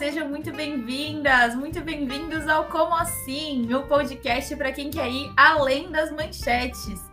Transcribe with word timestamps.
sejam 0.00 0.26
muito 0.30 0.50
bem-vindas, 0.50 1.54
muito 1.54 1.78
bem-vindos 1.82 2.48
ao 2.48 2.64
Como 2.64 2.94
Assim, 2.94 3.70
o 3.74 3.82
podcast 3.82 4.56
para 4.56 4.72
quem 4.72 4.88
quer 4.88 5.10
ir 5.10 5.30
além 5.36 5.90
das 5.90 6.10
manchetes. 6.10 7.04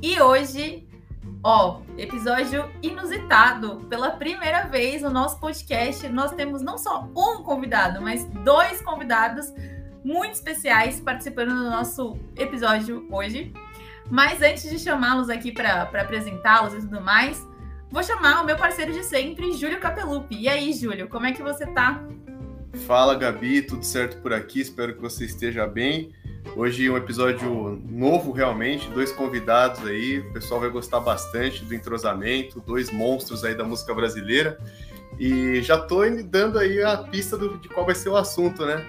E 0.00 0.20
hoje, 0.20 0.86
ó, 1.42 1.80
episódio 1.98 2.70
inusitado. 2.80 3.84
Pela 3.90 4.12
primeira 4.12 4.62
vez 4.68 5.02
no 5.02 5.10
nosso 5.10 5.40
podcast, 5.40 6.08
nós 6.08 6.30
temos 6.36 6.62
não 6.62 6.78
só 6.78 7.10
um 7.16 7.42
convidado, 7.42 8.00
mas 8.00 8.24
dois 8.44 8.80
convidados 8.80 9.52
muito 10.04 10.34
especiais 10.34 11.00
participando 11.00 11.48
do 11.48 11.68
nosso 11.68 12.16
episódio 12.36 13.08
hoje. 13.10 13.52
Mas 14.08 14.40
antes 14.40 14.70
de 14.70 14.78
chamá-los 14.78 15.28
aqui 15.28 15.50
para 15.50 15.82
apresentá-los 15.82 16.74
e 16.74 16.78
tudo 16.78 17.00
mais, 17.00 17.44
vou 17.90 18.04
chamar 18.04 18.40
o 18.40 18.46
meu 18.46 18.56
parceiro 18.56 18.92
de 18.92 19.02
sempre, 19.02 19.52
Júlio 19.52 19.80
Capelupi. 19.80 20.42
E 20.42 20.48
aí, 20.48 20.72
Júlio, 20.72 21.08
como 21.08 21.26
é 21.26 21.32
que 21.32 21.42
você 21.42 21.66
tá? 21.66 22.06
Fala, 22.84 23.14
Gabi, 23.14 23.62
tudo 23.62 23.84
certo 23.84 24.20
por 24.20 24.32
aqui? 24.32 24.60
Espero 24.60 24.94
que 24.94 25.00
você 25.00 25.24
esteja 25.24 25.66
bem. 25.66 26.12
Hoje 26.54 26.88
um 26.88 26.96
episódio 26.96 27.80
novo, 27.84 28.32
realmente, 28.32 28.88
dois 28.90 29.10
convidados 29.12 29.84
aí, 29.86 30.20
o 30.20 30.32
pessoal 30.32 30.60
vai 30.60 30.68
gostar 30.68 31.00
bastante 31.00 31.64
do 31.64 31.74
entrosamento, 31.74 32.60
dois 32.60 32.90
monstros 32.90 33.44
aí 33.44 33.54
da 33.54 33.64
música 33.64 33.94
brasileira. 33.94 34.58
E 35.18 35.60
já 35.62 35.78
tô 35.78 36.02
dando 36.24 36.58
aí 36.58 36.82
a 36.82 36.98
pista 36.98 37.36
do, 37.36 37.58
de 37.58 37.68
qual 37.68 37.86
vai 37.86 37.94
ser 37.94 38.10
o 38.10 38.16
assunto, 38.16 38.64
né? 38.64 38.84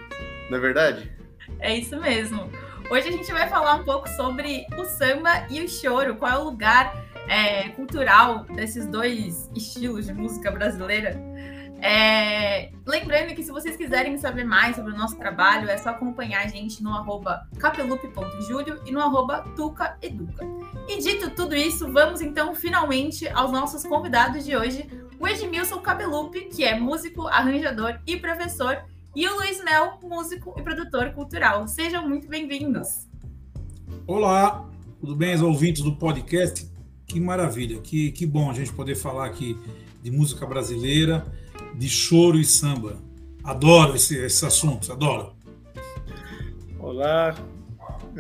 Não 0.49 0.58
é 0.58 0.62
verdade? 0.62 1.12
É 1.60 1.76
isso 1.76 1.99
mesmo. 1.99 2.49
Hoje 2.90 3.08
a 3.10 3.12
gente 3.12 3.32
vai 3.32 3.49
falar 3.49 3.76
um 3.76 3.84
pouco 3.84 4.08
sobre 4.10 4.66
o 4.77 4.85
samba 4.85 5.48
e 5.49 5.62
o 5.62 5.68
choro, 5.68 6.16
qual 6.16 6.32
é 6.32 6.38
o 6.38 6.44
lugar 6.44 7.05
é, 7.27 7.70
cultural 7.70 8.46
desses 8.46 8.85
dois 8.88 9.49
estilos 9.55 10.05
de 10.05 10.13
música 10.13 10.51
brasileira. 10.51 11.20
É, 11.79 12.71
lembrando 12.85 13.35
que 13.35 13.43
se 13.43 13.51
vocês 13.51 13.77
quiserem 13.77 14.17
saber 14.17 14.43
mais 14.43 14.75
sobre 14.75 14.93
o 14.93 14.97
nosso 14.97 15.15
trabalho, 15.15 15.70
é 15.70 15.77
só 15.77 15.89
acompanhar 15.89 16.43
a 16.43 16.47
gente 16.47 16.81
no 16.81 16.91
arroba 16.91 17.47
capelup.julio 17.59 18.81
e 18.85 18.91
no 18.91 18.99
arroba 18.99 19.41
tucaeduca. 19.55 20.45
E 20.87 21.01
dito 21.01 21.29
tudo 21.31 21.55
isso, 21.55 21.91
vamos 21.91 22.21
então 22.21 22.55
finalmente 22.55 23.27
aos 23.29 23.51
nossos 23.51 23.83
convidados 23.83 24.43
de 24.43 24.55
hoje, 24.55 24.87
o 25.20 25.27
Edmilson 25.27 25.79
Capelup, 25.79 26.33
que 26.49 26.63
é 26.63 26.79
músico, 26.79 27.27
arranjador 27.27 27.99
e 28.07 28.17
professor, 28.17 28.83
e 29.15 29.27
o 29.27 29.35
Luiz 29.35 29.63
Mel, 29.63 29.99
músico 30.03 30.55
e 30.57 30.61
produtor 30.61 31.11
cultural. 31.11 31.67
Sejam 31.67 32.07
muito 32.07 32.27
bem-vindos. 32.27 33.07
Olá, 34.05 34.65
tudo 34.99 35.15
bem, 35.15 35.35
os 35.35 35.41
ouvintes 35.41 35.81
do 35.83 35.95
podcast? 35.95 36.70
Que 37.05 37.20
maravilha, 37.20 37.79
que, 37.81 38.11
que 38.11 38.25
bom 38.25 38.49
a 38.49 38.53
gente 38.53 38.71
poder 38.73 38.95
falar 38.95 39.25
aqui 39.25 39.57
de 40.03 40.11
música 40.11 40.45
brasileira, 40.45 41.25
de 41.76 41.90
choro 41.90 42.38
e 42.38 42.46
samba. 42.46 42.98
Adoro 43.44 43.96
esse, 43.96 44.18
esses 44.18 44.44
assuntos, 44.44 44.90
adoro. 44.90 45.34
Olá, 46.80 47.36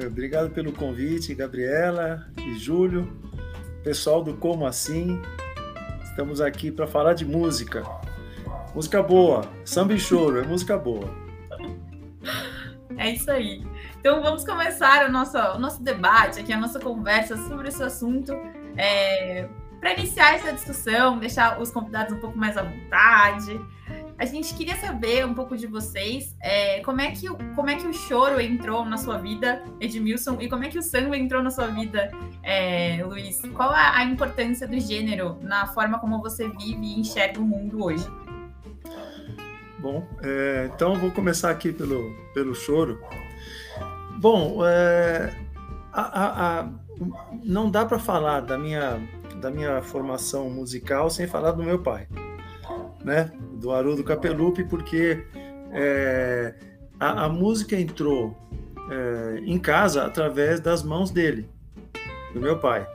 obrigado 0.05 0.49
pelo 0.51 0.71
convite, 0.71 1.35
Gabriela 1.35 2.27
e 2.45 2.55
Júlio, 2.57 3.11
pessoal 3.83 4.23
do 4.23 4.35
Como 4.35 4.65
Assim. 4.65 5.21
Estamos 6.03 6.41
aqui 6.41 6.71
para 6.71 6.87
falar 6.87 7.13
de 7.13 7.25
música. 7.25 7.83
Música 8.73 9.01
boa, 9.01 9.49
samba 9.65 9.93
e 9.93 9.99
choro, 9.99 10.39
é 10.39 10.45
música 10.45 10.77
boa. 10.77 11.09
É 12.97 13.11
isso 13.11 13.29
aí. 13.29 13.63
Então 13.99 14.21
vamos 14.21 14.43
começar 14.43 15.07
o 15.07 15.11
nosso, 15.11 15.37
o 15.37 15.59
nosso 15.59 15.83
debate 15.83 16.39
aqui, 16.39 16.51
a 16.51 16.59
nossa 16.59 16.79
conversa 16.79 17.37
sobre 17.47 17.67
esse 17.69 17.83
assunto. 17.83 18.33
É, 18.75 19.47
Para 19.87 19.97
iniciar 20.01 20.35
essa 20.35 20.51
discussão, 20.51 21.17
deixar 21.17 21.61
os 21.61 21.71
convidados 21.71 22.11
um 22.11 22.19
pouco 22.19 22.37
mais 22.37 22.57
à 22.57 22.61
vontade, 22.61 23.57
a 24.19 24.25
gente 24.25 24.53
queria 24.53 24.75
saber 24.75 25.25
um 25.25 25.33
pouco 25.33 25.55
de 25.55 25.65
vocês, 25.65 26.35
é, 26.41 26.81
como, 26.81 26.99
é 26.99 27.11
que, 27.11 27.29
como 27.55 27.69
é 27.69 27.75
que 27.75 27.87
o 27.87 27.93
choro 27.93 28.41
entrou 28.41 28.83
na 28.83 28.97
sua 28.97 29.17
vida, 29.17 29.63
Edmilson, 29.79 30.41
e 30.41 30.49
como 30.49 30.65
é 30.65 30.67
que 30.67 30.77
o 30.77 30.81
samba 30.81 31.15
entrou 31.15 31.41
na 31.41 31.49
sua 31.49 31.67
vida, 31.67 32.11
é, 32.43 33.01
Luiz? 33.01 33.41
Qual 33.53 33.69
a, 33.69 33.99
a 33.99 34.03
importância 34.03 34.67
do 34.67 34.77
gênero 34.77 35.37
na 35.41 35.67
forma 35.67 35.99
como 35.99 36.21
você 36.21 36.49
vive 36.49 36.85
e 36.85 36.99
enxerga 36.99 37.39
o 37.39 37.45
mundo 37.45 37.81
hoje? 37.85 38.05
Bom, 39.79 40.05
é, 40.21 40.69
então 40.75 40.95
vou 40.95 41.11
começar 41.11 41.49
aqui 41.49 41.71
pelo, 41.71 42.13
pelo 42.33 42.53
choro. 42.53 42.99
Bom, 44.19 44.65
é, 44.65 45.33
a, 45.93 46.59
a, 46.59 46.69
não 47.43 47.69
dá 47.69 47.85
para 47.85 47.99
falar 47.99 48.41
da 48.41 48.57
minha, 48.57 48.99
da 49.39 49.49
minha 49.51 49.81
formação 49.81 50.49
musical 50.49 51.09
sem 51.09 51.27
falar 51.27 51.51
do 51.51 51.63
meu 51.63 51.79
pai, 51.79 52.07
né? 53.03 53.31
Do 53.53 53.71
Haroldo 53.71 54.03
Capelupi, 54.03 54.63
porque 54.63 55.25
é, 55.71 56.55
a, 56.99 57.29
música 57.29 57.75
entrou 57.79 58.35
é, 58.89 59.39
em 59.45 59.57
casa 59.57 60.05
através 60.05 60.59
das 60.59 60.83
mãos 60.83 61.11
dele, 61.11 61.49
do 62.33 62.39
meu 62.39 62.59
pai. 62.59 62.87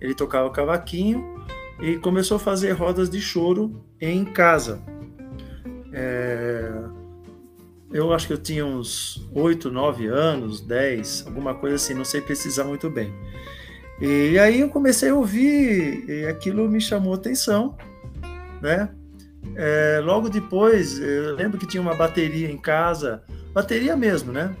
Ele 0.00 0.14
tocava 0.14 0.50
cavaquinho 0.50 1.44
e 1.80 1.96
começou 1.96 2.36
a 2.36 2.40
fazer 2.40 2.72
rodas 2.72 3.10
de 3.10 3.20
choro 3.20 3.84
em 4.00 4.24
casa 4.24 4.82
é, 5.92 6.70
eu 7.92 8.12
acho 8.12 8.26
que 8.26 8.32
eu 8.32 8.38
tinha 8.38 8.64
uns 8.64 9.28
8, 9.34 9.70
9 9.70 10.06
anos, 10.06 10.60
10, 10.60 11.24
alguma 11.26 11.54
coisa 11.54 11.76
assim, 11.76 11.94
não 11.94 12.04
sei 12.04 12.20
precisar 12.20 12.64
muito 12.64 12.88
bem. 12.88 13.12
E 14.00 14.38
aí 14.38 14.60
eu 14.60 14.70
comecei 14.70 15.10
a 15.10 15.14
ouvir 15.14 16.08
e 16.08 16.26
aquilo 16.26 16.68
me 16.70 16.80
chamou 16.80 17.12
atenção, 17.12 17.76
né? 18.62 18.88
É, 19.56 20.00
logo 20.02 20.28
depois, 20.30 20.98
eu 20.98 21.34
lembro 21.34 21.58
que 21.58 21.66
tinha 21.66 21.82
uma 21.82 21.94
bateria 21.94 22.50
em 22.50 22.56
casa, 22.56 23.22
bateria 23.52 23.94
mesmo, 23.96 24.32
né? 24.32 24.54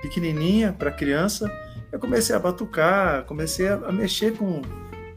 Pequenininha 0.00 0.72
para 0.72 0.92
criança. 0.92 1.50
Eu 1.90 1.98
comecei 1.98 2.36
a 2.36 2.38
batucar, 2.38 3.24
comecei 3.24 3.68
a, 3.68 3.90
mexer 3.90 4.36
com, 4.36 4.62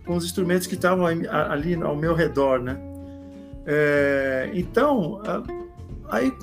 com 0.05 0.15
os 0.15 0.25
instrumentos 0.25 0.65
que 0.65 0.75
estavam 0.75 1.05
ali 1.05 1.75
ao 1.75 1.95
meu 1.95 2.15
redor, 2.15 2.59
né? 2.59 2.79
É, 3.65 4.49
então, 4.53 5.21
aí 6.09 6.33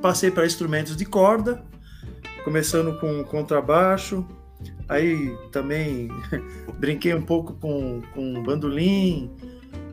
passei 0.00 0.30
para 0.30 0.46
instrumentos 0.46 0.96
de 0.96 1.04
corda, 1.04 1.64
começando 2.44 2.98
com 3.00 3.24
contrabaixo, 3.24 4.26
aí 4.90 5.38
também 5.52 6.08
brinquei 6.78 7.14
um 7.14 7.22
pouco 7.22 7.54
com, 7.54 8.02
com 8.12 8.42
bandolim, 8.42 9.30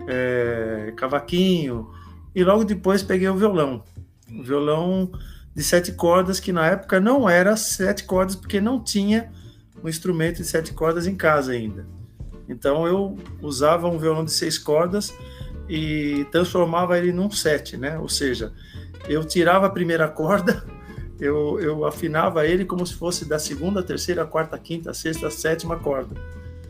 é, 0.08 0.92
cavaquinho, 0.98 1.90
e 2.36 2.44
logo 2.44 2.66
depois 2.66 3.04
peguei 3.04 3.30
o 3.30 3.36
violão. 3.36 3.84
O 4.30 4.44
violão 4.44 5.12
de 5.56 5.64
sete 5.64 5.92
cordas, 5.92 6.40
que 6.40 6.52
na 6.52 6.66
época 6.66 7.00
não 7.00 7.30
era 7.30 7.56
sete 7.56 8.04
cordas, 8.04 8.36
porque 8.36 8.60
não 8.60 8.84
tinha 8.84 9.32
um 9.84 9.88
instrumento 9.88 10.38
de 10.38 10.46
sete 10.46 10.74
cordas 10.74 11.06
em 11.06 11.16
casa 11.16 11.52
ainda. 11.52 11.88
Então 12.50 12.88
eu 12.88 13.18
usava 13.42 13.88
um 13.88 14.00
violão 14.00 14.26
de 14.26 14.32
seis 14.32 14.58
cordas 14.58 15.14
e 15.70 16.26
transformava 16.32 16.98
ele 16.98 17.12
num 17.12 17.30
set, 17.30 17.78
né? 17.78 18.00
Ou 18.00 18.10
seja, 18.10 18.52
eu 19.08 19.24
tirava 19.24 19.68
a 19.68 19.70
primeira 19.70 20.08
corda, 20.08 20.66
eu, 21.20 21.60
eu 21.60 21.86
afinava 21.86 22.46
ele 22.46 22.66
como 22.66 22.86
se 22.86 22.94
fosse 22.96 23.26
da 23.26 23.40
segunda, 23.40 23.84
terceira, 23.84 24.26
quarta, 24.26 24.58
quinta, 24.58 24.94
sexta, 24.94 25.30
sétima 25.30 25.78
corda. 25.78 26.16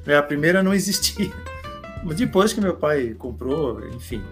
É, 0.05 0.15
a 0.15 0.23
primeira 0.23 0.63
não 0.63 0.73
existia. 0.73 1.31
Depois 2.15 2.53
que 2.53 2.61
meu 2.61 2.75
pai 2.75 3.15
comprou, 3.17 3.85
enfim. 3.89 4.23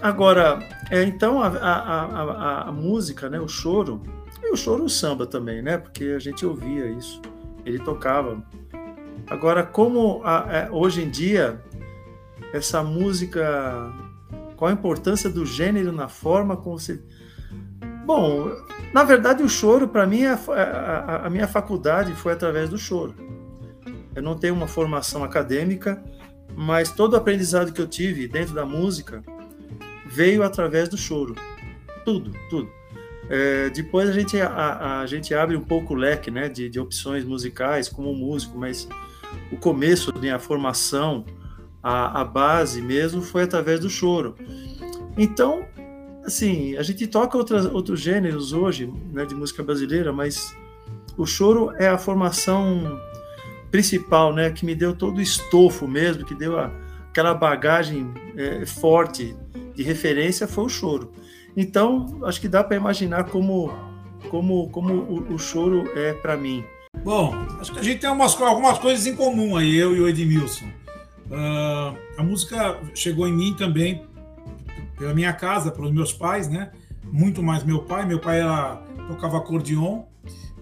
Agora, 0.00 0.58
é, 0.90 1.02
então 1.04 1.40
a, 1.42 1.46
a, 1.46 2.02
a, 2.02 2.68
a, 2.68 2.72
música, 2.72 3.30
né, 3.30 3.38
o 3.38 3.46
choro, 3.46 4.02
e 4.42 4.50
o 4.50 4.56
choro 4.56 4.84
o 4.84 4.90
samba 4.90 5.26
também, 5.26 5.62
né? 5.62 5.78
Porque 5.78 6.06
a 6.06 6.18
gente 6.18 6.44
ouvia 6.44 6.86
isso, 6.86 7.22
ele 7.64 7.78
tocava. 7.78 8.42
Agora, 9.28 9.62
como 9.62 10.22
é, 10.50 10.68
hoje 10.72 11.02
em 11.02 11.08
dia 11.08 11.62
essa 12.52 12.82
música, 12.82 13.92
qual 14.56 14.70
a 14.70 14.74
importância 14.74 15.30
do 15.30 15.46
gênero 15.46 15.92
na 15.92 16.08
forma 16.08 16.56
como 16.56 16.78
você. 16.78 17.02
Bom, 18.04 18.50
na 18.92 19.04
verdade, 19.04 19.42
o 19.42 19.48
choro, 19.48 19.88
para 19.88 20.06
mim, 20.06 20.24
a, 20.24 20.34
a, 20.34 21.26
a, 21.26 21.30
minha 21.30 21.46
faculdade 21.46 22.12
foi 22.14 22.32
através 22.32 22.68
do 22.68 22.76
choro. 22.76 23.14
Eu 24.14 24.22
não 24.22 24.36
tenho 24.36 24.54
uma 24.54 24.66
formação 24.66 25.22
acadêmica, 25.22 26.02
mas 26.54 26.90
todo 26.90 27.14
o 27.14 27.16
aprendizado 27.16 27.72
que 27.72 27.80
eu 27.80 27.86
tive 27.86 28.26
dentro 28.26 28.54
da 28.54 28.66
música 28.66 29.22
veio 30.06 30.42
através 30.42 30.88
do 30.88 30.98
choro. 30.98 31.34
Tudo, 32.04 32.32
tudo. 32.50 32.68
É, 33.30 33.70
depois 33.70 34.10
a 34.10 34.12
gente, 34.12 34.38
a, 34.40 35.00
a, 35.00 35.06
gente 35.06 35.32
abre 35.32 35.56
um 35.56 35.62
pouco 35.62 35.94
o 35.94 35.96
leque 35.96 36.30
né, 36.30 36.48
de, 36.48 36.68
de 36.68 36.80
opções 36.80 37.24
musicais 37.24 37.88
como 37.88 38.12
músico, 38.14 38.58
mas 38.58 38.88
o 39.50 39.56
começo, 39.56 40.12
minha 40.18 40.38
formação, 40.38 41.24
a, 41.82 42.20
a 42.20 42.24
base 42.24 42.82
mesmo 42.82 43.22
foi 43.22 43.44
através 43.44 43.80
do 43.80 43.88
choro. 43.88 44.36
Então, 45.16 45.64
assim, 46.24 46.76
a 46.76 46.82
gente 46.82 47.06
toca 47.06 47.36
outras, 47.36 47.66
outros 47.66 48.00
gêneros 48.00 48.52
hoje, 48.52 48.92
né, 49.12 49.24
de 49.24 49.34
música 49.34 49.62
brasileira, 49.62 50.12
mas 50.12 50.56
o 51.16 51.26
choro 51.26 51.72
é 51.78 51.88
a 51.88 51.98
formação 51.98 53.00
principal, 53.70 54.34
né, 54.34 54.50
que 54.50 54.64
me 54.64 54.74
deu 54.74 54.94
todo 54.94 55.18
o 55.18 55.20
estofo 55.20 55.86
mesmo, 55.88 56.24
que 56.24 56.34
deu 56.34 56.58
a, 56.58 56.70
aquela 57.08 57.34
bagagem 57.34 58.12
é, 58.36 58.64
forte 58.66 59.36
de 59.74 59.82
referência 59.82 60.46
foi 60.46 60.64
o 60.64 60.68
choro. 60.68 61.12
Então, 61.56 62.20
acho 62.24 62.40
que 62.40 62.48
dá 62.48 62.62
para 62.62 62.76
imaginar 62.76 63.24
como, 63.24 63.72
como, 64.28 64.68
como 64.70 64.94
o, 64.94 65.34
o 65.34 65.38
choro 65.38 65.84
é 65.96 66.12
para 66.14 66.36
mim. 66.36 66.64
Bom, 67.04 67.34
acho 67.60 67.72
que 67.72 67.78
a 67.78 67.82
gente 67.82 68.00
tem 68.00 68.10
umas, 68.10 68.40
algumas 68.40 68.78
coisas 68.78 69.06
em 69.06 69.16
comum 69.16 69.56
aí, 69.56 69.74
eu 69.76 69.96
e 69.96 70.00
o 70.00 70.08
Edmilson. 70.08 70.66
Uh, 71.30 71.96
a 72.18 72.22
música 72.22 72.78
chegou 72.94 73.26
em 73.26 73.32
mim 73.32 73.54
também 73.54 74.02
pela 75.02 75.12
minha 75.12 75.32
casa, 75.32 75.72
pelos 75.72 75.90
meus 75.90 76.12
pais, 76.12 76.48
né? 76.48 76.70
Muito 77.04 77.42
mais 77.42 77.64
meu 77.64 77.82
pai. 77.82 78.06
Meu 78.06 78.20
pai 78.20 78.40
era, 78.40 78.76
tocava 79.08 79.36
acordeon. 79.36 80.04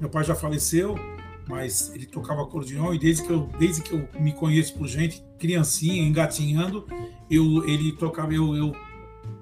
Meu 0.00 0.08
pai 0.08 0.24
já 0.24 0.34
faleceu, 0.34 0.98
mas 1.46 1.92
ele 1.94 2.06
tocava 2.06 2.40
acordeon 2.40 2.94
e 2.94 2.98
desde 2.98 3.22
que 3.22 3.30
eu, 3.30 3.50
desde 3.58 3.82
que 3.82 3.92
eu 3.92 4.08
me 4.18 4.32
conheço 4.32 4.72
por 4.78 4.88
gente, 4.88 5.22
criancinha, 5.38 6.02
engatinhando, 6.02 6.86
eu, 7.30 7.68
ele 7.68 7.92
tocava, 7.92 8.32
eu, 8.32 8.56
eu 8.56 8.74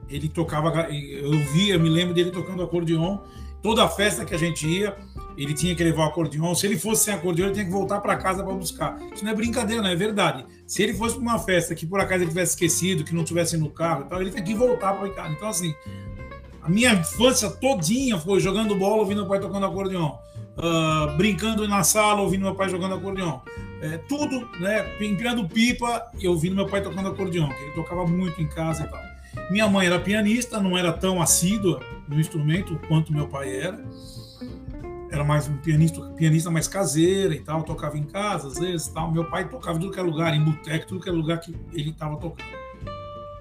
ele 0.08 0.28
tocava, 0.28 0.90
eu 0.90 1.30
via, 1.52 1.78
me 1.78 1.88
lembro 1.88 2.12
dele 2.12 2.32
tocando 2.32 2.60
acordeon. 2.60 3.18
Toda 3.62 3.88
festa 3.88 4.24
que 4.24 4.34
a 4.34 4.38
gente 4.38 4.66
ia, 4.66 4.96
ele 5.36 5.54
tinha 5.54 5.74
que 5.74 5.82
levar 5.82 6.06
o 6.06 6.08
acordeon. 6.08 6.54
Se 6.54 6.66
ele 6.66 6.78
fosse 6.78 7.04
sem 7.04 7.14
acordeon, 7.14 7.46
ele 7.46 7.54
tinha 7.54 7.64
que 7.64 7.70
voltar 7.70 8.00
para 8.00 8.16
casa 8.16 8.42
para 8.42 8.52
buscar. 8.52 9.00
Isso 9.12 9.24
não 9.24 9.32
é 9.32 9.34
brincadeira, 9.34 9.82
não 9.82 9.88
é 9.88 9.96
verdade. 9.96 10.44
Se 10.66 10.82
ele 10.82 10.94
fosse 10.94 11.14
para 11.14 11.22
uma 11.22 11.38
festa 11.38 11.74
que 11.74 11.86
por 11.86 12.00
acaso 12.00 12.22
ele 12.22 12.30
tivesse 12.30 12.52
esquecido, 12.52 13.04
que 13.04 13.14
não 13.14 13.24
tivesse 13.24 13.56
no 13.56 13.70
carro 13.70 14.04
e 14.04 14.08
tal, 14.08 14.20
ele 14.20 14.30
tinha 14.30 14.42
que 14.42 14.54
voltar 14.54 14.94
para 14.94 15.08
casa. 15.10 15.32
Então, 15.32 15.48
assim, 15.48 15.74
a 16.62 16.68
minha 16.68 16.92
infância 16.92 17.50
todinha 17.50 18.18
foi 18.18 18.40
jogando 18.40 18.74
bola, 18.74 19.02
ouvindo 19.02 19.22
meu 19.22 19.28
pai 19.28 19.40
tocando 19.40 19.64
acordeon. 19.66 20.16
Uh, 20.58 21.16
brincando 21.16 21.66
na 21.68 21.84
sala, 21.84 22.20
ouvindo 22.20 22.42
meu 22.42 22.54
pai 22.54 22.68
jogando 22.68 22.94
acordeon. 22.94 23.38
É, 23.80 23.96
tudo, 24.08 24.48
né? 24.58 24.84
Empinando 25.00 25.48
pipa 25.48 26.10
e 26.18 26.26
ouvindo 26.26 26.56
meu 26.56 26.66
pai 26.66 26.82
tocando 26.82 27.08
acordeon, 27.08 27.48
que 27.48 27.62
ele 27.62 27.72
tocava 27.72 28.04
muito 28.06 28.42
em 28.42 28.48
casa 28.48 28.84
e 28.84 28.88
tal. 28.88 29.07
Minha 29.50 29.68
mãe 29.68 29.86
era 29.86 29.98
pianista, 29.98 30.60
não 30.60 30.76
era 30.76 30.92
tão 30.92 31.20
assídua 31.20 31.80
no 32.06 32.18
instrumento 32.18 32.78
quanto 32.88 33.12
meu 33.12 33.28
pai 33.28 33.54
era 33.56 33.82
era 35.10 35.24
mais 35.24 35.48
um 35.48 35.56
pianista, 35.56 36.00
pianista 36.16 36.50
mais 36.50 36.68
caseiro 36.68 37.32
e 37.32 37.40
tal, 37.40 37.62
tocava 37.62 37.96
em 37.96 38.04
casa 38.04 38.48
às 38.48 38.58
vezes 38.58 38.88
tal. 38.88 39.10
Meu 39.10 39.24
pai 39.24 39.48
tocava 39.48 39.78
em 39.78 39.80
tudo 39.80 39.92
que 39.92 40.00
é 40.00 40.02
lugar, 40.02 40.34
em 40.34 40.44
boteco, 40.44 40.86
tudo 40.86 41.00
que 41.00 41.08
é 41.08 41.12
lugar 41.12 41.40
que 41.40 41.54
ele 41.72 41.90
estava 41.90 42.16
tocando. 42.16 42.58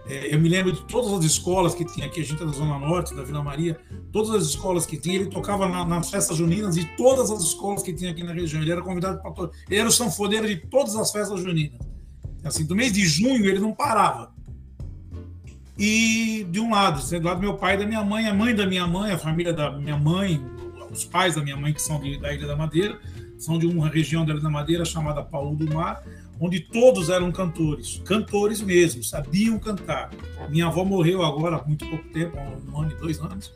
É, 0.10 0.34
eu 0.34 0.40
me 0.40 0.48
lembro 0.48 0.72
de 0.72 0.82
todas 0.86 1.12
as 1.12 1.26
escolas 1.26 1.76
que 1.76 1.84
tinha 1.84 2.08
aqui, 2.08 2.22
a 2.22 2.24
gente 2.24 2.42
é 2.42 2.46
da 2.46 2.52
Zona 2.54 2.80
Norte, 2.80 3.14
da 3.14 3.24
Vila 3.24 3.44
Maria, 3.44 3.78
todas 4.12 4.30
as 4.32 4.44
escolas 4.44 4.86
que 4.86 4.96
tinha, 4.96 5.16
ele 5.16 5.26
tocava 5.26 5.68
na, 5.68 5.84
nas 5.84 6.10
festas 6.10 6.38
juninas 6.38 6.76
de 6.76 6.86
todas 6.96 7.30
as 7.30 7.44
escolas 7.44 7.84
que 7.84 7.92
tinha 7.92 8.12
aqui 8.12 8.24
na 8.24 8.32
região. 8.32 8.62
Ele 8.62 8.72
era 8.72 8.82
convidado 8.82 9.22
para 9.22 9.32
todas. 9.32 9.58
Ele 9.70 9.80
era 9.80 9.90
o 9.90 9.92
sanfoneiro 9.92 10.48
de 10.48 10.56
todas 10.56 10.96
as 10.96 11.12
festas 11.12 11.42
juninas. 11.42 11.80
Assim, 12.46 12.66
do 12.66 12.74
mês 12.74 12.94
de 12.94 13.06
junho 13.06 13.46
ele 13.46 13.60
não 13.60 13.74
parava. 13.74 14.34
E 15.78 16.46
de 16.50 16.60
um 16.60 16.72
lado, 16.72 17.00
do 17.00 17.26
lado 17.26 17.38
do 17.38 17.42
meu 17.42 17.54
pai 17.56 17.76
e 17.76 17.78
da 17.78 17.86
minha 17.86 18.04
mãe, 18.04 18.28
a 18.28 18.34
mãe 18.34 18.56
da 18.56 18.66
minha 18.66 18.88
mãe, 18.88 19.12
a 19.12 19.18
família 19.18 19.54
da 19.54 19.72
minha 19.72 19.98
mãe, 19.98 20.44
os 20.92 21.06
pais 21.06 21.36
da 21.36 21.44
minha 21.44 21.56
mãe, 21.56 21.74
que 21.74 21.82
são 21.82 22.00
de, 22.00 22.18
da 22.18 22.34
Ilha 22.34 22.48
da 22.48 22.56
Madeira, 22.56 23.00
são 23.38 23.60
de 23.60 23.68
uma 23.68 23.88
região 23.88 24.26
da 24.26 24.34
Ilha 24.34 24.42
da 24.42 24.50
Madeira 24.50 24.84
chamada 24.84 25.22
Paulo 25.24 25.56
do 25.56 25.72
Mar, 25.72 26.04
onde 26.40 26.60
todos 26.60 27.10
eram 27.10 27.32
cantores, 27.32 28.02
cantores 28.06 28.62
mesmo, 28.62 29.04
sabiam 29.04 29.60
cantar. 29.60 30.10
Minha 30.50 30.68
avó 30.68 30.84
morreu 30.84 31.24
agora 31.24 31.58
há 31.58 31.64
muito 31.64 31.86
pouco 31.88 32.08
tempo, 32.10 32.38
um 32.72 32.82
ano 32.82 32.92
e 32.92 32.96
dois 32.96 33.20
anos, 33.20 33.52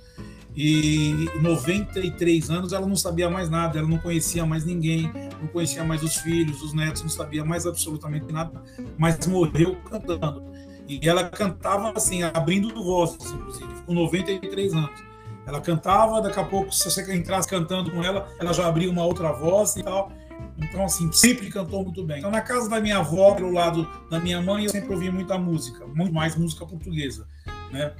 e 0.55 1.29
93 1.41 2.49
anos 2.49 2.73
ela 2.73 2.85
não 2.85 2.95
sabia 2.95 3.29
mais 3.29 3.49
nada, 3.49 3.79
ela 3.79 3.87
não 3.87 3.97
conhecia 3.97 4.45
mais 4.45 4.65
ninguém, 4.65 5.11
não 5.39 5.47
conhecia 5.47 5.83
mais 5.83 6.03
os 6.03 6.17
filhos, 6.17 6.61
os 6.61 6.73
netos, 6.73 7.01
não 7.01 7.09
sabia 7.09 7.45
mais 7.45 7.65
absolutamente 7.65 8.31
nada, 8.31 8.61
mas 8.97 9.25
morreu 9.27 9.77
cantando. 9.89 10.50
E 10.87 11.07
ela 11.07 11.23
cantava 11.29 11.93
assim, 11.95 12.23
abrindo 12.23 12.83
vozes, 12.83 13.31
inclusive, 13.31 13.73
com 13.85 13.93
93 13.93 14.73
anos. 14.73 15.11
Ela 15.45 15.59
cantava, 15.59 16.21
daqui 16.21 16.39
a 16.39 16.43
pouco, 16.43 16.71
se 16.73 16.89
você 16.89 17.15
entrasse 17.15 17.47
cantando 17.47 17.91
com 17.91 18.03
ela, 18.03 18.27
ela 18.39 18.53
já 18.53 18.67
abria 18.67 18.89
uma 18.89 19.03
outra 19.03 19.31
voz 19.31 19.75
e 19.75 19.83
tal. 19.83 20.11
Então, 20.57 20.83
assim, 20.83 21.11
sempre 21.11 21.49
cantou 21.49 21.83
muito 21.83 22.03
bem. 22.03 22.19
Então, 22.19 22.29
na 22.29 22.41
casa 22.41 22.69
da 22.69 22.79
minha 22.79 22.97
avó, 22.97 23.33
pelo 23.33 23.51
lado 23.51 23.87
da 24.09 24.19
minha 24.19 24.41
mãe, 24.41 24.65
eu 24.65 24.69
sempre 24.69 24.93
ouvi 24.93 25.09
muita 25.09 25.37
música, 25.37 25.85
muito 25.87 26.13
mais 26.13 26.35
música 26.35 26.65
portuguesa. 26.65 27.27
Né? 27.71 27.93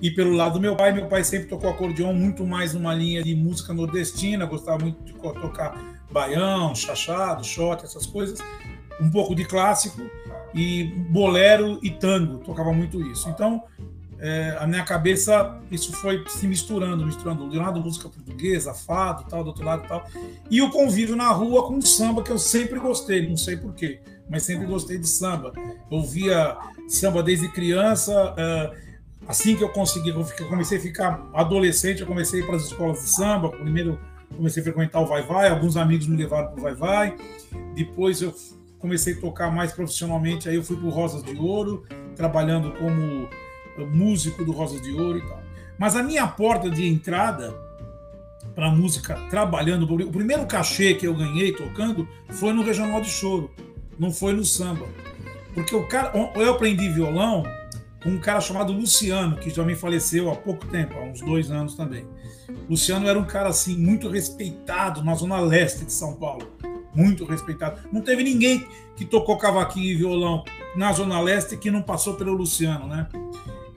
E 0.00 0.10
pelo 0.10 0.32
lado 0.32 0.54
do 0.54 0.60
meu 0.60 0.74
pai, 0.74 0.92
meu 0.92 1.06
pai 1.06 1.22
sempre 1.22 1.48
tocou 1.48 1.70
acordeon 1.70 2.12
muito 2.12 2.46
mais 2.46 2.74
numa 2.74 2.94
linha 2.94 3.22
de 3.22 3.34
música 3.34 3.72
nordestina, 3.72 4.46
gostava 4.46 4.78
muito 4.78 5.04
de 5.04 5.12
tocar 5.12 5.78
baião, 6.10 6.74
chachado, 6.74 7.44
shot, 7.44 7.84
essas 7.84 8.06
coisas, 8.06 8.38
um 9.00 9.10
pouco 9.10 9.34
de 9.34 9.44
clássico 9.44 10.02
e 10.54 10.84
bolero 10.84 11.78
e 11.82 11.90
tango, 11.90 12.38
tocava 12.38 12.72
muito 12.72 13.00
isso. 13.02 13.28
Então, 13.28 13.62
é, 14.20 14.56
a 14.58 14.66
minha 14.66 14.84
cabeça 14.84 15.60
isso 15.70 15.92
foi 15.92 16.24
se 16.28 16.46
misturando, 16.46 17.06
misturando 17.06 17.48
de 17.48 17.56
um 17.56 17.62
lado 17.62 17.80
música 17.80 18.08
portuguesa, 18.08 18.74
fado, 18.74 19.24
tal, 19.28 19.44
do 19.44 19.48
outro 19.48 19.64
lado 19.64 19.86
tal, 19.86 20.04
e 20.50 20.60
o 20.60 20.70
convívio 20.70 21.14
na 21.14 21.30
rua 21.30 21.66
com 21.68 21.80
samba 21.80 22.22
que 22.22 22.30
eu 22.30 22.38
sempre 22.38 22.80
gostei, 22.80 23.28
não 23.28 23.36
sei 23.36 23.56
porquê, 23.56 24.00
mas 24.28 24.42
sempre 24.42 24.66
gostei 24.66 24.98
de 24.98 25.06
samba. 25.06 25.52
Ouvia 25.88 26.56
samba 26.88 27.22
desde 27.22 27.48
criança, 27.48 28.34
é, 28.36 28.72
assim 29.28 29.54
que 29.54 29.62
eu 29.62 29.68
consegui, 29.68 30.12
comecei 30.48 30.78
a 30.78 30.80
ficar 30.80 31.24
adolescente, 31.32 32.00
eu 32.00 32.06
comecei 32.06 32.42
para 32.42 32.56
as 32.56 32.64
escolas 32.64 32.98
de 33.00 33.10
samba, 33.10 33.50
primeiro 33.50 34.00
comecei 34.36 34.60
a 34.60 34.64
frequentar 34.64 35.00
o 35.00 35.06
Vai 35.06 35.22
Vai, 35.22 35.48
alguns 35.48 35.76
amigos 35.76 36.06
me 36.08 36.16
levaram 36.16 36.48
para 36.48 36.58
o 36.58 36.62
Vai 36.62 36.74
Vai, 36.74 37.16
depois 37.74 38.20
eu 38.20 38.34
comecei 38.78 39.14
a 39.14 39.20
tocar 39.20 39.50
mais 39.50 39.72
profissionalmente, 39.72 40.48
aí 40.48 40.56
eu 40.56 40.62
fui 40.62 40.76
para 40.76 40.86
o 40.86 40.90
Rosas 40.90 41.22
de 41.22 41.36
Ouro, 41.36 41.84
trabalhando 42.14 42.72
como 42.72 43.28
músico 43.92 44.44
do 44.44 44.52
Rosa 44.52 44.80
de 44.80 44.92
Ouro 44.92 45.18
e 45.18 45.22
tal. 45.22 45.42
Mas 45.78 45.94
a 45.94 46.02
minha 46.02 46.26
porta 46.26 46.68
de 46.68 46.86
entrada 46.86 47.54
para 48.54 48.70
música 48.70 49.14
trabalhando, 49.30 49.82
o 49.84 50.12
primeiro 50.12 50.46
cachê 50.46 50.94
que 50.94 51.06
eu 51.06 51.14
ganhei 51.14 51.52
tocando 51.52 52.08
foi 52.30 52.52
no 52.52 52.62
Regional 52.62 53.00
de 53.00 53.08
Choro, 53.08 53.50
não 53.98 54.10
foi 54.10 54.32
no 54.32 54.44
samba. 54.44 54.86
Porque 55.54 55.74
o 55.74 55.86
cara, 55.86 56.12
eu 56.34 56.50
aprendi 56.50 56.88
violão 56.88 57.44
com 58.02 58.10
um 58.10 58.18
cara 58.18 58.40
chamado 58.40 58.72
Luciano, 58.72 59.36
que 59.36 59.50
também 59.52 59.76
faleceu 59.76 60.30
há 60.30 60.36
pouco 60.36 60.66
tempo, 60.66 60.94
há 60.98 61.02
uns 61.02 61.20
dois 61.20 61.50
anos 61.50 61.74
também. 61.74 62.06
Luciano 62.68 63.08
era 63.08 63.18
um 63.18 63.24
cara 63.24 63.48
assim 63.48 63.76
muito 63.76 64.08
respeitado 64.08 65.02
na 65.04 65.14
zona 65.14 65.40
leste 65.40 65.84
de 65.84 65.92
São 65.92 66.14
Paulo, 66.14 66.46
muito 66.98 67.24
respeitado. 67.24 67.80
Não 67.92 68.00
teve 68.00 68.24
ninguém 68.24 68.66
que 68.96 69.04
tocou 69.04 69.38
cavaquinho 69.38 69.86
e 69.86 69.94
violão 69.94 70.44
na 70.74 70.92
zona 70.92 71.20
leste 71.20 71.56
que 71.56 71.70
não 71.70 71.80
passou 71.80 72.14
pelo 72.14 72.32
Luciano, 72.32 72.88
né? 72.88 73.08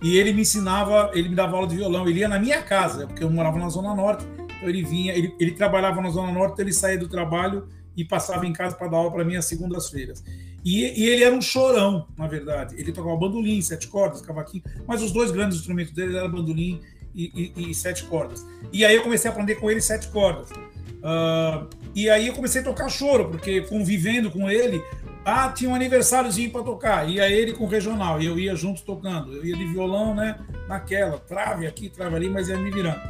E 0.02 0.18
ele 0.18 0.34
me 0.34 0.42
ensinava, 0.42 1.12
ele 1.14 1.30
me 1.30 1.36
dava 1.36 1.56
aula 1.56 1.68
de 1.68 1.76
violão. 1.76 2.08
Ele 2.08 2.22
ia 2.22 2.28
na 2.28 2.40
minha 2.40 2.64
casa, 2.64 3.06
porque 3.06 3.24
eu 3.24 3.30
morava 3.30 3.60
na 3.60 3.70
Zona 3.70 3.94
Norte. 3.94 4.26
Então 4.58 4.68
ele 4.68 4.84
vinha, 4.84 5.14
ele, 5.14 5.36
ele 5.40 5.52
trabalhava 5.52 6.02
na 6.02 6.10
Zona 6.10 6.32
Norte, 6.32 6.54
então 6.54 6.66
ele 6.66 6.74
saía 6.74 6.98
do 6.98 7.08
trabalho 7.08 7.68
e 7.96 8.04
passava 8.04 8.48
em 8.48 8.54
casa 8.54 8.76
para 8.76 8.88
dar 8.88 8.98
aula 8.98 9.12
para 9.12 9.24
mim 9.24 9.36
às 9.36 9.46
segundas-feiras. 9.46 10.24
E, 10.66 11.02
e, 11.02 11.08
ele 11.08 11.24
era 11.24 11.36
um 11.36 11.42
chorão, 11.42 12.08
na 12.18 12.28
verdade. 12.28 12.76
Ele 12.80 12.92
tocava 12.92 13.16
bandolim, 13.16 13.62
sete 13.62 13.88
cordas, 13.88 14.22
cavaquinho, 14.22 14.64
mas 14.88 15.04
os 15.04 15.12
dois 15.12 15.30
grandes 15.30 15.58
instrumentos 15.60 15.94
dele 15.94 16.18
eram 16.18 16.32
bandolim 16.32 16.82
e, 17.14 17.52
e, 17.56 17.70
e, 17.70 17.76
sete 17.76 18.04
cordas. 18.06 18.44
E 18.74 18.84
aí 18.84 18.96
eu 18.96 19.04
comecei 19.04 19.30
a 19.30 19.34
aprender 19.34 19.56
com 19.56 19.70
ele 19.70 19.82
sete 19.82 20.08
cordas. 20.08 20.50
Uh, 20.50 21.68
e 21.94 22.10
aí 22.10 22.28
eu 22.28 22.34
comecei 22.34 22.62
a 22.62 22.64
tocar 22.64 22.90
choro, 22.90 23.30
porque 23.30 23.62
convivendo 23.62 24.32
com 24.32 24.50
ele, 24.50 24.82
ah, 25.26 25.50
tinha 25.50 25.70
um 25.70 25.76
aniversáriozinho 25.76 26.50
para 26.50 26.64
tocar. 26.64 27.10
Ia 27.10 27.30
ele 27.30 27.54
com 27.54 27.66
o 27.66 27.68
regional, 27.68 28.22
e 28.22 28.26
eu 28.26 28.40
ia 28.40 28.56
junto 28.56 28.82
tocando. 28.84 29.34
Eu 29.34 29.46
ia 29.46 29.56
de 29.56 29.66
violão, 29.66 30.16
né? 30.16 30.40
Naquela, 30.68 31.20
trave 31.20 31.68
aqui, 31.68 31.90
trave 31.90 32.16
ali, 32.16 32.30
mas 32.30 32.48
ia 32.48 32.58
me 32.58 32.72
virando. 32.72 33.02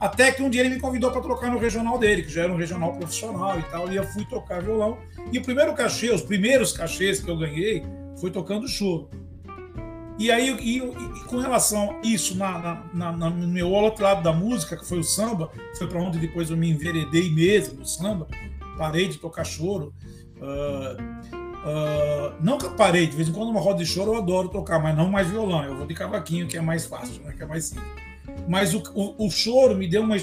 Até 0.00 0.32
que 0.32 0.42
um 0.42 0.50
dia 0.50 0.60
ele 0.60 0.74
me 0.74 0.80
convidou 0.80 1.10
para 1.10 1.22
tocar 1.22 1.50
no 1.50 1.58
regional 1.58 1.98
dele, 1.98 2.22
que 2.22 2.30
já 2.30 2.42
era 2.42 2.52
um 2.52 2.56
regional 2.56 2.94
profissional 2.94 3.58
e 3.58 3.62
tal, 3.62 3.90
e 3.90 3.96
eu 3.96 4.04
fui 4.04 4.24
tocar 4.24 4.60
violão. 4.60 4.98
E 5.32 5.38
o 5.38 5.42
primeiro 5.42 5.72
cachê, 5.74 6.10
os 6.10 6.22
primeiros 6.22 6.72
cachês 6.72 7.20
que 7.20 7.30
eu 7.30 7.36
ganhei, 7.36 7.82
foi 8.20 8.30
tocando 8.30 8.68
choro. 8.68 9.08
E 10.18 10.30
aí, 10.30 10.50
e, 10.60 10.78
e 10.78 11.24
com 11.24 11.38
relação 11.38 11.90
a 11.90 12.06
isso, 12.06 12.36
na, 12.36 12.84
na, 12.92 13.12
na, 13.12 13.30
no 13.30 13.48
meu 13.48 13.70
outro 13.70 14.04
lado 14.04 14.22
da 14.22 14.32
música, 14.32 14.76
que 14.76 14.86
foi 14.86 14.98
o 14.98 15.04
samba, 15.04 15.50
foi 15.76 15.88
para 15.88 16.00
onde 16.00 16.18
depois 16.18 16.50
eu 16.50 16.56
me 16.56 16.70
enveredei 16.70 17.30
mesmo 17.30 17.80
no 17.80 17.86
samba, 17.86 18.28
parei 18.78 19.08
de 19.08 19.18
tocar 19.18 19.44
choro. 19.44 19.92
Uh, 20.36 21.44
Uh, 21.64 22.46
eu 22.46 22.70
parei, 22.72 23.06
de 23.06 23.16
vez 23.16 23.26
em 23.26 23.32
quando 23.32 23.48
uma 23.48 23.60
roda 23.60 23.82
de 23.82 23.86
choro 23.86 24.12
eu 24.12 24.18
adoro 24.18 24.50
tocar, 24.50 24.78
mas 24.78 24.94
não 24.94 25.08
mais 25.08 25.30
violão. 25.30 25.64
Eu 25.64 25.74
vou 25.74 25.86
de 25.86 25.94
cavaquinho, 25.94 26.46
que 26.46 26.58
é 26.58 26.60
mais 26.60 26.84
fácil, 26.84 27.22
né, 27.22 27.32
que 27.32 27.42
é 27.42 27.46
mais 27.46 27.64
simples. 27.64 27.88
Mas 28.46 28.74
o, 28.74 28.82
o, 28.94 29.26
o 29.26 29.30
choro 29.30 29.74
me 29.74 29.88
deu 29.88 30.02
uma, 30.02 30.16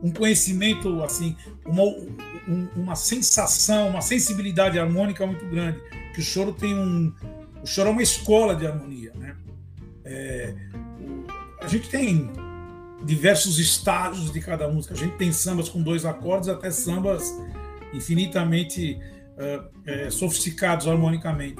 um 0.00 0.12
conhecimento, 0.12 1.02
assim, 1.02 1.36
uma, 1.64 1.82
um, 1.82 2.68
uma 2.76 2.94
sensação, 2.94 3.88
uma 3.88 4.00
sensibilidade 4.00 4.78
harmônica 4.78 5.26
muito 5.26 5.44
grande. 5.46 5.80
Que 6.14 6.20
o 6.20 6.22
choro 6.22 6.52
tem 6.52 6.78
um. 6.78 7.12
O 7.66 7.68
choro 7.68 7.88
é 7.88 7.92
uma 7.92 8.02
escola 8.02 8.54
de 8.54 8.64
harmonia. 8.64 9.12
Né? 9.16 9.34
É, 10.04 10.54
a 11.60 11.66
gente 11.66 11.88
tem 11.90 12.30
diversos 13.02 13.58
estágios 13.58 14.32
de 14.32 14.40
cada 14.40 14.68
música. 14.68 14.94
A 14.94 14.96
gente 14.96 15.16
tem 15.16 15.32
sambas 15.32 15.68
com 15.68 15.82
dois 15.82 16.04
acordes 16.04 16.48
até 16.48 16.70
sambas 16.70 17.24
infinitamente 17.92 19.00
é, 19.84 20.08
sofisticados 20.10 20.86
harmonicamente. 20.86 21.56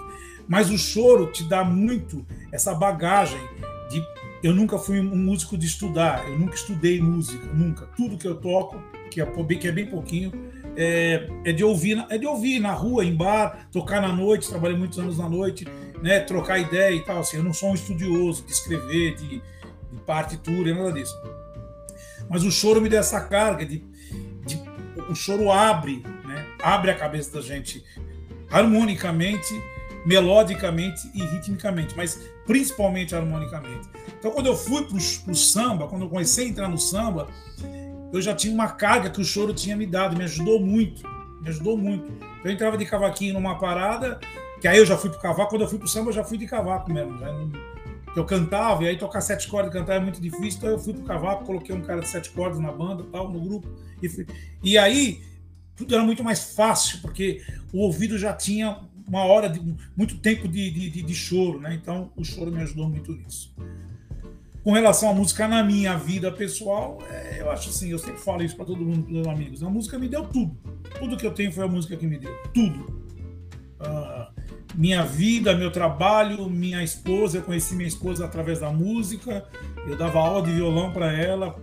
Mas 0.46 0.70
o 0.70 0.78
choro 0.78 1.32
te 1.32 1.42
dá 1.42 1.64
muito 1.64 2.24
essa 2.52 2.72
bagagem 2.72 3.40
de 3.90 4.00
eu 4.44 4.54
nunca 4.54 4.78
fui 4.78 5.00
um 5.00 5.16
músico 5.16 5.58
de 5.58 5.66
estudar, 5.66 6.24
eu 6.28 6.38
nunca 6.38 6.54
estudei 6.54 7.00
música, 7.00 7.44
nunca. 7.52 7.86
Tudo 7.96 8.16
que 8.16 8.28
eu 8.28 8.36
toco, 8.36 8.80
que 9.10 9.20
é, 9.20 9.26
que 9.26 9.66
é 9.66 9.72
bem 9.72 9.86
pouquinho, 9.86 10.30
é, 10.76 11.26
é, 11.44 11.52
de 11.52 11.64
ouvir, 11.64 12.04
é 12.10 12.18
de 12.18 12.26
ouvir 12.26 12.60
na 12.60 12.72
rua, 12.72 13.04
em 13.04 13.14
bar, 13.14 13.66
tocar 13.72 14.00
na 14.00 14.12
noite, 14.12 14.48
trabalhei 14.48 14.76
muitos 14.76 14.98
anos 14.98 15.18
na 15.18 15.28
noite, 15.28 15.66
né, 16.02 16.20
trocar 16.20 16.58
ideia 16.58 16.94
e 16.94 17.00
tal. 17.00 17.20
Assim, 17.20 17.36
eu 17.36 17.42
não 17.42 17.52
sou 17.52 17.70
um 17.70 17.74
estudioso 17.74 18.44
de 18.44 18.52
escrever, 18.52 19.14
de, 19.16 19.42
de 19.92 20.00
partitura, 20.06 20.74
nada 20.74 20.92
disso. 20.92 21.16
Mas 22.28 22.44
o 22.44 22.50
choro 22.50 22.80
me 22.80 22.88
deu 22.88 23.00
essa 23.00 23.20
carga 23.20 23.64
de, 23.64 23.84
de 24.44 24.60
o 25.08 25.14
choro 25.14 25.50
abre, 25.50 26.02
né, 26.24 26.46
abre 26.62 26.90
a 26.90 26.94
cabeça 26.94 27.32
da 27.32 27.40
gente 27.40 27.84
harmonicamente, 28.50 29.54
melodicamente 30.04 31.10
e 31.14 31.22
ritmicamente, 31.22 31.96
mas 31.96 32.20
principalmente 32.46 33.14
harmonicamente. 33.14 33.88
Então, 34.18 34.30
quando 34.30 34.46
eu 34.46 34.56
fui 34.56 34.84
para 34.84 34.96
o 34.96 35.34
samba, 35.34 35.88
quando 35.88 36.02
eu 36.02 36.08
comecei 36.08 36.46
a 36.46 36.48
entrar 36.48 36.68
no 36.68 36.78
samba, 36.78 37.28
eu 38.12 38.22
já 38.22 38.34
tinha 38.34 38.54
uma 38.54 38.68
carga 38.68 39.10
que 39.10 39.20
o 39.20 39.24
choro 39.24 39.52
tinha 39.52 39.76
me 39.76 39.86
dado, 39.86 40.16
me 40.16 40.24
ajudou 40.24 40.60
muito, 40.60 41.02
me 41.40 41.48
ajudou 41.48 41.76
muito. 41.76 42.10
Eu 42.44 42.50
entrava 42.50 42.78
de 42.78 42.86
cavaquinho 42.86 43.34
numa 43.34 43.58
parada, 43.58 44.20
que 44.60 44.68
aí 44.68 44.78
eu 44.78 44.86
já 44.86 44.96
fui 44.96 45.10
pro 45.10 45.18
cavaco, 45.18 45.50
quando 45.50 45.62
eu 45.62 45.68
fui 45.68 45.78
pro 45.78 45.88
samba 45.88 46.10
eu 46.10 46.14
já 46.14 46.24
fui 46.24 46.38
de 46.38 46.46
cavaco 46.46 46.92
mesmo, 46.92 47.12
não, 47.12 47.52
eu 48.14 48.24
cantava, 48.24 48.82
e 48.84 48.88
aí 48.88 48.96
tocar 48.96 49.20
sete 49.20 49.46
cordas 49.46 49.70
e 49.70 49.78
cantar 49.78 49.96
é 49.96 50.00
muito 50.00 50.20
difícil, 50.20 50.58
então 50.58 50.70
eu 50.70 50.78
fui 50.78 50.94
pro 50.94 51.02
cavaco, 51.02 51.44
coloquei 51.44 51.74
um 51.74 51.82
cara 51.82 52.00
de 52.00 52.08
sete 52.08 52.30
cordas 52.30 52.58
na 52.58 52.72
banda, 52.72 53.04
tal, 53.12 53.30
no 53.30 53.40
grupo, 53.40 53.68
e, 54.02 54.08
fui, 54.08 54.26
e 54.62 54.78
aí 54.78 55.22
tudo 55.76 55.94
era 55.94 56.02
muito 56.02 56.24
mais 56.24 56.54
fácil, 56.54 57.00
porque 57.02 57.42
o 57.72 57.80
ouvido 57.80 58.18
já 58.18 58.32
tinha 58.32 58.80
uma 59.06 59.24
hora, 59.24 59.48
de, 59.48 59.60
muito 59.96 60.18
tempo 60.18 60.48
de, 60.48 60.70
de, 60.70 61.02
de 61.02 61.14
choro, 61.14 61.60
né? 61.60 61.74
Então 61.74 62.10
o 62.16 62.24
choro 62.24 62.50
me 62.50 62.60
ajudou 62.62 62.88
muito 62.88 63.12
nisso. 63.12 63.54
Com 64.64 64.72
relação 64.72 65.10
à 65.10 65.14
música 65.14 65.46
na 65.46 65.62
minha 65.62 65.96
vida 65.96 66.32
pessoal, 66.32 66.98
é, 67.08 67.40
eu 67.40 67.50
acho 67.50 67.68
assim, 67.68 67.90
eu 67.90 68.00
sempre 68.00 68.20
falo 68.20 68.42
isso 68.42 68.56
para 68.56 68.64
todo 68.64 68.84
mundo, 68.84 69.04
para 69.04 69.12
meus 69.12 69.28
amigos. 69.28 69.62
A 69.62 69.70
música 69.70 69.96
me 69.96 70.08
deu 70.08 70.26
tudo. 70.26 70.56
Tudo 70.98 71.16
que 71.16 71.24
eu 71.24 71.32
tenho 71.32 71.52
foi 71.52 71.64
a 71.64 71.68
música 71.68 71.96
que 71.96 72.04
me 72.04 72.18
deu. 72.18 72.34
Tudo. 72.52 73.06
Uh, 73.78 74.26
minha 74.76 75.02
vida, 75.02 75.54
meu 75.56 75.70
trabalho, 75.70 76.48
minha 76.50 76.82
esposa, 76.82 77.38
eu 77.38 77.42
conheci 77.42 77.74
minha 77.74 77.88
esposa 77.88 78.24
através 78.24 78.60
da 78.60 78.70
música. 78.70 79.46
Eu 79.86 79.96
dava 79.96 80.18
aula 80.18 80.42
de 80.42 80.52
violão 80.52 80.92
para 80.92 81.12
ela, 81.12 81.56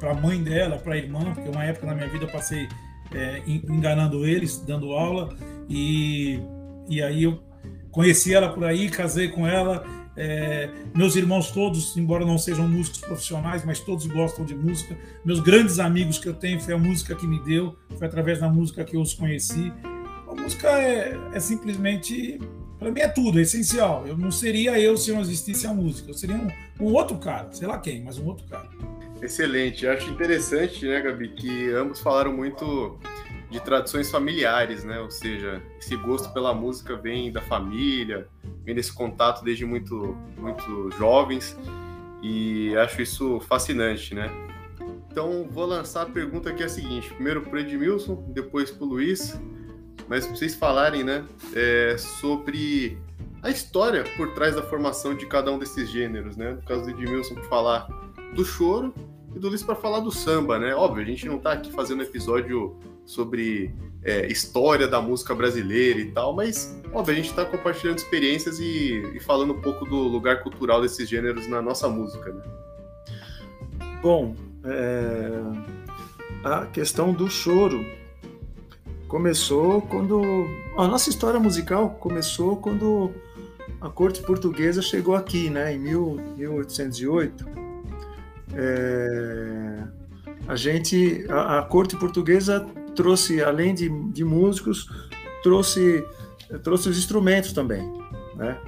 para 0.00 0.10
a 0.10 0.14
mãe 0.14 0.42
dela, 0.42 0.76
para 0.76 0.94
a 0.94 0.96
irmã, 0.96 1.32
porque 1.32 1.48
uma 1.48 1.64
época 1.64 1.86
na 1.86 1.94
minha 1.94 2.08
vida 2.08 2.24
eu 2.24 2.30
passei 2.30 2.68
é, 3.14 3.42
enganando 3.46 4.26
eles, 4.26 4.58
dando 4.58 4.92
aula. 4.92 5.34
E, 5.68 6.40
e 6.88 7.02
aí 7.02 7.22
eu 7.22 7.42
conheci 7.90 8.34
ela 8.34 8.52
por 8.52 8.64
aí, 8.64 8.88
casei 8.90 9.28
com 9.28 9.46
ela 9.46 9.84
é, 10.20 10.68
meus 10.96 11.14
irmãos 11.14 11.52
todos, 11.52 11.96
embora 11.96 12.26
não 12.26 12.36
sejam 12.36 12.66
músicos 12.66 13.00
profissionais, 13.00 13.64
mas 13.64 13.78
todos 13.78 14.04
gostam 14.06 14.44
de 14.44 14.52
música. 14.52 14.98
Meus 15.24 15.38
grandes 15.38 15.78
amigos 15.78 16.18
que 16.18 16.28
eu 16.28 16.34
tenho 16.34 16.60
foi 16.60 16.74
a 16.74 16.78
música 16.78 17.14
que 17.14 17.24
me 17.24 17.40
deu, 17.44 17.78
foi 17.96 18.08
através 18.08 18.40
da 18.40 18.48
música 18.48 18.84
que 18.84 18.96
eu 18.96 19.00
os 19.00 19.14
conheci. 19.14 19.72
Música 20.38 20.68
é, 20.68 21.18
é 21.32 21.40
simplesmente, 21.40 22.40
para 22.78 22.90
mim 22.90 23.00
é 23.00 23.08
tudo, 23.08 23.38
é 23.38 23.42
essencial. 23.42 24.06
Eu 24.06 24.16
não 24.16 24.30
seria 24.30 24.78
eu 24.78 24.96
se 24.96 25.12
não 25.12 25.20
existisse 25.20 25.66
a 25.66 25.74
música. 25.74 26.10
Eu 26.10 26.14
seria 26.14 26.36
um, 26.36 26.48
um 26.80 26.92
outro 26.92 27.18
cara, 27.18 27.48
sei 27.52 27.66
lá 27.66 27.78
quem, 27.78 28.02
mas 28.02 28.18
um 28.18 28.26
outro 28.26 28.46
cara. 28.46 28.68
Excelente. 29.20 29.84
Eu 29.84 29.92
acho 29.92 30.10
interessante, 30.10 30.86
né, 30.86 31.00
Gabi, 31.00 31.28
que 31.30 31.70
ambos 31.70 32.00
falaram 32.00 32.32
muito 32.32 32.98
de 33.50 33.60
tradições 33.60 34.10
familiares, 34.10 34.84
né? 34.84 35.00
Ou 35.00 35.10
seja, 35.10 35.62
esse 35.78 35.96
gosto 35.96 36.32
pela 36.32 36.54
música 36.54 36.96
vem 36.96 37.32
da 37.32 37.40
família, 37.40 38.28
vem 38.64 38.74
desse 38.74 38.92
contato 38.92 39.42
desde 39.42 39.64
muito, 39.64 40.16
muito 40.36 40.90
jovens 40.98 41.56
e 42.22 42.76
acho 42.76 43.02
isso 43.02 43.40
fascinante, 43.40 44.14
né? 44.14 44.30
Então 45.10 45.48
vou 45.50 45.66
lançar 45.66 46.02
a 46.02 46.06
pergunta 46.06 46.50
aqui 46.50 46.62
é 46.62 46.66
a 46.66 46.68
seguinte: 46.68 47.12
primeiro 47.14 47.42
para 47.42 47.60
Edmilson, 47.60 48.24
depois 48.28 48.70
para 48.70 48.84
o 48.84 48.88
Luiz, 48.88 49.40
mas 50.08 50.26
para 50.26 50.36
vocês 50.36 50.54
falarem, 50.54 51.04
né, 51.04 51.24
é, 51.54 51.96
sobre 51.98 52.98
a 53.42 53.50
história 53.50 54.04
por 54.16 54.32
trás 54.34 54.54
da 54.54 54.62
formação 54.62 55.14
de 55.14 55.26
cada 55.26 55.52
um 55.52 55.58
desses 55.58 55.88
gêneros, 55.88 56.36
né? 56.36 56.52
No 56.52 56.62
caso 56.62 56.82
do 56.82 56.90
Edmilson, 56.90 57.34
para 57.34 57.44
falar 57.44 57.88
do 58.34 58.44
choro 58.44 58.92
e 59.34 59.38
do 59.38 59.48
Luiz 59.48 59.62
para 59.62 59.74
falar 59.74 60.00
do 60.00 60.10
samba, 60.10 60.58
né? 60.58 60.74
Óbvio, 60.74 61.02
a 61.02 61.06
gente 61.06 61.26
não 61.26 61.36
está 61.36 61.52
aqui 61.52 61.70
fazendo 61.72 62.02
episódio 62.02 62.76
sobre 63.04 63.74
é, 64.02 64.26
história 64.26 64.88
da 64.88 65.00
música 65.00 65.34
brasileira 65.34 66.00
e 66.00 66.10
tal, 66.10 66.34
mas 66.34 66.76
óbvio, 66.92 67.12
a 67.12 67.16
gente 67.16 67.30
está 67.30 67.44
compartilhando 67.44 67.98
experiências 67.98 68.58
e, 68.58 69.02
e, 69.14 69.20
falando 69.20 69.54
um 69.54 69.60
pouco 69.60 69.84
do 69.84 69.96
lugar 69.96 70.42
cultural 70.42 70.80
desses 70.80 71.08
gêneros 71.08 71.46
na 71.48 71.62
nossa 71.62 71.88
música. 71.88 72.32
Né? 72.32 72.42
Bom, 74.02 74.34
é... 74.64 75.40
a 76.44 76.66
questão 76.66 77.12
do 77.12 77.30
choro 77.30 77.84
começou 79.08 79.80
quando 79.82 80.46
a 80.76 80.86
nossa 80.86 81.08
história 81.10 81.40
musical 81.40 81.90
começou 81.98 82.56
quando 82.58 83.10
a 83.80 83.88
corte 83.88 84.22
portuguesa 84.22 84.82
chegou 84.82 85.16
aqui, 85.16 85.50
né, 85.50 85.74
em 85.74 85.78
1808. 85.78 87.46
É... 88.54 89.84
A 90.46 90.56
gente, 90.56 91.26
a, 91.28 91.58
a 91.58 91.62
corte 91.62 91.96
portuguesa 91.96 92.66
trouxe, 92.94 93.42
além 93.42 93.74
de, 93.74 93.88
de 94.10 94.24
músicos, 94.24 94.88
trouxe, 95.42 96.04
trouxe 96.62 96.88
os 96.88 96.98
instrumentos 96.98 97.52
também, 97.52 97.82
né? 98.34 98.58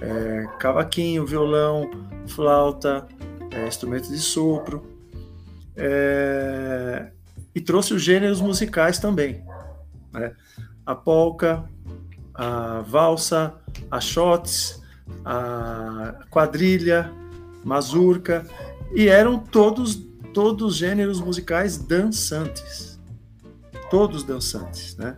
É, 0.00 0.46
cavaquinho, 0.60 1.26
violão, 1.26 1.90
flauta, 2.26 3.08
é, 3.50 3.66
instrumentos 3.66 4.10
de 4.10 4.18
sopro, 4.18 4.84
é, 5.74 7.10
e 7.54 7.60
trouxe 7.60 7.94
os 7.94 8.02
gêneros 8.02 8.40
musicais 8.40 8.98
também, 8.98 9.42
né? 10.18 10.34
A 10.84 10.94
polca, 10.94 11.64
a 12.34 12.82
valsa, 12.82 13.54
a 13.90 14.00
shots, 14.00 14.82
a 15.24 16.26
quadrilha, 16.30 17.12
mazurca, 17.64 18.46
e 18.94 19.08
eram 19.08 19.38
todos 19.38 20.06
todos 20.32 20.76
gêneros 20.76 21.20
musicais 21.20 21.78
dançantes 21.78 22.88
todos 23.90 24.22
dançantes, 24.22 24.96
né? 24.96 25.16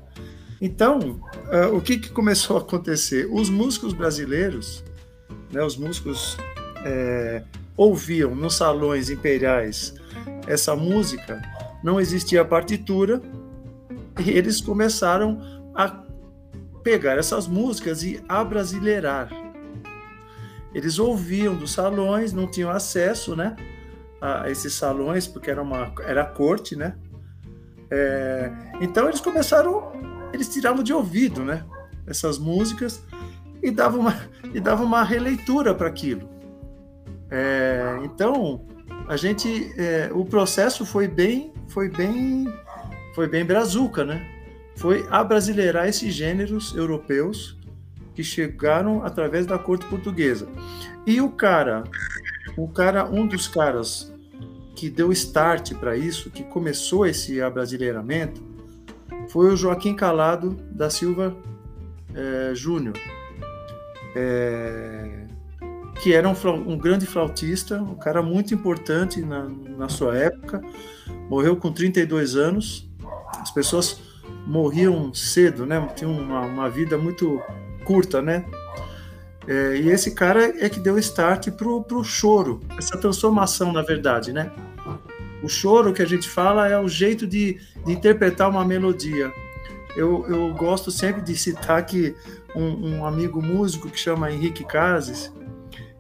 Então, 0.60 1.20
uh, 1.46 1.74
o 1.74 1.80
que, 1.80 1.98
que 1.98 2.10
começou 2.10 2.56
a 2.58 2.60
acontecer? 2.60 3.28
Os 3.30 3.48
músicos 3.48 3.92
brasileiros, 3.92 4.84
né, 5.50 5.64
os 5.64 5.76
músicos 5.76 6.36
é, 6.84 7.42
ouviam 7.76 8.34
nos 8.34 8.56
salões 8.56 9.08
imperiais 9.08 9.94
essa 10.46 10.76
música, 10.76 11.40
não 11.82 11.98
existia 11.98 12.44
partitura, 12.44 13.22
eles 14.18 14.60
começaram 14.60 15.40
a 15.74 16.04
pegar 16.82 17.18
essas 17.18 17.46
músicas 17.46 18.02
e 18.02 18.22
abrasileirar. 18.28 19.28
Eles 20.74 20.98
ouviam 20.98 21.56
dos 21.56 21.72
salões, 21.72 22.32
não 22.32 22.46
tinham 22.46 22.70
acesso, 22.70 23.34
né, 23.34 23.56
a 24.20 24.48
esses 24.50 24.72
salões, 24.72 25.26
porque 25.26 25.50
era 25.50 25.62
uma 25.62 25.92
era 26.02 26.24
corte, 26.24 26.76
né? 26.76 26.96
É, 27.90 28.52
então 28.80 29.08
eles 29.08 29.20
começaram, 29.20 29.92
eles 30.32 30.48
tiravam 30.48 30.82
de 30.82 30.92
ouvido, 30.92 31.44
né? 31.44 31.64
Essas 32.06 32.38
músicas 32.38 33.04
e 33.62 33.70
davam 33.70 34.00
uma, 34.00 34.16
e 34.54 34.60
davam 34.60 34.86
uma 34.86 35.02
releitura 35.02 35.74
para 35.74 35.88
aquilo. 35.88 36.28
É, 37.30 37.98
então 38.04 38.66
a 39.08 39.16
gente, 39.16 39.72
é, 39.76 40.10
o 40.12 40.24
processo 40.24 40.86
foi 40.86 41.08
bem, 41.08 41.52
foi 41.68 41.88
bem, 41.88 42.46
foi 43.14 43.28
bem 43.28 43.44
brazuca, 43.44 44.04
né? 44.04 44.26
Foi 44.76 45.06
abrasileirar 45.10 45.88
esses 45.88 46.14
gêneros 46.14 46.74
europeus 46.74 47.58
que 48.14 48.24
chegaram 48.24 49.04
através 49.04 49.46
da 49.46 49.58
corte 49.58 49.86
portuguesa. 49.86 50.48
E 51.06 51.20
o 51.20 51.30
cara, 51.30 51.84
o 52.56 52.68
cara, 52.68 53.04
um 53.06 53.26
dos 53.26 53.48
caras 53.48 54.12
que 54.74 54.88
deu 54.88 55.12
start 55.12 55.74
para 55.74 55.96
isso, 55.96 56.30
que 56.30 56.42
começou 56.44 57.06
esse 57.06 57.40
abrasileiramento, 57.40 58.42
foi 59.28 59.52
o 59.52 59.56
Joaquim 59.56 59.94
Calado 59.94 60.56
da 60.70 60.90
Silva 60.90 61.36
é, 62.14 62.54
Júnior, 62.54 62.96
é, 64.16 65.26
que 66.02 66.12
era 66.12 66.28
um, 66.28 66.34
um, 66.66 66.78
grande 66.78 67.06
flautista, 67.06 67.80
um 67.80 67.94
cara 67.94 68.22
muito 68.22 68.54
importante 68.54 69.20
na, 69.20 69.48
na 69.48 69.88
sua 69.88 70.16
época, 70.16 70.60
morreu 71.28 71.56
com 71.56 71.70
32 71.70 72.36
anos. 72.36 72.89
As 73.38 73.50
pessoas 73.50 74.00
morriam 74.46 75.12
cedo, 75.14 75.66
né? 75.66 75.86
Tinham 75.94 76.12
uma, 76.12 76.40
uma 76.40 76.70
vida 76.70 76.96
muito 76.98 77.40
curta, 77.84 78.20
né? 78.22 78.44
É, 79.46 79.76
e 79.76 79.90
esse 79.90 80.14
cara 80.14 80.44
é 80.64 80.68
que 80.68 80.78
deu 80.78 80.98
start 80.98 81.50
pro, 81.52 81.82
pro 81.82 82.04
choro, 82.04 82.60
essa 82.78 82.96
transformação, 82.98 83.72
na 83.72 83.82
verdade, 83.82 84.32
né? 84.32 84.50
O 85.42 85.48
choro 85.48 85.92
que 85.92 86.02
a 86.02 86.06
gente 86.06 86.28
fala 86.28 86.68
é 86.68 86.78
o 86.78 86.88
jeito 86.88 87.26
de, 87.26 87.58
de 87.84 87.92
interpretar 87.92 88.50
uma 88.50 88.64
melodia. 88.64 89.32
Eu, 89.96 90.24
eu 90.28 90.54
gosto 90.54 90.90
sempre 90.90 91.22
de 91.22 91.34
citar 91.34 91.84
que 91.84 92.14
um, 92.54 92.98
um 92.98 93.06
amigo 93.06 93.42
músico 93.42 93.88
que 93.88 93.98
chama 93.98 94.30
Henrique 94.30 94.64
Cases, 94.64 95.32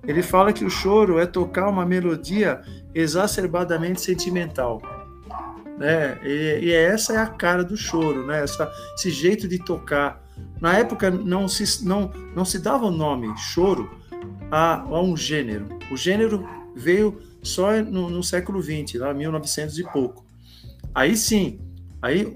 ele 0.06 0.22
fala 0.22 0.52
que 0.52 0.64
o 0.64 0.70
choro 0.70 1.18
é 1.18 1.26
tocar 1.26 1.68
uma 1.68 1.86
melodia 1.86 2.60
exacerbadamente 2.94 4.00
sentimental. 4.00 4.80
Né? 5.80 6.18
E, 6.22 6.66
e 6.66 6.72
essa 6.74 7.14
é 7.14 7.16
a 7.16 7.26
cara 7.26 7.64
do 7.64 7.74
choro, 7.74 8.26
né? 8.26 8.44
Essa, 8.44 8.70
esse 8.94 9.10
jeito 9.10 9.48
de 9.48 9.58
tocar. 9.58 10.22
Na 10.60 10.76
época 10.76 11.10
não 11.10 11.48
se, 11.48 11.82
não, 11.86 12.12
não 12.36 12.44
se 12.44 12.58
dava 12.58 12.84
o 12.84 12.90
nome 12.90 13.34
choro 13.38 13.90
a, 14.50 14.82
a 14.82 15.00
um 15.00 15.16
gênero. 15.16 15.66
O 15.90 15.96
gênero 15.96 16.46
veio 16.76 17.18
só 17.42 17.72
no, 17.82 18.10
no 18.10 18.22
século 18.22 18.62
XX, 18.62 19.00
lá 19.00 19.14
1900 19.14 19.78
e 19.78 19.84
pouco. 19.84 20.22
Aí 20.94 21.16
sim, 21.16 21.58
aí 22.02 22.30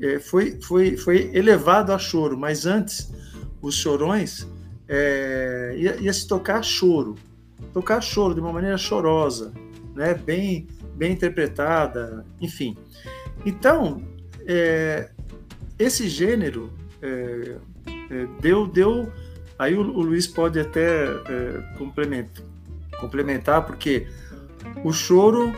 é, 0.00 0.18
foi, 0.18 0.60
foi, 0.60 0.96
foi 0.96 1.30
elevado 1.32 1.92
a 1.92 1.98
choro, 1.98 2.36
mas 2.36 2.66
antes 2.66 3.12
os 3.60 3.76
chorões 3.76 4.44
é, 4.88 5.76
ia, 5.78 5.96
ia, 6.00 6.12
se 6.12 6.26
tocar 6.26 6.64
choro, 6.64 7.14
tocar 7.72 8.00
choro 8.00 8.34
de 8.34 8.40
uma 8.40 8.52
maneira 8.52 8.76
chorosa, 8.76 9.52
né? 9.94 10.14
bem, 10.14 10.66
bem 11.02 11.10
interpretada, 11.10 12.24
enfim. 12.40 12.76
Então, 13.44 14.00
é, 14.46 15.10
esse 15.76 16.08
gênero 16.08 16.72
é, 17.02 17.56
é 18.08 18.26
deu, 18.40 18.68
deu. 18.68 19.12
Aí 19.58 19.74
o, 19.74 19.80
o 19.80 20.00
Luiz 20.00 20.28
pode 20.28 20.60
até 20.60 21.06
é, 21.06 21.74
complementar, 21.76 22.44
complementar, 23.00 23.66
porque 23.66 24.06
o 24.84 24.92
choro, 24.92 25.52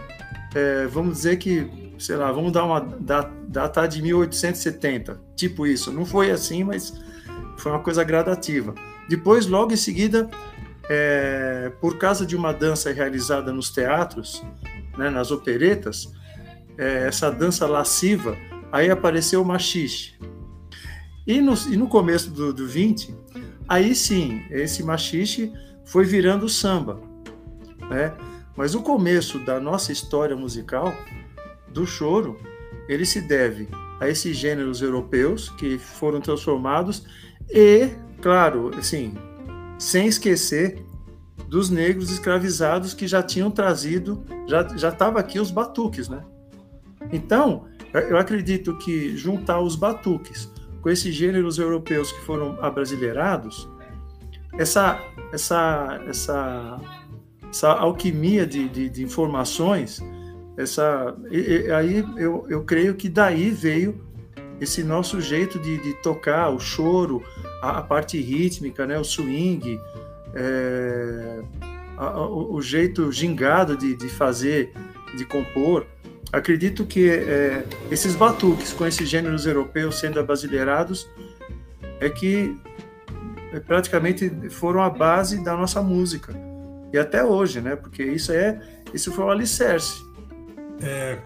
é, 0.54 0.86
vamos 0.86 1.18
dizer 1.18 1.36
que, 1.36 1.92
sei 1.98 2.16
lá, 2.16 2.32
vamos 2.32 2.50
dar 2.50 2.64
uma 2.64 2.80
data 3.46 3.86
de 3.86 4.00
1870, 4.00 5.20
tipo 5.36 5.66
isso. 5.66 5.92
Não 5.92 6.06
foi 6.06 6.30
assim, 6.30 6.64
mas 6.64 6.94
foi 7.58 7.70
uma 7.70 7.80
coisa 7.80 8.02
gradativa. 8.02 8.74
Depois, 9.10 9.46
logo 9.46 9.74
em 9.74 9.76
seguida, 9.76 10.26
é, 10.88 11.70
por 11.82 11.98
causa 11.98 12.24
de 12.24 12.34
uma 12.34 12.50
dança 12.50 12.90
realizada 12.90 13.52
nos 13.52 13.70
teatros, 13.70 14.42
né, 14.96 15.10
nas 15.10 15.30
operetas, 15.30 16.12
é, 16.78 17.06
essa 17.06 17.30
dança 17.30 17.66
lasciva, 17.66 18.36
aí 18.72 18.90
apareceu 18.90 19.42
o 19.42 19.44
machixe. 19.44 20.14
E 21.26 21.40
no, 21.40 21.54
e 21.70 21.76
no 21.76 21.88
começo 21.88 22.30
do, 22.30 22.52
do 22.52 22.66
20, 22.66 23.14
aí 23.68 23.94
sim, 23.94 24.42
esse 24.50 24.82
machixe 24.82 25.52
foi 25.84 26.04
virando 26.04 26.48
samba. 26.48 27.00
Né? 27.88 28.12
Mas 28.56 28.74
o 28.74 28.82
começo 28.82 29.38
da 29.38 29.58
nossa 29.58 29.92
história 29.92 30.36
musical, 30.36 30.94
do 31.68 31.86
choro, 31.86 32.38
ele 32.88 33.04
se 33.04 33.20
deve 33.20 33.68
a 34.00 34.08
esses 34.08 34.36
gêneros 34.36 34.82
europeus 34.82 35.48
que 35.50 35.78
foram 35.78 36.20
transformados 36.20 37.04
e, 37.50 37.90
claro, 38.20 38.70
assim, 38.76 39.14
sem 39.78 40.06
esquecer 40.06 40.84
dos 41.48 41.70
negros 41.70 42.10
escravizados 42.10 42.94
que 42.94 43.06
já 43.06 43.22
tinham 43.22 43.50
trazido, 43.50 44.24
já 44.46 44.66
já 44.76 44.88
estava 44.88 45.18
aqui 45.20 45.38
os 45.38 45.50
batuques, 45.50 46.08
né? 46.08 46.22
Então, 47.12 47.66
eu 47.92 48.16
acredito 48.16 48.76
que 48.78 49.16
juntar 49.16 49.60
os 49.60 49.76
batuques 49.76 50.50
com 50.80 50.90
esses 50.90 51.14
gêneros 51.14 51.58
europeus 51.58 52.12
que 52.12 52.20
foram 52.20 52.58
abrasileirados, 52.62 53.68
essa 54.58 55.00
essa 55.32 56.00
essa 56.08 56.80
essa 57.50 57.72
alquimia 57.72 58.44
de, 58.44 58.68
de, 58.68 58.88
de 58.88 59.02
informações, 59.04 60.02
essa, 60.56 61.16
e, 61.30 61.38
e, 61.38 61.70
aí 61.70 62.04
eu, 62.16 62.46
eu 62.48 62.64
creio 62.64 62.94
que 62.94 63.08
daí 63.08 63.50
veio 63.50 64.00
esse 64.60 64.84
nosso 64.84 65.20
jeito 65.20 65.58
de, 65.58 65.78
de 65.78 65.94
tocar, 65.94 66.50
o 66.50 66.60
choro, 66.60 67.22
a, 67.60 67.78
a, 67.78 67.82
parte 67.82 68.20
rítmica, 68.20 68.86
né, 68.86 68.98
o 68.98 69.04
swing, 69.04 69.78
é, 70.34 71.42
a, 71.96 72.20
o, 72.20 72.54
o, 72.54 72.62
jeito 72.62 73.10
gingado 73.12 73.76
de, 73.76 73.94
de 73.96 74.08
fazer, 74.08 74.72
de 75.16 75.24
compor. 75.24 75.86
Acredito 76.32 76.84
que 76.84 77.08
é, 77.08 77.64
esses 77.90 78.16
batuques 78.16 78.72
com 78.72 78.86
esses 78.86 79.08
gêneros 79.08 79.46
europeus 79.46 80.00
sendo 80.00 80.18
abrasileirados 80.18 81.08
é 82.00 82.10
que 82.10 82.56
é, 83.52 83.60
praticamente 83.60 84.30
foram 84.50 84.82
a 84.82 84.90
base 84.90 85.42
da 85.44 85.56
nossa 85.56 85.80
música 85.80 86.34
e 86.92 86.98
até 86.98 87.24
hoje, 87.24 87.60
né? 87.60 87.76
Porque 87.76 88.02
isso 88.02 88.32
é 88.32 88.60
isso 88.92 89.12
foi 89.12 89.24
um 89.24 89.30
alicerce. 89.30 90.02
É, 90.80 91.18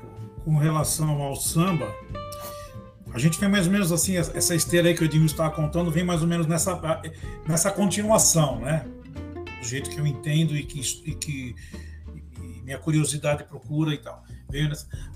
com 0.45 0.57
relação 0.57 1.23
ao 1.23 1.37
samba, 1.37 1.95
a 3.13 3.19
gente 3.19 3.39
vem 3.41 3.49
mais 3.49 3.67
ou 3.67 3.73
menos 3.73 3.91
assim 3.93 4.17
essa 4.17 4.55
esteira 4.55 4.89
aí 4.89 4.95
que 4.95 5.03
o 5.03 5.05
Edmilson 5.05 5.35
estava 5.35 5.51
contando 5.51 5.91
vem 5.91 6.05
mais 6.05 6.23
ou 6.23 6.29
menos 6.29 6.47
nessa 6.47 6.79
nessa 7.47 7.71
continuação, 7.71 8.61
né? 8.61 8.87
Do 9.61 9.67
jeito 9.67 9.91
que 9.91 9.99
eu 9.99 10.07
entendo 10.07 10.57
e 10.57 10.63
que, 10.63 10.81
e 11.05 11.15
que 11.15 11.55
e 12.43 12.63
minha 12.63 12.79
curiosidade 12.79 13.45
procura 13.45 13.93
e 13.93 13.99
tal. 13.99 14.25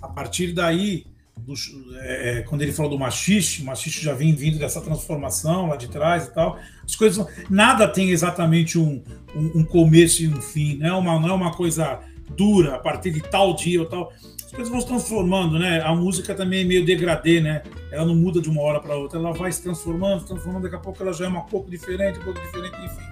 A 0.01 0.09
partir 0.09 0.53
daí 0.53 1.07
do, 1.37 1.55
é, 1.99 2.39
é, 2.39 2.43
quando 2.43 2.63
ele 2.63 2.73
falou 2.73 2.91
do 2.91 2.99
machixe, 2.99 3.63
o 3.63 3.65
machixe 3.65 4.03
já 4.03 4.15
vem 4.15 4.35
vindo 4.35 4.59
dessa 4.59 4.81
transformação 4.81 5.69
lá 5.69 5.77
de 5.77 5.89
trás 5.89 6.27
e 6.27 6.35
tal. 6.35 6.59
As 6.85 6.95
coisas, 6.95 7.27
nada 7.49 7.89
tem 7.89 8.11
exatamente 8.11 8.79
um, 8.79 9.03
um, 9.35 9.61
um 9.61 9.65
começo 9.65 10.23
e 10.23 10.29
um 10.29 10.41
fim, 10.41 10.77
não 10.77 10.87
é, 10.87 10.93
uma, 10.93 11.21
não 11.21 11.29
é 11.29 11.33
uma 11.33 11.53
coisa 11.53 12.01
dura 12.37 12.77
a 12.77 12.79
partir 12.79 13.11
de 13.11 13.21
tal 13.21 13.55
dia 13.55 13.81
ou 13.81 13.87
tal. 13.87 14.13
As 14.45 14.53
coisas 14.53 14.69
vão 14.69 14.81
se 14.81 14.87
transformando, 14.87 15.59
né? 15.59 15.81
A 15.81 15.95
música 15.95 16.35
também 16.35 16.61
é 16.61 16.65
meio 16.65 16.85
degradê, 16.85 17.41
né? 17.41 17.63
Ela 17.91 18.05
não 18.05 18.15
muda 18.15 18.41
de 18.41 18.51
uma 18.51 18.61
hora 18.61 18.81
para 18.81 18.95
outra, 18.95 19.19
ela 19.19 19.33
vai 19.33 19.51
se 19.51 19.63
transformando, 19.63 20.21
se 20.21 20.27
transformando, 20.27 20.65
daqui 20.65 20.77
a 20.77 20.79
pouco 20.79 21.03
ela 21.03 21.13
já 21.13 21.25
é 21.25 21.29
um 21.29 21.41
pouco 21.41 21.71
diferente, 21.71 22.19
um 22.19 22.23
pouco 22.23 22.41
diferente, 22.41 22.77
enfim. 22.85 23.03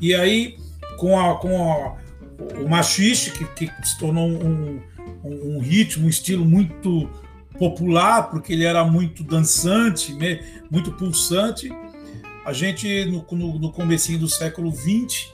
E 0.00 0.14
aí, 0.14 0.56
com, 0.96 1.18
a, 1.18 1.38
com 1.38 1.72
a, 1.72 1.96
o 2.60 2.68
machixe, 2.68 3.30
que, 3.30 3.44
que 3.44 3.86
se 3.86 3.98
tornou 3.98 4.28
um, 4.28 4.80
um, 5.24 5.56
um 5.56 5.58
ritmo, 5.60 6.06
um 6.06 6.08
estilo 6.08 6.44
muito 6.44 7.08
popular, 7.58 8.30
porque 8.30 8.52
ele 8.52 8.64
era 8.64 8.84
muito 8.84 9.22
dançante, 9.22 10.12
né, 10.14 10.40
muito 10.70 10.92
pulsante. 10.92 11.70
A 12.44 12.52
gente, 12.52 13.06
no, 13.06 13.24
no, 13.30 13.58
no 13.58 13.72
comecinho 13.72 14.18
do 14.18 14.28
século 14.28 14.70
XX, 14.70 15.32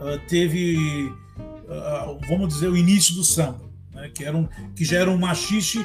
uh, 0.00 0.18
teve, 0.28 1.12
uh, 1.36 2.18
vamos 2.28 2.48
dizer, 2.48 2.68
o 2.68 2.76
início 2.76 3.14
do 3.14 3.24
samba, 3.24 3.62
né, 3.92 4.10
que, 4.14 4.24
era 4.24 4.36
um, 4.36 4.48
que 4.74 4.84
já 4.84 4.98
era 4.98 5.10
um 5.10 5.18
machixe 5.18 5.84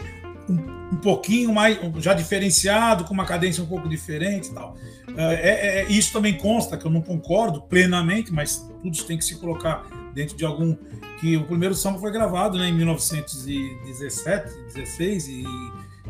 um, 0.49 0.95
um, 0.95 0.97
pouquinho 0.97 1.53
mais, 1.53 1.77
já 1.97 2.13
diferenciado, 2.13 3.03
com 3.03 3.13
uma 3.13 3.25
cadência 3.25 3.63
um 3.63 3.67
pouco 3.67 3.87
diferente 3.87 4.49
e 4.49 4.53
tal. 4.53 4.75
Uh, 5.09 5.19
é, 5.19 5.81
é, 5.81 5.85
isso 5.91 6.11
também 6.11 6.37
consta, 6.37 6.77
que 6.77 6.85
eu 6.85 6.91
não 6.91 7.01
concordo 7.01 7.61
plenamente, 7.61 8.33
mas 8.33 8.67
tudo 8.81 9.03
tem 9.03 9.17
que 9.17 9.25
se 9.25 9.35
colocar 9.35 9.85
dentro 10.13 10.35
de 10.35 10.45
algum 10.45 10.75
que 11.19 11.37
o 11.37 11.45
primeiro 11.45 11.75
samba 11.75 11.99
foi 11.99 12.11
gravado 12.11 12.57
né, 12.57 12.69
em 12.69 12.73
1917, 12.73 14.53
16 14.73 15.27
e 15.27 15.43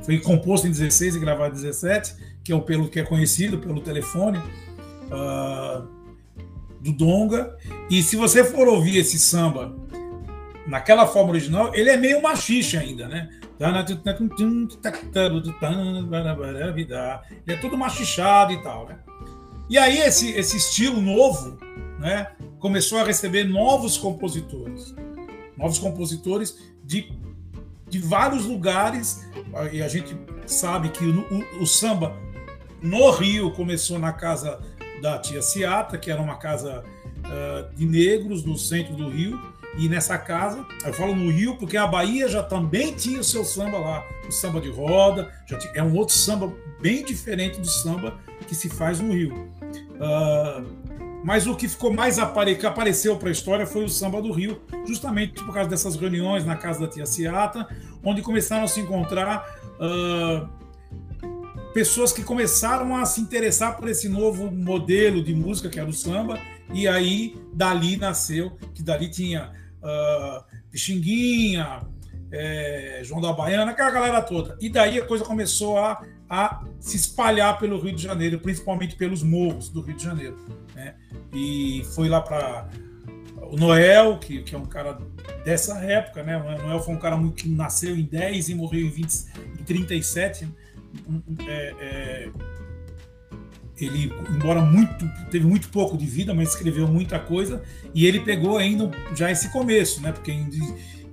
foi 0.04 0.20
composto 0.20 0.68
em 0.68 0.72
16 0.72 1.16
e 1.16 1.20
gravado 1.20 1.54
em 1.54 1.62
17, 1.62 2.16
que 2.44 2.52
é 2.52 2.56
o 2.56 2.62
pelo 2.62 2.88
que 2.88 3.00
é 3.00 3.04
conhecido 3.04 3.58
pelo 3.58 3.82
telefone 3.82 4.38
uh, 4.38 5.88
do 6.80 6.94
Donga. 6.94 7.58
E 7.90 8.02
se 8.02 8.16
você 8.16 8.44
for 8.44 8.68
ouvir 8.68 8.98
esse 8.98 9.20
samba 9.20 9.76
naquela 10.68 11.08
forma 11.08 11.32
original, 11.32 11.74
ele 11.74 11.90
é 11.90 11.98
meio 11.98 12.22
machixe 12.22 12.78
ainda, 12.78 13.08
né? 13.08 13.30
Ele 17.46 17.58
é 17.58 17.60
tudo 17.60 17.78
machichado 17.78 18.54
e 18.54 18.64
tal, 18.64 18.88
né? 18.88 19.00
E 19.70 19.78
aí 19.78 20.00
esse, 20.00 20.32
esse 20.32 20.58
estilo 20.58 21.02
novo, 21.02 21.58
né, 22.00 22.32
começou 22.58 23.00
a 23.00 23.04
receber 23.04 23.44
novos 23.44 23.98
compositores, 23.98 24.96
novos 25.58 25.78
compositores 25.78 26.58
de, 26.84 27.12
de 27.88 28.00
vários 28.00 28.46
lugares, 28.46 29.30
e 29.72 29.82
a 29.84 29.88
gente 29.88 30.18
sabe 30.48 30.90
que 30.90 31.06
o, 31.06 31.20
o, 31.60 31.64
o 31.64 31.68
samba 31.68 32.16
no 32.82 33.12
Rio 33.12 33.52
começou 33.52 34.00
na 34.00 34.14
casa 34.14 34.60
da 35.02 35.20
tia 35.20 35.42
Ciata, 35.42 35.98
que 35.98 36.10
era 36.10 36.22
uma 36.22 36.38
casa 36.38 36.84
uh, 37.20 37.76
de 37.76 37.86
negros 37.86 38.44
no 38.44 38.58
centro 38.58 38.96
do 38.96 39.10
Rio, 39.10 39.40
e 39.78 39.88
nessa 39.88 40.18
casa, 40.18 40.66
eu 40.86 40.94
falo 40.94 41.16
no 41.16 41.32
Rio 41.32 41.56
porque 41.58 41.78
a 41.78 41.86
Bahia 41.86 42.28
já 42.28 42.44
também 42.44 42.94
tinha 42.94 43.20
o 43.20 43.24
seu 43.24 43.46
samba 43.46 43.78
lá, 43.78 44.06
o 44.28 44.32
samba 44.32 44.60
de 44.60 44.70
roda, 44.70 45.32
já 45.46 45.58
tinha, 45.58 45.74
é 45.76 45.84
um 45.84 45.96
outro 45.96 46.16
samba 46.16 46.52
bem 46.82 47.04
diferente 47.04 47.60
do 47.60 47.68
samba 47.68 48.18
que 48.48 48.56
se 48.56 48.70
faz 48.70 49.00
no 49.00 49.14
Rio. 49.14 49.34
Uh, 49.96 50.66
mas 51.24 51.46
o 51.46 51.56
que 51.56 51.68
ficou 51.68 51.94
mais 51.94 52.18
apare... 52.18 52.56
que 52.56 52.66
apareceu 52.66 53.16
para 53.18 53.30
a 53.30 53.32
história 53.32 53.66
foi 53.68 53.84
o 53.84 53.90
samba 53.90 54.22
do 54.22 54.32
Rio, 54.32 54.62
justamente 54.88 55.44
por 55.44 55.54
causa 55.54 55.70
dessas 55.70 55.96
reuniões 55.96 56.46
na 56.46 56.56
casa 56.56 56.80
da 56.80 56.88
tia 56.88 57.06
Ciata, 57.06 57.68
onde 58.04 58.22
começaram 58.22 58.64
a 58.64 58.68
se 58.68 58.80
encontrar 58.80 59.46
uh, 59.76 60.48
pessoas 61.74 62.12
que 62.12 62.24
começaram 62.24 62.96
a 62.96 63.06
se 63.06 63.22
interessar 63.22 63.78
por 63.78 63.88
esse 63.88 64.10
novo 64.10 64.50
modelo 64.50 65.24
de 65.24 65.36
música 65.36 65.70
que 65.70 65.80
era 65.80 65.90
o 65.90 65.94
samba, 65.94 66.40
e 66.74 66.88
aí 66.88 67.36
dali 67.54 67.98
nasceu, 67.98 68.52
que 68.74 68.82
dali 68.82 69.10
tinha 69.10 69.52
uh, 69.82 70.44
Pixinguinha, 70.72 71.82
é, 72.32 73.02
João 73.04 73.22
da 73.22 73.34
Baiana, 73.34 73.72
aquela 73.72 73.92
galera 73.92 74.22
toda. 74.22 74.58
E 74.62 74.70
daí 74.70 75.00
a 75.00 75.06
coisa 75.06 75.26
começou 75.26 75.78
a, 75.78 76.04
a 76.30 76.64
se 76.80 76.96
espalhar 76.96 77.58
pelo 77.58 77.80
Rio 77.80 77.96
de 77.96 78.04
Janeiro, 78.04 78.40
principalmente 78.40 78.96
pelos 78.96 79.24
morros 79.24 79.70
do 79.70 79.82
Rio 79.82 79.96
de 79.96 80.04
Janeiro. 80.04 80.38
Né? 80.76 80.96
E 81.34 81.84
foi 81.96 82.08
lá 82.08 82.22
para 82.22 82.70
o 83.52 83.56
Noel, 83.56 84.18
que, 84.20 84.44
que 84.44 84.56
é 84.56 84.58
um 84.58 84.66
cara 84.66 85.00
dessa 85.44 85.80
época, 85.80 86.24
né? 86.24 86.38
O 86.38 86.68
Noel 86.68 86.80
foi 86.82 86.94
um 86.94 87.00
cara 87.00 87.18
que 87.32 87.50
nasceu 87.50 87.96
em 87.96 88.04
10 88.04 88.50
e 88.50 88.56
morreu 88.56 88.82
em, 88.82 88.90
20, 88.90 89.26
em 89.60 89.64
37. 89.64 90.48
É, 91.48 91.76
é, 91.80 92.30
ele, 93.86 94.12
embora 94.30 94.62
muito, 94.62 95.10
teve 95.30 95.46
muito 95.46 95.70
pouco 95.70 95.98
de 95.98 96.06
vida, 96.06 96.34
mas 96.34 96.50
escreveu 96.50 96.88
muita 96.88 97.20
coisa, 97.20 97.62
e 97.94 98.06
ele 98.06 98.20
pegou 98.20 98.58
ainda 98.58 98.90
já 99.16 99.32
esse 99.32 99.52
começo, 99.52 100.02
né? 100.02 100.12
Porque 100.12 100.32
em, 100.32 100.50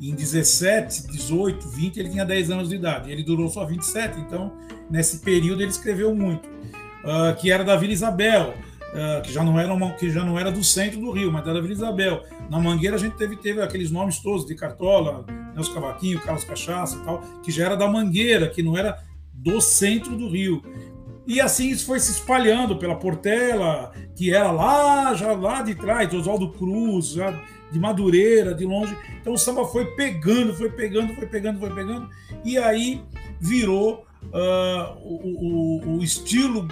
em 0.01 0.15
17, 0.15 1.07
18, 1.09 1.69
20 1.69 2.01
ele 2.01 2.11
tinha 2.11 2.25
10 2.25 2.51
anos 2.51 2.69
de 2.69 2.75
idade, 2.75 3.11
ele 3.11 3.23
durou 3.23 3.49
só 3.49 3.65
27, 3.65 4.21
então 4.21 4.53
nesse 4.91 5.19
período 5.19 5.63
ele 5.63 5.71
escreveu 5.71 6.15
muito. 6.15 6.49
Uh, 6.49 7.37
que 7.39 7.53
era 7.53 7.63
da 7.63 7.77
Vila 7.77 7.93
Isabel, 7.93 8.53
uh, 8.93 9.23
que, 9.23 9.33
já 9.33 9.45
não 9.45 9.61
era 9.61 9.73
uma, 9.73 9.93
que 9.93 10.11
já 10.11 10.25
não 10.25 10.37
era 10.37 10.51
do 10.51 10.65
centro 10.65 10.99
do 10.99 11.13
Rio, 11.13 11.31
mas 11.31 11.43
era 11.43 11.55
da 11.55 11.61
Vila 11.61 11.73
Isabel. 11.73 12.25
Na 12.51 12.59
Mangueira 12.59 12.97
a 12.97 12.99
gente 12.99 13.17
teve, 13.17 13.37
teve 13.37 13.63
aqueles 13.63 13.93
nomes 13.93 14.19
todos, 14.19 14.45
de 14.45 14.57
Cartola, 14.57 15.25
Nelson 15.55 15.75
Cavaquinho, 15.75 16.21
Carlos 16.21 16.43
Cachaça 16.43 16.97
e 16.97 17.05
tal, 17.05 17.23
que 17.45 17.53
já 17.53 17.67
era 17.67 17.77
da 17.77 17.87
Mangueira, 17.89 18.49
que 18.49 18.61
não 18.61 18.77
era 18.77 18.99
do 19.33 19.61
centro 19.61 20.17
do 20.17 20.29
Rio. 20.29 20.63
E 21.27 21.41
assim 21.41 21.71
isso 21.71 21.87
foi 21.87 21.99
se 21.99 22.13
espalhando 22.13 22.77
pela 22.77 22.95
Portela, 22.95 23.93
que 24.15 24.33
era 24.33 24.53
lá, 24.53 25.13
já 25.15 25.33
lá 25.33 25.61
de 25.61 25.75
trás, 25.75 26.13
Oswaldo 26.15 26.53
Cruz, 26.53 27.09
já 27.09 27.33
de 27.73 27.81
Madureira, 27.81 28.55
de 28.55 28.65
longe. 28.65 28.97
Então 29.21 29.33
o 29.33 29.39
samba 29.39 29.65
foi 29.65 29.87
pegando, 29.97 30.55
foi 30.55 30.71
pegando, 30.71 31.15
foi 31.15 31.27
pegando, 31.27 31.59
foi 31.59 31.71
pegando, 31.75 32.09
e 32.45 32.57
aí 32.57 33.03
virou 33.41 34.07
uh, 34.27 34.97
o, 35.03 35.89
o, 35.89 35.97
o, 35.97 36.03
estilo 36.03 36.69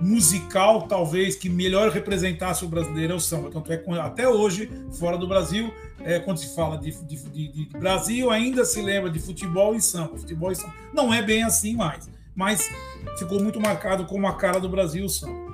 musical, 0.00 0.82
talvez, 0.88 1.36
que 1.36 1.48
melhor 1.48 1.88
representasse 1.90 2.64
o 2.64 2.68
brasileiro 2.68 3.12
é 3.12 3.16
o 3.16 3.20
samba. 3.20 3.50
Tanto 3.50 3.72
é 3.72 3.76
que 3.76 3.88
até 3.92 4.28
hoje, 4.28 4.68
fora 4.98 5.16
do 5.16 5.28
Brasil, 5.28 5.72
é, 6.00 6.18
quando 6.18 6.38
se 6.38 6.52
fala 6.56 6.76
de, 6.76 6.90
de, 7.04 7.16
de, 7.30 7.48
de, 7.48 7.78
Brasil, 7.78 8.28
ainda 8.32 8.64
se 8.64 8.82
lembra 8.82 9.08
de 9.08 9.20
futebol 9.20 9.76
e 9.76 9.80
samba. 9.80 10.18
Futebol 10.18 10.50
e 10.50 10.56
samba. 10.56 10.74
Não 10.92 11.14
é 11.14 11.22
bem 11.22 11.44
assim 11.44 11.76
mais 11.76 12.10
mas 12.34 12.68
ficou 13.18 13.42
muito 13.42 13.60
marcado 13.60 14.04
como 14.06 14.26
a 14.26 14.36
cara 14.36 14.60
do 14.60 14.68
Brasil 14.68 15.08
são. 15.08 15.52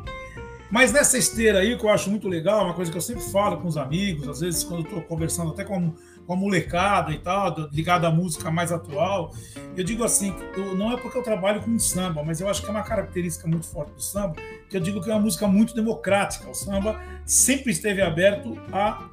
Mas 0.70 0.92
nessa 0.92 1.16
esteira 1.16 1.60
aí, 1.60 1.78
que 1.78 1.84
eu 1.84 1.88
acho 1.88 2.10
muito 2.10 2.28
legal, 2.28 2.64
uma 2.64 2.74
coisa 2.74 2.90
que 2.90 2.96
eu 2.96 3.02
sempre 3.02 3.22
falo 3.22 3.56
com 3.56 3.66
os 3.66 3.78
amigos, 3.78 4.28
às 4.28 4.40
vezes 4.40 4.62
quando 4.62 4.82
estou 4.82 5.00
conversando 5.00 5.50
até 5.52 5.64
com, 5.64 5.94
com 6.26 6.32
a 6.32 6.36
molecada 6.36 7.10
e 7.10 7.18
tal, 7.18 7.54
ligada 7.72 8.06
à 8.06 8.10
música 8.10 8.50
mais 8.50 8.70
atual, 8.70 9.32
eu 9.74 9.82
digo 9.82 10.04
assim, 10.04 10.34
eu, 10.54 10.76
não 10.76 10.92
é 10.92 10.96
porque 10.98 11.16
eu 11.16 11.22
trabalho 11.22 11.62
com 11.62 11.78
samba, 11.78 12.22
mas 12.22 12.40
eu 12.42 12.48
acho 12.48 12.60
que 12.60 12.68
é 12.68 12.70
uma 12.70 12.82
característica 12.82 13.48
muito 13.48 13.66
forte 13.66 13.92
do 13.92 14.02
samba, 14.02 14.36
que 14.68 14.76
eu 14.76 14.80
digo 14.80 15.00
que 15.00 15.10
é 15.10 15.14
uma 15.14 15.22
música 15.22 15.48
muito 15.48 15.74
democrática. 15.74 16.50
O 16.50 16.54
samba 16.54 17.00
sempre 17.24 17.72
esteve 17.72 18.02
aberto 18.02 18.60
a 18.70 19.08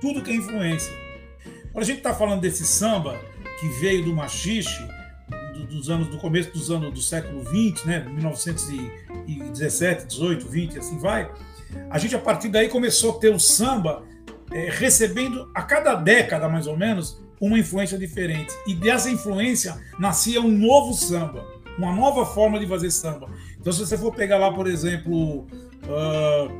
tudo 0.00 0.22
que 0.22 0.32
é 0.32 0.34
influência. 0.34 0.92
Quando 1.72 1.84
a 1.84 1.86
gente 1.86 1.98
está 1.98 2.12
falando 2.12 2.40
desse 2.40 2.66
samba 2.66 3.16
que 3.60 3.68
veio 3.80 4.04
do 4.04 4.12
machixe, 4.12 4.84
dos 5.70 5.88
anos 5.88 6.08
do 6.08 6.18
começo 6.18 6.50
dos 6.50 6.70
anos 6.70 6.92
do 6.92 7.00
século 7.00 7.42
20, 7.44 7.86
né, 7.86 8.00
1917, 8.08 10.06
18, 10.06 10.48
20, 10.48 10.78
assim 10.78 10.98
vai. 10.98 11.30
A 11.88 11.98
gente 11.98 12.14
a 12.14 12.18
partir 12.18 12.48
daí 12.48 12.68
começou 12.68 13.16
a 13.16 13.18
ter 13.18 13.32
o 13.32 13.38
samba 13.38 14.02
é, 14.50 14.68
recebendo 14.70 15.50
a 15.54 15.62
cada 15.62 15.94
década 15.94 16.48
mais 16.48 16.66
ou 16.66 16.76
menos 16.76 17.20
uma 17.40 17.58
influência 17.58 17.96
diferente 17.96 18.52
e 18.66 18.74
dessa 18.74 19.08
influência 19.08 19.80
nascia 19.98 20.40
um 20.40 20.50
novo 20.50 20.92
samba, 20.92 21.46
uma 21.78 21.94
nova 21.94 22.26
forma 22.26 22.58
de 22.58 22.66
fazer 22.66 22.90
samba. 22.90 23.28
Então 23.58 23.72
se 23.72 23.78
você 23.78 23.96
for 23.96 24.12
pegar 24.14 24.38
lá 24.38 24.52
por 24.52 24.66
exemplo 24.66 25.46
uh, 25.86 26.50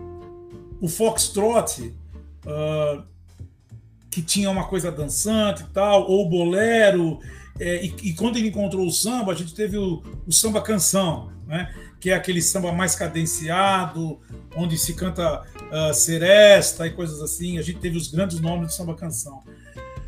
o 0.81 0.88
foxtrot 0.88 1.92
uh, 2.46 3.03
que 4.11 4.23
tinha 4.23 4.51
uma 4.51 4.64
coisa 4.64 4.90
dançante 4.90 5.62
e 5.62 5.66
tal, 5.66 6.11
ou 6.11 6.27
o 6.27 6.29
bolero, 6.29 7.20
é, 7.61 7.85
e, 7.85 7.94
e, 8.05 8.14
quando 8.14 8.38
ele 8.38 8.49
encontrou 8.49 8.87
o 8.87 8.90
samba, 8.90 9.33
a 9.33 9.35
gente 9.35 9.55
teve 9.55 9.77
o, 9.77 10.03
o, 10.27 10.33
samba 10.33 10.62
canção, 10.62 11.31
né? 11.46 11.70
que 12.01 12.09
é 12.09 12.14
aquele 12.14 12.40
samba 12.40 12.73
mais 12.73 12.94
cadenciado, 12.94 14.18
onde 14.57 14.79
se 14.79 14.94
canta 14.94 15.42
uh, 15.42 15.92
seresta 15.92 16.87
e 16.87 16.90
coisas 16.90 17.20
assim. 17.20 17.59
A 17.59 17.62
gente 17.62 17.79
teve 17.79 17.99
os 17.99 18.11
grandes 18.11 18.40
nomes 18.40 18.68
do 18.68 18.73
samba 18.73 18.94
canção. 18.94 19.42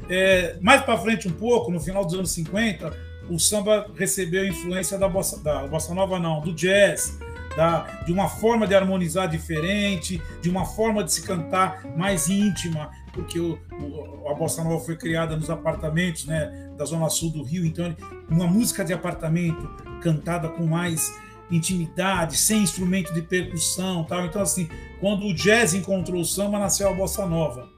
É, 0.08 0.56
mais 0.62 0.80
para 0.80 0.96
frente 0.96 1.28
um 1.28 1.32
pouco, 1.32 1.70
no 1.70 1.78
final 1.78 2.02
dos 2.04 2.14
anos 2.14 2.30
50, 2.30 2.90
o 3.28 3.38
samba 3.38 3.86
recebeu 3.96 4.46
influência 4.46 4.98
da 4.98 5.06
bossa, 5.06 5.38
da 5.42 5.66
bossa 5.66 5.94
nova, 5.94 6.18
não, 6.18 6.40
do 6.40 6.54
jazz, 6.54 7.18
da, 7.54 8.02
de 8.06 8.12
uma 8.12 8.28
forma 8.28 8.66
de 8.66 8.74
harmonizar 8.74 9.28
diferente, 9.28 10.22
de 10.40 10.48
uma 10.48 10.64
forma 10.64 11.04
de 11.04 11.12
se 11.12 11.22
cantar 11.22 11.84
mais 11.96 12.28
íntima, 12.28 12.90
porque 13.12 13.38
o, 13.38 13.58
o, 13.72 14.28
a 14.28 14.34
bossa 14.34 14.64
nova 14.64 14.82
foi 14.84 14.96
criada 14.96 15.36
nos 15.36 15.50
apartamentos 15.50 16.24
né, 16.24 16.70
da 16.76 16.84
zona 16.84 17.08
sul 17.10 17.30
do 17.30 17.42
Rio, 17.42 17.66
então 17.66 17.94
uma 18.28 18.46
música 18.46 18.84
de 18.84 18.92
apartamento 18.92 19.68
cantada 20.00 20.48
com 20.48 20.66
mais 20.66 21.12
intimidade, 21.50 22.36
sem 22.36 22.62
instrumento 22.62 23.12
de 23.12 23.22
percussão, 23.22 24.04
tal. 24.04 24.24
Então 24.24 24.40
assim, 24.40 24.68
quando 25.00 25.26
o 25.26 25.34
jazz 25.34 25.74
encontrou 25.74 26.20
o 26.20 26.24
samba, 26.24 26.58
nasceu 26.58 26.88
a 26.88 26.94
bossa 26.94 27.26
nova. 27.26 27.68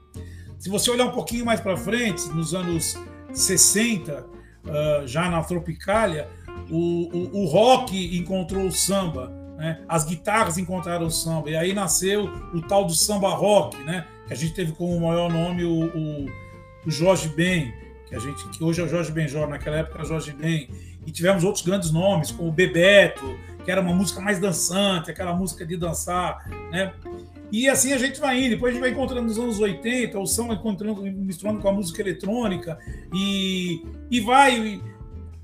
Se 0.57 0.69
você 0.69 0.89
olhar 0.89 1.05
um 1.05 1.11
pouquinho 1.11 1.45
mais 1.45 1.59
para 1.59 1.75
frente, 1.75 2.27
nos 2.29 2.55
anos 2.55 2.97
60, 3.33 4.21
uh, 4.21 4.25
ah, 4.67 5.03
já 5.05 5.29
na 5.29 5.43
Tropicália, 5.43 6.29
o, 6.71 7.09
o, 7.13 7.43
o 7.43 7.45
rock 7.45 8.17
encontrou 8.17 8.65
o 8.65 8.71
samba, 8.71 9.31
né? 9.57 9.81
as 9.87 10.05
guitarras 10.05 10.57
encontraram 10.57 11.05
o 11.05 11.11
samba, 11.11 11.49
e 11.49 11.55
aí 11.55 11.73
nasceu 11.73 12.25
o 12.53 12.61
tal 12.61 12.85
do 12.85 12.93
samba 12.93 13.29
rock, 13.29 13.77
né? 13.83 14.07
A 14.29 14.35
gente 14.35 14.53
teve 14.53 14.71
como 14.71 14.99
maior 14.99 15.31
nome 15.31 15.63
o, 15.63 15.85
o, 15.85 16.25
o 16.85 16.91
Jorge 16.91 17.29
Ben, 17.29 17.73
que 18.07 18.15
a 18.15 18.19
gente 18.19 18.47
que 18.49 18.63
hoje 18.63 18.81
é 18.81 18.83
o 18.83 18.87
Jorge 18.87 19.11
Benjor, 19.11 19.47
naquela 19.47 19.77
época 19.77 19.99
era 19.99 20.07
Jorge 20.07 20.33
Ben, 20.33 20.69
e 21.05 21.11
tivemos 21.11 21.43
outros 21.43 21.63
grandes 21.63 21.91
nomes, 21.91 22.31
como 22.31 22.49
o 22.49 22.51
Bebeto, 22.51 23.37
que 23.63 23.71
era 23.71 23.81
uma 23.81 23.93
música 23.93 24.21
mais 24.21 24.39
dançante, 24.39 25.11
aquela 25.11 25.33
música 25.33 25.65
de 25.65 25.75
dançar, 25.77 26.47
né? 26.71 26.93
E 27.51 27.69
assim 27.69 27.93
a 27.93 27.97
gente 27.97 28.19
vai 28.19 28.39
indo, 28.39 28.49
depois 28.51 28.71
a 28.71 28.73
gente 28.73 28.81
vai 28.81 28.91
encontrando 28.91 29.27
nos 29.27 29.37
anos 29.37 29.59
80, 29.59 30.19
o 30.19 30.25
samba 30.25 30.53
encontrando, 30.55 31.01
misturando 31.03 31.59
com 31.59 31.69
a 31.69 31.73
música 31.73 32.01
eletrônica, 32.01 32.77
e, 33.13 33.83
e 34.09 34.19
vai, 34.19 34.81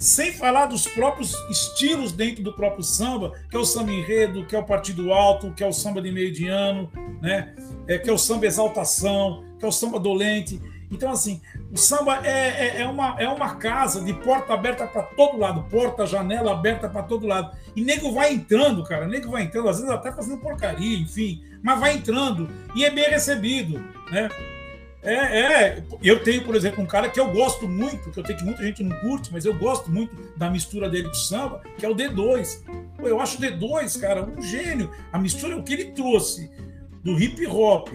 sem 0.02 0.34
falar 0.34 0.66
dos 0.66 0.88
próprios 0.88 1.36
estilos 1.48 2.12
dentro 2.12 2.44
do 2.44 2.52
próprio 2.52 2.84
samba, 2.84 3.34
que 3.48 3.56
é 3.56 3.60
o 3.60 3.64
samba 3.64 3.92
enredo, 3.92 4.44
que 4.48 4.56
é 4.56 4.60
o 4.60 4.64
partido 4.64 5.14
alto, 5.14 5.54
que 5.54 5.64
é 5.64 5.68
o 5.68 5.72
samba 5.72 6.02
de 6.02 6.12
meio 6.12 6.34
de 6.34 6.48
ano, 6.48 6.92
né? 7.22 7.54
é, 7.88 8.00
que 8.00 8.10
é 8.10 8.14
o 8.14 8.18
samba 8.18 8.48
exaltação, 8.48 9.44
que 9.60 9.64
é 9.64 9.68
o 9.68 9.72
samba 9.72 10.00
dolente. 10.00 10.60
Então, 10.90 11.12
assim, 11.12 11.40
o 11.72 11.78
samba 11.78 12.20
é, 12.26 12.80
é, 12.80 12.82
é 12.82 12.88
uma, 12.88 13.16
é 13.20 13.28
uma 13.28 13.56
casa 13.56 14.02
de 14.02 14.12
porta 14.12 14.56
aberta 14.56 14.88
para 14.88 15.04
todo 15.04 15.38
lado, 15.38 15.70
porta, 15.70 16.08
janela 16.08 16.52
aberta 16.52 16.90
para 16.90 17.04
todo 17.04 17.28
lado. 17.28 17.56
E 17.76 17.84
nego 17.84 18.12
vai 18.12 18.34
entrando, 18.34 18.84
cara, 18.84 19.08
nego 19.08 19.30
vai 19.30 19.44
entrando, 19.44 19.70
às 19.70 19.78
vezes 19.78 19.92
até 19.92 20.12
fazendo 20.12 20.40
porcaria, 20.40 20.98
enfim, 20.98 21.44
mas 21.62 21.80
vai 21.80 21.94
entrando 21.94 22.50
e 22.76 22.84
é 22.84 22.90
bem 22.90 23.08
recebido, 23.08 23.80
né? 24.12 24.30
É, 25.04 25.14
é, 25.14 25.84
eu 26.04 26.24
tenho, 26.24 26.44
por 26.44 26.56
exemplo, 26.56 26.84
um 26.84 26.86
cara 26.86 27.10
que 27.10 27.20
eu 27.20 27.32
gosto 27.32 27.68
muito, 27.68 28.12
que 28.12 28.20
eu 28.20 28.24
tenho 28.24 28.38
que 28.38 28.46
muita 28.46 28.64
gente 28.64 28.84
não 28.84 28.96
curte, 29.00 29.32
mas 29.34 29.46
eu 29.46 29.58
gosto 29.58 29.90
muito 29.90 30.16
da 30.38 30.50
mistura 30.50 30.88
dele 30.88 31.08
com 31.08 31.14
samba, 31.14 31.62
que 31.78 31.86
é 31.86 31.90
o 31.90 31.96
D2. 31.96 32.64
Pô, 32.98 33.08
eu 33.08 33.20
acho 33.20 33.38
o 33.38 33.42
D2, 33.42 34.00
cara, 34.00 34.24
um 34.24 34.42
gênio. 34.42 34.92
A 35.12 35.18
mistura, 35.18 35.58
o 35.58 35.64
que 35.64 35.74
ele 35.74 35.86
trouxe 35.86 36.52
do 37.04 37.20
hip 37.20 37.46
hop 37.48 37.90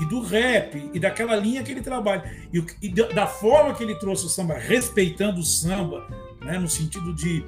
e 0.00 0.04
do 0.06 0.20
rap 0.20 0.90
e 0.92 0.98
daquela 0.98 1.36
linha 1.36 1.62
que 1.62 1.70
ele 1.70 1.82
trabalha 1.82 2.24
e, 2.52 2.64
e 2.82 2.88
da 2.88 3.26
forma 3.26 3.74
que 3.74 3.82
ele 3.82 3.94
trouxe 3.96 4.26
o 4.26 4.28
samba, 4.28 4.54
respeitando 4.54 5.40
o 5.40 5.44
samba, 5.44 6.06
né, 6.40 6.58
no 6.58 6.68
sentido 6.68 7.14
de, 7.14 7.44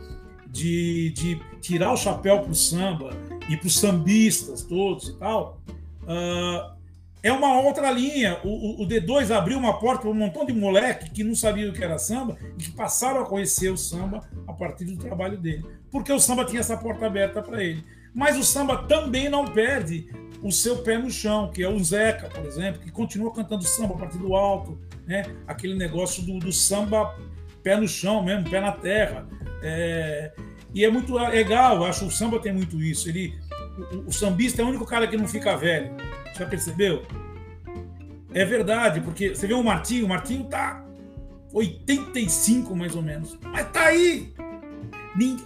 de, 0.48 1.10
de 1.10 1.40
tirar 1.60 1.92
o 1.92 1.96
chapéu 1.96 2.40
para 2.40 2.50
o 2.50 2.54
samba 2.54 3.10
e 3.48 3.56
para 3.56 3.66
os 3.66 3.78
sambistas 3.78 4.62
todos 4.62 5.08
e 5.08 5.16
tal, 5.16 5.60
uh, 6.02 6.79
é 7.22 7.32
uma 7.32 7.60
outra 7.60 7.90
linha. 7.90 8.38
O, 8.44 8.48
o, 8.48 8.82
o, 8.82 8.88
D2 8.88 9.30
abriu 9.30 9.58
uma 9.58 9.78
porta 9.78 10.02
para 10.02 10.10
um 10.10 10.14
montão 10.14 10.44
de 10.44 10.52
moleque 10.52 11.10
que 11.10 11.24
não 11.24 11.34
sabia 11.34 11.68
o 11.68 11.72
que 11.72 11.82
era 11.82 11.98
samba 11.98 12.36
e 12.58 12.62
que 12.62 12.72
passaram 12.72 13.20
a 13.20 13.26
conhecer 13.26 13.70
o 13.70 13.76
samba 13.76 14.28
a 14.46 14.52
partir 14.52 14.84
do 14.84 14.96
trabalho 14.96 15.38
dele, 15.38 15.64
porque 15.90 16.12
o 16.12 16.18
samba 16.18 16.44
tinha 16.44 16.60
essa 16.60 16.76
porta 16.76 17.06
aberta 17.06 17.42
para 17.42 17.62
ele. 17.62 17.84
Mas 18.14 18.36
o 18.36 18.42
samba 18.42 18.84
também 18.84 19.28
não 19.28 19.44
perde 19.44 20.08
o 20.42 20.50
seu 20.50 20.78
pé 20.78 20.98
no 20.98 21.10
chão, 21.10 21.50
que 21.50 21.62
é 21.62 21.68
o 21.68 21.82
Zeca, 21.82 22.28
por 22.28 22.44
exemplo, 22.44 22.80
que 22.80 22.90
continua 22.90 23.32
cantando 23.32 23.62
samba 23.62 23.94
a 23.94 23.98
partir 23.98 24.18
do 24.18 24.34
alto, 24.34 24.78
né? 25.06 25.24
aquele 25.46 25.74
negócio 25.74 26.22
do, 26.22 26.38
do 26.38 26.52
samba 26.52 27.14
pé 27.62 27.76
no 27.76 27.86
chão 27.86 28.22
mesmo, 28.22 28.48
pé 28.48 28.60
na 28.60 28.72
terra. 28.72 29.28
É... 29.62 30.32
E 30.72 30.84
é 30.84 30.90
muito 30.90 31.14
legal, 31.14 31.84
acho 31.84 32.00
que 32.00 32.06
o 32.06 32.10
samba 32.10 32.38
tem 32.38 32.52
muito 32.52 32.80
isso. 32.82 33.08
Ele, 33.08 33.38
o, 33.92 34.08
o 34.08 34.12
sambista 34.12 34.62
é 34.62 34.64
o 34.64 34.68
único 34.68 34.86
cara 34.86 35.06
que 35.06 35.16
não 35.16 35.28
fica 35.28 35.56
velho. 35.56 35.94
Já 36.36 36.46
percebeu? 36.46 37.04
É 38.32 38.44
verdade, 38.44 39.00
porque 39.00 39.34
você 39.34 39.46
vê 39.46 39.54
o 39.54 39.62
Martinho, 39.62 40.06
o 40.06 40.08
Martinho 40.08 40.44
tá 40.44 40.84
85 41.52 42.76
mais 42.76 42.94
ou 42.94 43.02
menos, 43.02 43.36
mas 43.42 43.68
tá 43.72 43.86
aí, 43.86 44.32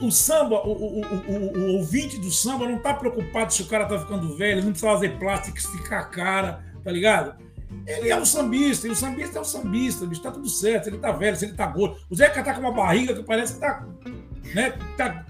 o 0.01 0.11
samba, 0.11 0.57
o, 0.67 0.71
o, 0.71 1.01
o, 1.01 1.59
o, 1.59 1.77
ouvinte 1.79 2.19
do 2.19 2.31
samba 2.31 2.69
não 2.69 2.79
tá 2.79 2.93
preocupado 2.93 3.53
se 3.53 3.63
o 3.63 3.67
cara 3.67 3.87
tá 3.87 3.99
ficando 3.99 4.37
velho, 4.37 4.63
não 4.63 4.71
precisa 4.71 4.93
fazer 4.93 5.19
plástico, 5.19 5.57
esticar 5.57 6.03
a 6.03 6.05
cara, 6.05 6.65
tá 6.83 6.91
ligado? 6.91 7.43
Ele 7.87 8.11
é 8.11 8.17
um 8.17 8.25
sambista, 8.25 8.87
e 8.87 8.91
o 8.91 8.95
sambista 8.95 9.39
é 9.39 9.41
um 9.41 9.45
sambista, 9.45 10.07
bicho, 10.07 10.23
tá 10.23 10.31
tudo 10.31 10.49
certo, 10.49 10.89
ele 10.89 10.99
tá 10.99 11.11
velho, 11.13 11.37
se 11.37 11.47
ele 11.47 11.55
tá 11.55 11.67
gordo. 11.67 11.97
O 12.11 12.15
Zeca 12.15 12.43
tá 12.43 12.55
com 12.55 12.61
uma 12.61 12.73
barriga 12.73 13.15
que 13.15 13.23
parece 13.23 13.55
que 13.55 13.61
tá. 13.61 13.87
Né, 14.55 14.75
tá 14.97 15.25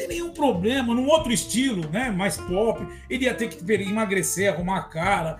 tem 0.00 0.08
nenhum 0.08 0.32
problema, 0.32 0.94
num 0.94 1.06
outro 1.08 1.30
estilo, 1.32 1.88
né, 1.90 2.10
mais 2.10 2.36
pop, 2.38 2.86
ele 3.08 3.24
ia 3.24 3.34
ter 3.34 3.48
que 3.48 3.72
emagrecer, 3.72 4.52
arrumar 4.52 4.78
a 4.78 4.82
cara. 4.82 5.38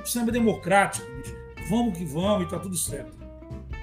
O 0.00 0.06
samba 0.06 0.30
é 0.30 0.32
democrático, 0.32 1.06
bicho. 1.16 1.36
Vamos 1.68 1.98
que 1.98 2.04
vamos 2.04 2.46
e 2.46 2.50
tá 2.50 2.58
tudo 2.58 2.76
certo. 2.76 3.18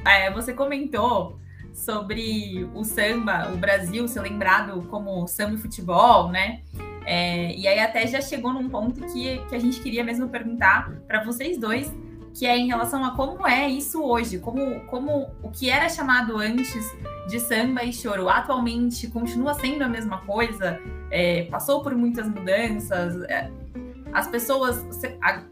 É, 0.06 0.32
você 0.32 0.54
comentou 0.54 1.38
sobre 1.74 2.68
o 2.74 2.84
samba, 2.84 3.52
o 3.54 3.58
Brasil 3.58 4.08
ser 4.08 4.22
lembrado 4.22 4.84
como 4.90 5.28
samba 5.28 5.56
e 5.56 5.58
futebol, 5.58 6.30
né? 6.30 6.62
É, 7.06 7.54
e 7.54 7.68
aí 7.68 7.80
até 7.80 8.08
já 8.08 8.22
chegou 8.22 8.54
num 8.54 8.70
ponto 8.70 9.06
que, 9.14 9.38
que 9.50 9.56
a 9.56 9.60
gente 9.60 9.80
queria 9.82 10.04
mesmo 10.04 10.30
perguntar 10.30 10.92
para 11.08 11.24
vocês 11.24 11.60
dois, 11.60 11.92
que 12.36 12.46
é 12.46 12.58
em 12.58 12.68
relação 12.68 13.04
a 13.04 13.12
como 13.12 13.48
é 13.48 13.70
isso 13.70 14.04
hoje, 14.04 14.40
como, 14.40 14.82
como 14.88 15.32
o 15.42 15.50
que 15.50 15.70
era 15.70 15.88
chamado 15.88 16.38
antes 16.38 16.94
de 17.30 17.40
samba 17.40 17.84
e 17.86 17.94
choro 17.94 18.28
atualmente 18.28 19.08
continua 19.08 19.54
sendo 19.54 19.86
a 19.86 19.88
mesma 19.88 20.18
coisa, 20.20 20.78
é, 21.10 21.44
passou 21.44 21.82
por 21.82 21.96
muitas 21.96 22.28
mudanças, 22.28 23.24
é, 23.24 23.50
as 24.12 24.28
pessoas, 24.28 24.86
a, 25.22 25.44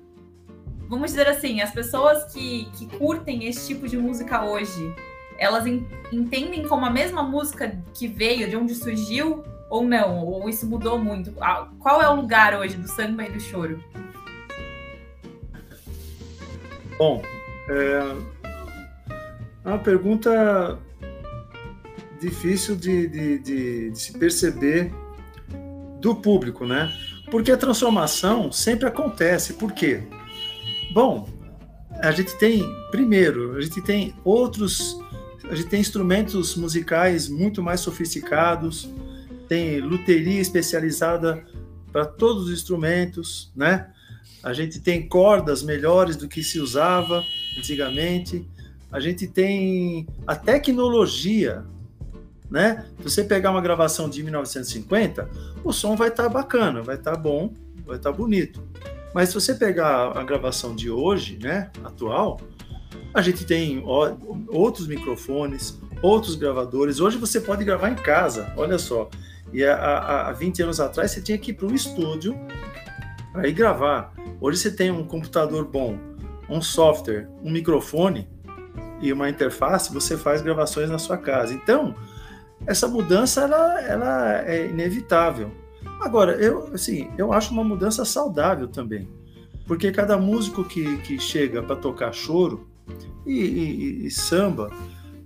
vamos 0.89 1.12
dizer 1.12 1.28
assim, 1.28 1.62
as 1.62 1.72
pessoas 1.72 2.34
que, 2.34 2.69
que 2.74 2.86
curtem 2.98 3.46
esse 3.46 3.65
tipo 3.65 3.88
de 3.88 3.98
música 3.98 4.43
hoje, 4.43 4.93
elas 5.38 5.65
entendem 6.12 6.67
como 6.67 6.86
a 6.86 6.89
mesma 6.89 7.24
música 7.24 7.82
que 7.93 8.08
veio, 8.08 8.50
de 8.50 8.58
onde 8.58 8.76
surgiu, 8.76 9.41
ou 9.69 9.84
não? 9.84 10.24
Ou 10.26 10.50
isso 10.50 10.67
mudou 10.67 11.00
muito? 11.00 11.34
Qual 11.80 12.02
é 12.02 12.10
o 12.10 12.15
lugar 12.15 12.54
hoje 12.56 12.76
do 12.76 12.88
samba 12.88 13.24
e 13.26 13.32
do 13.32 13.39
choro? 13.39 13.82
Bom, 17.04 17.22
é, 17.68 18.16
é 19.66 19.68
uma 19.68 19.78
pergunta 19.78 20.80
difícil 22.18 22.78
de, 22.78 23.10
de, 23.10 23.39
de, 23.39 23.92
de 23.92 24.00
se 24.00 24.18
perceber 24.18 24.89
do 26.00 26.16
público, 26.16 26.66
né? 26.66 26.89
Porque 27.30 27.52
a 27.52 27.58
transformação 27.58 28.54
sempre 28.54 28.88
acontece. 28.88 29.56
Por 29.56 29.74
quê? 29.74 30.02
Bom, 30.94 31.28
a 32.02 32.10
gente 32.12 32.38
tem, 32.38 32.63
primeiro, 32.89 33.58
a 33.58 33.62
gente 33.62 33.82
tem 33.82 34.16
outros, 34.24 34.98
a 35.44 35.56
gente 35.56 35.68
tem 35.68 35.82
instrumentos 35.82 36.56
musicais 36.56 37.28
muito 37.28 37.62
mais 37.62 37.82
sofisticados, 37.82 38.89
tem 39.50 39.82
luteria 39.82 40.39
especializada 40.39 41.44
para 41.92 42.06
todos 42.06 42.46
os 42.46 42.54
instrumentos, 42.54 43.52
né? 43.54 43.92
A 44.43 44.51
gente 44.51 44.82
tem 44.82 45.08
cordas 45.08 45.63
melhores 45.63 46.17
do 46.17 46.27
que 46.27 46.43
se 46.43 46.60
usava 46.60 47.23
antigamente. 47.58 48.45
A 48.91 48.99
gente 48.99 49.25
tem 49.25 50.06
a 50.27 50.36
tecnologia, 50.36 51.63
né? 52.51 52.86
Se 52.97 53.03
você 53.03 53.23
pegar 53.23 53.51
uma 53.51 53.62
gravação 53.62 54.10
de 54.10 54.21
1950, 54.21 55.29
o 55.63 55.71
som 55.71 55.95
vai 55.95 56.10
estar 56.10 56.23
tá 56.23 56.29
bacana, 56.29 56.82
vai 56.82 56.95
estar 56.95 57.13
tá 57.13 57.17
bom, 57.17 57.53
vai 57.86 57.95
estar 57.95 58.12
tá 58.12 58.17
bonito. 58.17 58.62
Mas 59.13 59.29
se 59.29 59.36
você 59.36 59.56
pegar 59.56 60.17
a 60.17 60.23
gravação 60.23 60.75
de 60.75 60.91
hoje, 60.91 61.39
né, 61.41 61.71
atual, 61.84 62.41
a 63.13 63.21
gente 63.21 63.45
tem 63.45 63.82
outros 64.49 64.88
microfones, 64.88 65.79
outros 66.01 66.36
gravadores. 66.36 66.99
Hoje 66.99 67.17
você 67.17 67.39
pode 67.39 67.63
gravar 67.63 67.89
em 67.91 67.95
casa, 67.95 68.51
olha 68.58 68.77
só. 68.77 69.10
E 69.53 69.63
há, 69.63 70.27
há 70.27 70.32
20 70.34 70.63
anos 70.63 70.79
atrás 70.79 71.12
você 71.12 71.21
tinha 71.21 71.38
que 71.38 71.51
ir 71.51 71.53
para 71.53 71.67
um 71.67 71.73
estúdio 71.73 72.36
para 73.34 73.48
ir 73.48 73.54
gravar. 73.54 74.13
Hoje 74.39 74.60
você 74.60 74.72
tem 74.72 74.91
um 74.91 75.04
computador 75.04 75.65
bom, 75.65 75.98
um 76.48 76.62
software, 76.62 77.28
um 77.43 77.52
microfone 77.52 78.30
e 79.02 79.12
uma 79.12 79.28
interface, 79.30 79.91
você 79.91 80.15
faz 80.15 80.41
gravações 80.41 80.89
na 80.89 81.00
sua 81.00 81.17
casa. 81.17 81.54
Então, 81.54 81.96
essa 82.65 82.88
mudança 82.88 83.41
ela, 83.41 83.82
ela 83.82 84.48
é 84.48 84.67
inevitável. 84.67 85.52
Agora, 86.00 86.34
eu, 86.34 86.69
assim, 86.74 87.10
eu 87.17 87.34
acho 87.34 87.52
uma 87.52 87.63
mudança 87.63 88.06
saudável 88.06 88.67
também, 88.67 89.10
porque 89.67 89.91
cada 89.91 90.15
músico 90.17 90.63
que, 90.63 90.98
que 90.98 91.19
chega 91.19 91.62
para 91.62 91.76
tocar 91.76 92.13
choro 92.13 92.69
e, 93.26 93.39
e, 93.39 94.06
e, 94.06 94.12
samba, 94.12 94.72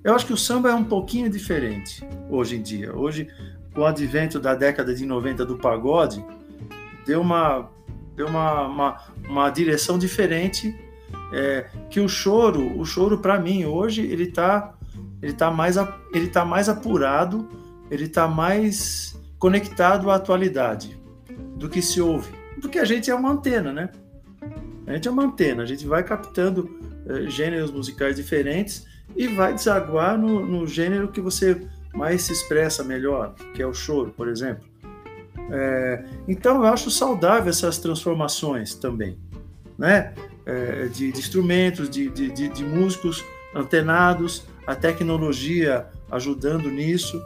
eu 0.03 0.15
acho 0.15 0.25
que 0.25 0.33
o 0.33 0.37
samba 0.37 0.69
é 0.69 0.73
um 0.73 0.83
pouquinho 0.83 1.29
diferente 1.29 2.07
hoje 2.29 2.55
em 2.55 2.61
dia. 2.61 2.95
Hoje 2.95 3.27
com 3.73 3.81
o 3.81 3.85
advento 3.85 4.39
da 4.39 4.55
década 4.55 4.95
de 4.95 5.05
90 5.05 5.45
do 5.45 5.57
pagode, 5.57 6.23
deu 7.05 7.21
uma, 7.21 7.69
deu 8.17 8.27
uma, 8.27 8.67
uma, 8.67 8.97
uma 9.29 9.49
direção 9.49 9.97
diferente. 9.97 10.75
É, 11.31 11.69
que 11.89 11.99
o 11.99 12.09
choro, 12.09 12.77
o 12.77 12.85
choro 12.85 13.19
para 13.19 13.39
mim 13.39 13.65
hoje 13.65 14.01
ele 14.01 14.23
está 14.23 14.73
ele 15.21 15.33
tá 15.33 15.51
mais 15.51 15.75
ele 16.13 16.27
tá 16.27 16.45
mais 16.45 16.69
apurado, 16.69 17.47
ele 17.91 18.05
está 18.05 18.27
mais 18.27 19.17
conectado 19.37 20.09
à 20.09 20.15
atualidade 20.15 20.97
do 21.55 21.69
que 21.69 21.81
se 21.81 21.99
ouve, 22.01 22.31
porque 22.61 22.79
a 22.79 22.85
gente 22.85 23.09
é 23.11 23.15
uma 23.15 23.31
antena, 23.31 23.73
né? 23.73 23.89
A 24.85 24.93
gente 24.93 25.07
é 25.07 25.11
uma 25.11 25.23
antena, 25.23 25.63
a 25.63 25.65
gente 25.65 25.85
vai 25.85 26.03
captando 26.03 26.77
é, 27.07 27.29
gêneros 27.29 27.71
musicais 27.71 28.15
diferentes 28.15 28.85
e 29.15 29.27
vai 29.27 29.53
desaguar 29.53 30.17
no, 30.17 30.45
no 30.45 30.65
gênero 30.65 31.09
que 31.09 31.19
você 31.19 31.67
mais 31.93 32.21
se 32.21 32.33
expressa 32.33 32.83
melhor, 32.83 33.33
que 33.53 33.61
é 33.61 33.67
o 33.67 33.73
choro, 33.73 34.13
por 34.15 34.27
exemplo. 34.29 34.65
É, 35.49 36.03
então, 36.27 36.57
eu 36.57 36.73
acho 36.73 36.91
saudável 36.91 37.49
essas 37.49 37.77
transformações 37.77 38.75
também, 38.75 39.17
né? 39.77 40.13
É, 40.45 40.85
de, 40.87 41.11
de, 41.11 41.19
instrumentos, 41.19 41.89
de, 41.89 42.09
de, 42.09 42.29
de, 42.29 42.63
músicos 42.63 43.23
antenados, 43.53 44.45
a 44.65 44.75
tecnologia 44.75 45.87
ajudando 46.09 46.69
nisso. 46.69 47.21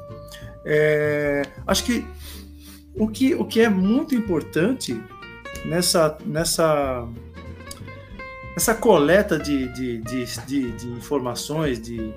É, 0.65 1.43
acho 1.67 1.83
que 1.83 2.05
o, 2.95 3.07
que 3.07 3.35
o 3.35 3.45
que 3.45 3.61
é 3.61 3.69
muito 3.69 4.15
importante 4.15 4.99
nessa, 5.65 6.17
nessa, 6.25 7.07
nessa 8.55 8.73
coleta 8.73 9.37
de, 9.37 9.67
de, 9.69 9.97
de, 9.99 10.71
de, 10.71 10.87
informações, 10.89 11.79
de, 11.81 12.13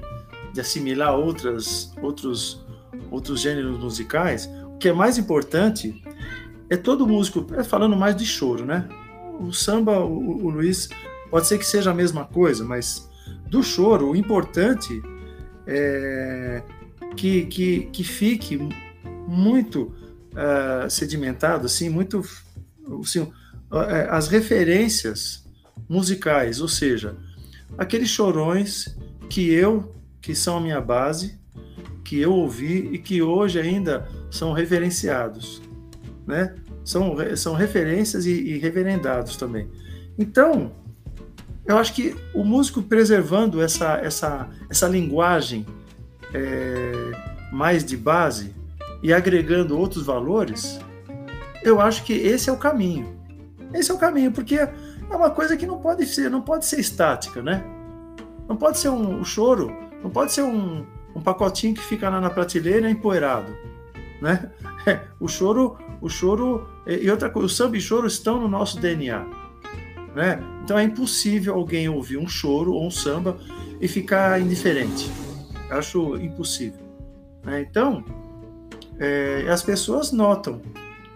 assimilar 0.59 1.17
outras, 1.17 1.93
outros, 2.01 2.65
outros 3.11 3.41
gêneros 3.41 3.79
musicais, 3.79 4.49
que 4.85 4.89
é 4.91 4.93
mais 4.93 5.17
importante 5.17 5.99
é 6.69 6.77
todo 6.77 7.07
músico, 7.07 7.47
é 7.55 7.65
falando 7.65 7.97
mais 7.97 8.15
de 8.15 8.27
choro, 8.27 8.67
né? 8.67 8.87
O 9.41 9.51
samba, 9.51 10.01
o, 10.01 10.45
o 10.45 10.51
Luiz, 10.51 10.91
pode 11.31 11.47
ser 11.47 11.57
que 11.57 11.65
seja 11.65 11.91
a 11.91 11.95
mesma 11.95 12.27
coisa, 12.27 12.63
mas 12.67 13.09
do 13.49 13.63
choro, 13.63 14.11
o 14.11 14.15
importante 14.15 15.03
é 15.67 16.63
que, 17.17 17.47
que, 17.47 17.81
que 17.95 18.05
fique 18.05 18.59
muito 19.27 19.95
uh, 20.33 20.91
sedimentado, 20.91 21.65
assim, 21.65 21.89
muito. 21.89 22.23
Assim, 23.03 23.33
é, 23.89 24.07
as 24.11 24.29
referências 24.29 25.47
musicais, 25.89 26.61
ou 26.61 26.69
seja, 26.69 27.17
aqueles 27.79 28.11
chorões 28.11 28.95
que 29.31 29.51
eu 29.51 29.95
que 30.21 30.35
são 30.35 30.59
a 30.59 30.61
minha 30.61 30.81
base, 30.83 31.39
que 32.05 32.21
eu 32.21 32.33
ouvi 32.33 32.91
e 32.93 32.99
que 32.99 33.23
hoje 33.23 33.59
ainda 33.59 34.09
são 34.31 34.53
reverenciados, 34.53 35.63
né? 36.27 36.55
São, 36.85 37.17
são 37.37 37.55
referências 37.55 38.27
e, 38.27 38.33
e 38.33 38.59
reverendados 38.59 39.37
também. 39.37 39.71
Então, 40.19 40.73
eu 41.65 41.79
acho 41.79 41.95
que 41.95 42.15
o 42.35 42.45
músico 42.45 42.83
preservando 42.83 43.63
essa, 43.63 43.97
essa, 43.97 44.49
essa 44.69 44.87
linguagem 44.87 45.65
é, 46.35 46.93
mais 47.51 47.85
de 47.85 47.97
base 47.97 48.55
e 49.03 49.13
agregando 49.13 49.79
outros 49.79 50.05
valores, 50.05 50.79
eu 51.63 51.81
acho 51.81 52.05
que 52.05 52.13
esse 52.13 52.51
é 52.51 52.53
o 52.53 52.59
caminho. 52.59 53.17
Esse 53.73 53.91
é 53.91 53.95
o 53.95 53.99
caminho, 53.99 54.31
porque 54.31 54.57
é 54.57 54.71
uma 55.11 55.31
coisa 55.31 55.57
que 55.57 55.67
não 55.67 55.79
pode 55.79 56.05
ser, 56.07 56.31
não 56.31 56.43
pode 56.43 56.67
ser 56.67 56.79
estática, 56.79 57.43
né? 57.43 57.65
Não 58.47 58.57
pode 58.57 58.79
ser 58.79 58.91
um, 58.91 59.21
um 59.21 59.25
choro 59.25 59.85
não 60.05 60.11
pode 60.11 60.33
ser 60.33 60.43
um, 60.43 60.85
um 61.15 61.21
pacotinho 61.21 61.75
que 61.75 61.83
fica 61.83 62.09
lá 62.09 62.21
na 62.21 62.31
prateleira 62.31 62.91
empoeirado, 62.91 63.57
né? 64.21 64.51
o 65.21 65.29
choro, 65.29 65.79
o 66.01 66.09
choro 66.09 66.69
e 66.87 67.11
outra 67.11 67.31
coisa, 67.31 67.47
o 67.47 67.49
samba 67.49 67.77
e 67.77 67.81
choro 67.81 68.07
estão 68.07 68.41
no 68.41 68.49
nosso 68.49 68.81
DNA, 68.81 69.27
né? 70.15 70.43
Então 70.63 70.79
é 70.79 70.85
impossível 70.85 71.55
alguém 71.55 71.89
ouvir 71.89 72.17
um 72.17 72.29
choro 72.29 72.73
ou 72.73 72.87
um 72.87 72.91
samba 72.91 73.37
e 73.81 73.87
ficar 73.87 74.41
indiferente. 74.41 75.11
Acho 75.71 76.17
impossível. 76.17 76.81
Né? 77.45 77.67
Então 77.69 78.05
é, 78.99 79.47
as 79.49 79.63
pessoas 79.63 80.13
notam, 80.13 80.63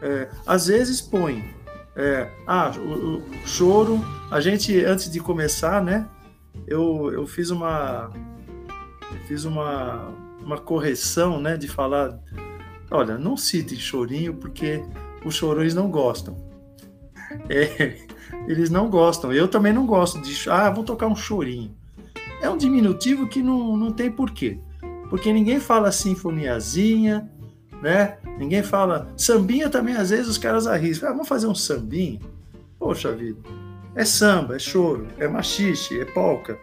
é, 0.03 0.29
às 0.47 0.67
vezes 0.67 1.01
põem, 1.01 1.45
é, 1.97 2.31
ah, 2.47 2.73
o, 2.77 3.19
o, 3.19 3.23
choro. 3.45 4.01
A 4.31 4.41
gente 4.41 4.85
antes 4.85 5.11
de 5.11 5.19
começar, 5.19 5.83
né? 5.83 6.07
Eu, 6.67 7.11
eu 7.13 7.27
fiz 7.27 7.51
uma 7.51 8.11
fiz 9.27 9.45
uma, 9.45 10.15
uma 10.43 10.59
correção, 10.59 11.41
né, 11.41 11.57
de 11.57 11.69
falar, 11.69 12.19
olha, 12.91 13.19
não 13.19 13.37
cite 13.37 13.77
chorinho 13.77 14.35
porque 14.35 14.83
os 15.25 15.35
chorões 15.35 15.75
não 15.75 15.91
gostam. 15.91 16.37
É, 17.51 17.99
eles 18.47 18.71
não 18.71 18.89
gostam. 18.89 19.31
Eu 19.31 19.49
também 19.49 19.71
não 19.71 19.87
gosto 19.87 20.19
de. 20.23 20.49
Ah, 20.49 20.71
vou 20.71 20.83
tocar 20.83 21.07
um 21.07 21.15
chorinho. 21.15 21.77
É 22.41 22.49
um 22.49 22.57
diminutivo 22.57 23.29
que 23.29 23.43
não, 23.43 23.77
não 23.77 23.93
tem 23.93 24.11
porquê. 24.11 24.59
Porque 25.11 25.31
ninguém 25.31 25.61
fala 25.61 25.93
sinfoniazinha, 25.93 27.31
né? 27.83 28.17
Ninguém 28.39 28.63
fala. 28.63 29.13
Sambinha 29.15 29.69
também, 29.69 29.95
às 29.95 30.09
vezes, 30.09 30.27
os 30.27 30.39
caras 30.39 30.67
arriscam. 30.67 31.11
Ah, 31.11 31.13
vamos 31.13 31.29
fazer 31.29 31.47
um 31.47 31.55
sambinha? 31.55 32.19
Poxa 32.79 33.13
vida. 33.13 33.39
É 33.95 34.05
samba, 34.05 34.57
é 34.57 34.59
choro, 34.59 35.09
é 35.19 35.27
machixe, 35.27 36.01
é 36.01 36.05
polca, 36.05 36.59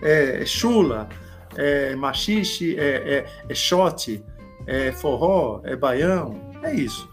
é, 0.00 0.42
é 0.42 0.46
chula, 0.46 1.08
é 1.56 1.96
machixe, 1.96 2.78
é, 2.78 2.84
é, 2.84 3.26
é 3.48 3.54
shot, 3.54 4.22
é 4.66 4.92
forró, 4.92 5.60
é 5.64 5.74
baião, 5.76 6.40
é 6.62 6.74
isso. 6.74 7.08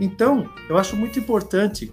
Então, 0.00 0.48
eu 0.68 0.76
acho 0.76 0.96
muito 0.96 1.18
importante 1.18 1.92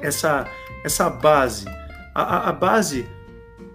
essa, 0.00 0.46
essa 0.84 1.08
base. 1.08 1.66
A, 2.14 2.22
a, 2.22 2.48
a 2.48 2.52
base 2.52 3.06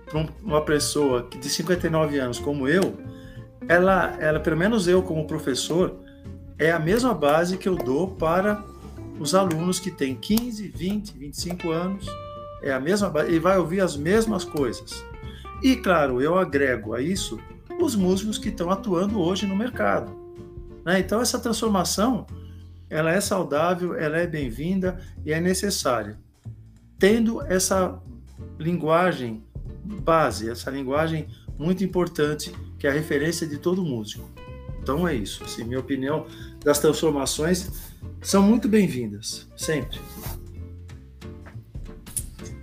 para 0.06 0.26
uma 0.44 0.62
pessoa 0.62 1.28
de 1.39 1.50
59 1.50 2.20
anos 2.20 2.39
como 2.39 2.68
eu, 2.68 2.96
ela, 3.68 4.15
ela, 4.20 4.39
pelo 4.39 4.58
menos 4.58 4.88
eu 4.88 5.02
como 5.02 5.26
professor, 5.26 5.96
é 6.58 6.72
a 6.72 6.80
mesma 6.80 7.13
base 7.13 7.58
que 7.58 7.68
eu 7.68 7.76
dou 7.76 8.10
para 8.10 8.63
os 9.20 9.34
alunos 9.34 9.80
que 9.80 9.91
têm 9.91 10.15
15, 10.15 10.68
20, 10.68 11.18
25 11.18 11.72
anos. 11.72 12.06
É 12.62 12.72
a 12.72 12.80
mesma 12.80 13.12
e 13.28 13.39
vai 13.39 13.58
ouvir 13.58 13.82
as 13.82 13.96
mesmas 13.96 14.44
coisas. 14.44 15.04
E 15.62 15.76
claro, 15.76 16.22
eu 16.22 16.38
agrego 16.38 16.94
a 16.94 17.02
isso 17.02 17.39
os 17.80 17.96
músicos 17.96 18.38
que 18.38 18.50
estão 18.50 18.70
atuando 18.70 19.20
hoje 19.20 19.46
no 19.46 19.56
mercado. 19.56 20.15
Né? 20.86 21.00
Então 21.00 21.22
essa 21.22 21.39
transformação 21.39 22.26
ela 22.89 23.12
é 23.12 23.20
saudável, 23.20 23.96
ela 23.96 24.18
é 24.18 24.28
bem-vinda 24.28 25.00
e 25.26 25.34
é 25.34 25.39
necessária. 25.39 26.18
Tendo 26.98 27.41
essa 27.41 28.00
linguagem 28.60 29.44
base, 29.84 30.50
essa 30.50 30.70
linguagem 30.70 31.28
muito 31.58 31.84
importante, 31.84 32.54
que 32.78 32.88
é 32.88 32.89
a 32.89 32.94
referência 32.94 33.48
de 33.48 33.58
todo 33.58 33.84
músico. 33.84 34.30
Então 34.82 35.08
é 35.08 35.15
isso. 35.15 35.44
Assim, 35.44 35.63
minha 35.63 35.80
opinião 35.80 36.28
das 36.63 36.80
transformações 36.80 37.72
são 38.22 38.44
muito 38.44 38.68
bem-vindas, 38.68 39.48
sempre. 39.58 40.00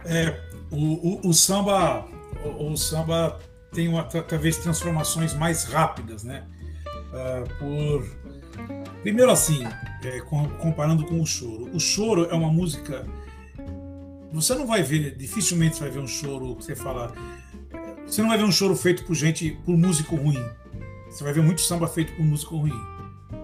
É, 0.04 0.40
o, 0.70 1.26
o, 1.26 1.28
o 1.28 1.34
samba, 1.34 2.06
o, 2.44 2.72
o, 2.72 2.76
samba 2.76 3.38
tem 3.72 3.88
uma, 3.88 4.04
talvez 4.04 4.56
transformações 4.58 5.34
mais 5.34 5.64
rápidas, 5.64 6.24
né? 6.24 6.44
Uh, 7.12 7.58
por 7.58 8.22
primeiro 9.02 9.30
assim, 9.30 9.64
é, 10.04 10.20
comparando 10.20 11.04
com 11.04 11.20
o 11.20 11.26
choro. 11.26 11.68
O 11.74 11.80
choro 11.80 12.26
é 12.30 12.34
uma 12.34 12.52
música. 12.52 13.06
Você 14.32 14.54
não 14.54 14.66
vai 14.66 14.82
ver, 14.82 15.16
dificilmente 15.16 15.76
você 15.76 15.84
vai 15.84 15.90
ver 15.90 16.00
um 16.00 16.06
choro 16.06 16.56
que 16.56 16.64
você 16.64 16.74
fala. 16.74 17.12
Você 18.06 18.22
não 18.22 18.28
vai 18.28 18.38
ver 18.38 18.44
um 18.44 18.52
choro 18.52 18.74
feito 18.74 19.04
por 19.04 19.14
gente, 19.14 19.50
por 19.64 19.76
músico 19.76 20.16
ruim. 20.16 20.42
Você 21.10 21.22
vai 21.22 21.32
ver 21.32 21.42
muito 21.42 21.60
samba 21.60 21.86
feito 21.86 22.14
por 22.14 22.24
músico 22.24 22.56
ruim. 22.56 22.80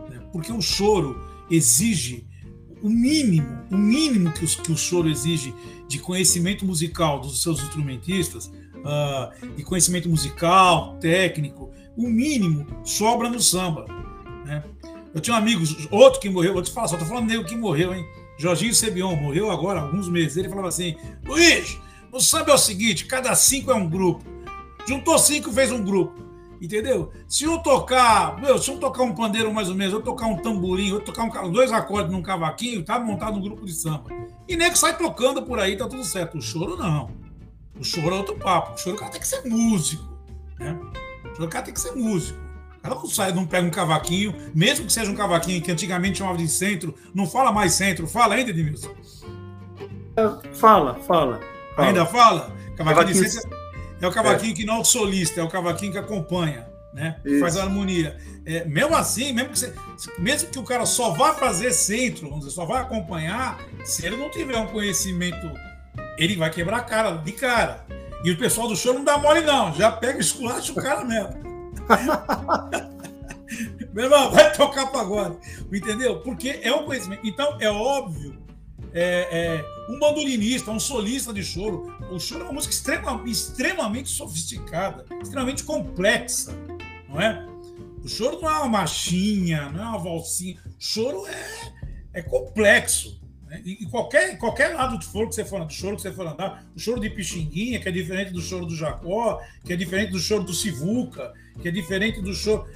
Né? 0.09 0.21
Porque 0.33 0.53
o 0.53 0.63
choro 0.63 1.21
exige 1.51 2.27
o 2.83 2.89
mínimo, 2.89 3.59
o 3.71 3.77
mínimo 3.77 4.33
que, 4.33 4.47
que 4.47 4.73
o 4.73 4.77
choro 4.77 5.09
exige 5.09 5.55
de 5.89 5.99
conhecimento 5.99 6.65
musical 6.65 7.21
dos 7.21 7.43
seus 7.43 7.61
instrumentistas, 7.61 8.51
uh, 8.85 9.57
de 9.57 9.63
conhecimento 9.63 10.09
musical, 10.09 10.97
técnico, 11.01 11.71
o 11.97 12.09
mínimo 12.09 12.67
sobra 12.85 13.29
no 13.29 13.41
samba. 13.41 13.87
Né? 14.45 14.63
Eu 15.15 15.21
tinha 15.21 15.35
um 15.35 15.39
amigo, 15.39 15.65
outro 15.91 16.21
que 16.21 16.29
morreu, 16.29 16.53
vou 16.53 16.63
te 16.63 16.71
falar, 16.71 16.89
só 16.89 16.97
tô 16.97 17.05
falando 17.05 17.29
nego 17.29 17.45
que 17.45 17.57
morreu, 17.57 17.95
hein? 17.95 18.05
Jorginho 18.39 18.73
Sebion 18.73 19.17
morreu 19.17 19.51
agora, 19.51 19.81
alguns 19.81 20.09
meses. 20.09 20.37
Ele 20.37 20.49
falava 20.49 20.69
assim: 20.69 20.97
Luiz, 21.27 21.77
no 22.13 22.21
samba 22.21 22.53
é 22.53 22.55
o 22.55 22.59
seguinte: 22.59 23.05
cada 23.05 23.35
cinco 23.35 23.73
é 23.73 23.75
um 23.75 23.89
grupo. 23.89 24.25
Juntou 24.87 25.19
cinco, 25.19 25.53
fez 25.53 25.73
um 25.73 25.83
grupo. 25.83 26.29
Entendeu? 26.61 27.13
Se 27.29 27.45
eu 27.45 27.59
tocar, 27.59 28.41
meu, 28.41 28.59
se 28.59 28.71
eu 28.71 28.79
tocar 28.79 29.03
um 29.03 29.15
pandeiro 29.15 29.53
mais 29.53 29.69
ou 29.69 29.75
menos, 29.75 29.93
eu 29.93 30.01
tocar 30.01 30.27
um 30.27 30.37
tamborim, 30.37 30.89
eu 30.89 31.01
tocar 31.01 31.25
um, 31.25 31.51
dois 31.51 31.71
acordes 31.71 32.11
num 32.11 32.23
cavaquinho, 32.23 32.85
tá 32.85 32.99
montado 32.99 33.37
um 33.37 33.41
grupo 33.41 33.65
de 33.65 33.73
samba. 33.73 34.11
E 34.49 34.57
nem 34.57 34.71
que 34.71 34.79
sai 34.79 34.97
tocando 34.97 35.43
por 35.43 35.59
aí, 35.59 35.77
tá 35.77 35.87
tudo 35.87 36.05
certo. 36.05 36.39
O 36.39 36.43
choro 36.43 36.77
não. 36.77 37.11
O 37.79 37.85
choro 37.85 38.15
é 38.15 38.19
outro 38.19 38.37
papo. 38.37 38.75
O 38.75 38.79
choro 38.79 38.97
o 38.97 38.99
cara 38.99 39.13
tem 39.13 39.21
que 39.21 39.29
ser 39.29 39.45
músico. 39.45 40.05
Né? 40.59 40.79
O 41.25 41.29
choro 41.35 41.45
o 41.45 41.49
cara 41.49 41.65
tem 41.65 41.75
que 41.75 41.81
ser 41.81 41.93
músico. 41.93 42.39
O 42.79 42.81
cara 42.83 42.95
não 42.95 43.07
sai, 43.07 43.33
não 43.33 43.47
pega 43.47 43.67
um 43.67 43.71
cavaquinho, 43.71 44.35
mesmo 44.55 44.87
que 44.87 44.93
seja 44.93 45.11
um 45.11 45.15
cavaquinho 45.15 45.61
que 45.61 45.71
antigamente 45.71 46.19
chamava 46.19 46.39
de 46.39 46.49
centro, 46.49 46.95
não 47.13 47.27
fala 47.27 47.51
mais 47.51 47.75
centro, 47.75 48.07
fala 48.07 48.37
ainda, 48.37 48.51
Edmilson? 48.51 48.95
Fala, 50.15 50.41
fala, 50.55 50.95
fala. 51.01 51.41
Ainda 51.77 52.07
fala? 52.07 52.41
Cavaquinho, 52.77 52.77
cavaquinho 52.77 53.25
de 53.25 53.31
centro 53.31 53.59
é 54.01 54.07
o 54.07 54.13
cavaquinho 54.13 54.53
é. 54.53 54.55
que 54.55 54.65
não 54.65 54.77
é 54.77 54.81
o 54.81 54.85
solista, 54.85 55.41
é 55.41 55.45
o 55.45 55.49
cavaquinho 55.49 55.93
que 55.93 55.99
acompanha, 55.99 56.69
né? 56.93 57.19
Que 57.23 57.41
faz 57.41 57.57
a 57.57 57.65
harmonia. 57.65 58.17
É, 58.47 58.65
mesmo 58.65 58.95
assim, 58.97 59.33
mesmo 59.33 59.51
que, 59.51 59.59
você, 59.59 59.75
mesmo 60.19 60.51
que 60.51 60.59
o 60.59 60.63
cara 60.63 60.87
só 60.87 61.11
vá 61.11 61.35
fazer 61.35 61.73
centro, 61.73 62.29
vamos 62.29 62.45
dizer, 62.45 62.55
só 62.55 62.65
vai 62.65 62.81
acompanhar, 62.81 63.59
se 63.85 64.07
ele 64.07 64.17
não 64.17 64.31
tiver 64.31 64.57
um 64.57 64.67
conhecimento, 64.69 65.51
ele 66.19 66.37
vai 66.37 66.51
quebrar 66.51 66.79
a 66.79 66.83
cara, 66.83 67.13
de 67.13 67.33
cara. 67.33 67.87
E 68.25 68.31
o 68.31 68.39
pessoal 68.39 68.69
do 68.69 68.77
show 68.77 68.93
não 68.93 69.05
dá 69.05 69.17
mole, 69.17 69.41
não. 69.43 69.73
Já 69.75 69.93
pega 69.93 70.19
esculacha 70.19 70.73
o 70.73 70.75
cara 70.75 71.05
mesmo. 71.05 71.35
Meu 73.95 74.05
irmão, 74.05 74.31
vai 74.31 74.53
tocar 74.53 74.89
pagode. 74.89 75.39
Entendeu? 75.73 76.21
Porque 76.21 76.61
é 76.63 76.73
um 76.73 76.85
conhecimento. 76.85 77.27
Então, 77.27 77.57
é 77.61 77.71
óbvio 77.71 78.39
é, 78.93 79.29
é, 79.31 79.93
um 79.93 79.99
bandolinista, 79.99 80.71
um 80.71 80.81
solista 80.81 81.33
de 81.33 81.43
choro. 81.43 81.93
O 82.11 82.19
choro 82.19 82.43
é 82.43 82.45
uma 82.45 82.55
música 82.55 82.75
extremamente, 82.75 83.31
extremamente 83.31 84.09
sofisticada, 84.11 85.05
extremamente 85.23 85.65
complexa, 85.65 86.53
não 87.09 87.21
é? 87.21 87.47
O 88.03 88.09
choro 88.09 88.41
não 88.41 88.49
é 88.49 88.59
uma 88.59 88.69
marchinha, 88.69 89.71
não 89.71 89.83
é 89.83 89.89
uma 89.89 89.99
valsinha. 89.99 90.61
O 90.67 90.71
choro 90.79 91.27
é, 91.27 91.73
é 92.15 92.23
complexo. 92.23 93.18
Né? 93.49 93.63
E, 93.65 93.87
qualquer, 93.87 94.37
qualquer 94.39 94.75
lado 94.75 94.99
de 94.99 95.07
for 95.07 95.29
que 95.29 95.35
você 95.35 95.45
for, 95.45 95.65
do 95.65 95.73
choro 95.73 95.97
que 95.97 96.03
você 96.03 96.13
for 96.13 96.27
andar, 96.27 96.65
o 96.77 96.79
choro 96.79 97.01
de 97.01 97.09
Pixinguinha, 97.09 97.81
que 97.81 97.89
é 97.89 97.93
diferente 97.93 98.33
do 98.33 98.41
choro 98.41 98.67
do 98.67 98.77
Jacó, 98.77 99.41
que 99.65 99.73
é 99.73 99.77
diferente 99.77 100.13
do 100.13 100.19
choro 100.19 100.45
do 100.45 100.53
Sivuca, 100.53 101.33
que 101.61 101.69
é 101.69 101.71
diferente 101.71 102.21
do 102.21 102.35
choro. 102.35 102.67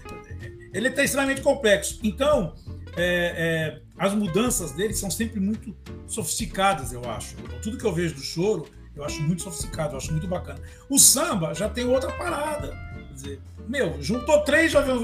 Ele 0.72 0.88
está 0.88 1.04
extremamente 1.04 1.42
complexo. 1.42 2.00
Então, 2.02 2.54
é, 2.96 3.34
é, 3.36 3.82
as 3.98 4.14
mudanças 4.14 4.72
dele 4.72 4.94
são 4.94 5.10
sempre 5.10 5.38
muito 5.38 5.76
sofisticadas, 6.06 6.92
eu 6.92 7.04
acho. 7.10 7.36
Tudo 7.62 7.76
que 7.76 7.84
eu 7.84 7.92
vejo 7.92 8.14
do 8.14 8.22
choro, 8.22 8.66
eu 8.96 9.04
acho 9.04 9.22
muito 9.22 9.42
sofisticado, 9.42 9.94
eu 9.94 9.98
acho 9.98 10.10
muito 10.10 10.26
bacana. 10.26 10.60
O 10.88 10.98
samba 10.98 11.54
já 11.54 11.68
tem 11.68 11.84
outra 11.84 12.10
parada. 12.12 12.68
Quer 13.08 13.14
dizer, 13.14 13.40
meu, 13.68 14.02
juntou 14.02 14.42
três, 14.42 14.72
já 14.72 14.80
viu. 14.80 15.00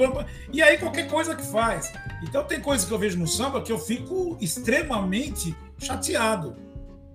E 0.53 0.63
aí 0.63 0.79
qualquer 0.79 1.09
coisa 1.09 1.35
que 1.35 1.45
faz. 1.45 1.93
Então 2.23 2.45
tem 2.45 2.61
coisas 2.61 2.87
que 2.87 2.93
eu 2.93 2.99
vejo 2.99 3.19
no 3.19 3.27
samba 3.27 3.63
que 3.63 3.73
eu 3.73 3.79
fico 3.79 4.37
extremamente 4.41 5.55
chateado. 5.79 6.57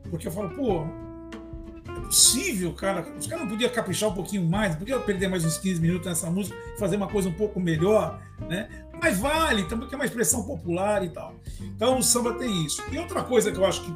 Porque 0.09 0.27
eu 0.27 0.31
falo, 0.31 0.49
pô, 0.49 0.85
é 1.87 1.99
possível, 2.05 2.73
cara. 2.73 3.05
Os 3.17 3.27
caras 3.27 3.43
não 3.43 3.51
podiam 3.51 3.69
caprichar 3.71 4.09
um 4.09 4.13
pouquinho 4.13 4.43
mais, 4.43 4.75
podiam 4.75 5.01
perder 5.01 5.27
mais 5.27 5.43
uns 5.45 5.57
15 5.57 5.81
minutos 5.81 6.07
nessa 6.07 6.29
música, 6.29 6.55
fazer 6.77 6.95
uma 6.95 7.07
coisa 7.07 7.29
um 7.29 7.33
pouco 7.33 7.59
melhor, 7.59 8.21
né? 8.47 8.69
Mas 9.01 9.19
vale, 9.19 9.63
também 9.65 9.87
que 9.87 9.95
é 9.95 9.97
uma 9.97 10.05
expressão 10.05 10.43
popular 10.43 11.03
e 11.03 11.09
tal. 11.09 11.35
Então 11.61 11.97
o 11.97 12.03
samba 12.03 12.33
tem 12.35 12.65
isso. 12.65 12.81
E 12.91 12.97
outra 12.97 13.23
coisa 13.23 13.51
que 13.51 13.57
eu 13.57 13.65
acho 13.65 13.81
que, 13.81 13.93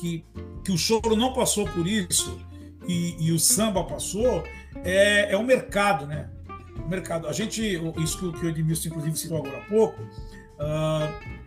que, 0.00 0.24
que 0.64 0.72
o 0.72 0.78
choro 0.78 1.14
não 1.14 1.32
passou 1.32 1.66
por 1.68 1.86
isso 1.86 2.40
e, 2.86 3.14
e 3.20 3.32
o 3.32 3.38
samba 3.38 3.84
passou 3.84 4.42
é, 4.82 5.32
é 5.32 5.36
o 5.36 5.44
mercado, 5.44 6.06
né? 6.06 6.28
O 6.84 6.88
mercado. 6.88 7.28
A 7.28 7.32
gente, 7.32 7.80
isso 7.98 8.32
que, 8.32 8.46
o 8.46 8.48
Edmilson 8.48 8.88
inclusive 8.88 9.16
citou 9.16 9.38
agora 9.38 9.58
há 9.58 9.68
pouco, 9.68 10.02
uh, 10.02 11.38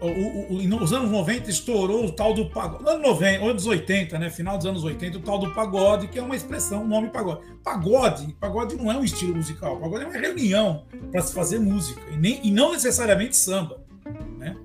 o, 0.00 0.54
o, 0.54 0.62
nos 0.62 0.92
anos 0.92 1.10
90 1.10 1.50
estourou 1.50 2.06
o 2.06 2.12
tal 2.12 2.32
do 2.32 2.46
pagode. 2.46 2.88
Anos 2.88 3.02
90, 3.02 3.44
anos 3.44 3.66
80, 3.66 4.18
né? 4.18 4.30
Final 4.30 4.56
dos 4.56 4.66
anos 4.66 4.84
80, 4.84 5.18
o 5.18 5.20
tal 5.20 5.38
do 5.38 5.52
pagode, 5.52 6.08
que 6.08 6.18
é 6.18 6.22
uma 6.22 6.36
expressão, 6.36 6.84
um 6.84 6.88
nome 6.88 7.08
pagode. 7.08 7.40
Pagode, 7.64 8.32
pagode 8.40 8.76
não 8.76 8.92
é 8.92 8.96
um 8.96 9.04
estilo 9.04 9.34
musical, 9.34 9.76
pagode 9.78 10.04
é 10.04 10.06
uma 10.06 10.18
reunião 10.18 10.84
para 11.10 11.20
se 11.22 11.34
fazer 11.34 11.58
música, 11.58 12.00
e, 12.12 12.16
nem, 12.16 12.46
e 12.46 12.50
não 12.50 12.72
necessariamente 12.72 13.36
samba. 13.36 13.80
Né? 14.38 14.56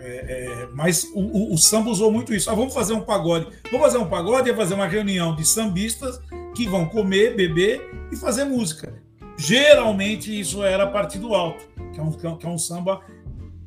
É, 0.00 0.62
é, 0.62 0.68
mas 0.74 1.04
o, 1.14 1.20
o, 1.20 1.54
o, 1.54 1.58
samba 1.58 1.90
usou 1.90 2.10
muito 2.10 2.34
isso. 2.34 2.50
Ah, 2.50 2.54
vamos 2.54 2.72
fazer 2.72 2.94
um 2.94 3.02
pagode. 3.02 3.48
Vamos 3.70 3.86
fazer 3.86 3.98
um 3.98 4.08
pagode 4.08 4.50
é 4.50 4.56
fazer 4.56 4.74
uma 4.74 4.86
reunião 4.86 5.36
de 5.36 5.46
sambistas 5.46 6.18
que 6.54 6.68
vão 6.68 6.86
comer, 6.86 7.34
beber 7.34 7.90
e 8.10 8.16
fazer 8.16 8.44
música. 8.44 9.02
Geralmente 9.36 10.38
isso 10.38 10.62
era 10.62 10.84
a 10.84 10.86
partir 10.86 11.18
do 11.18 11.34
alto, 11.34 11.64
que 11.92 11.98
é 11.98 12.02
um, 12.02 12.36
que 12.36 12.46
é 12.46 12.48
um 12.48 12.58
samba 12.58 13.00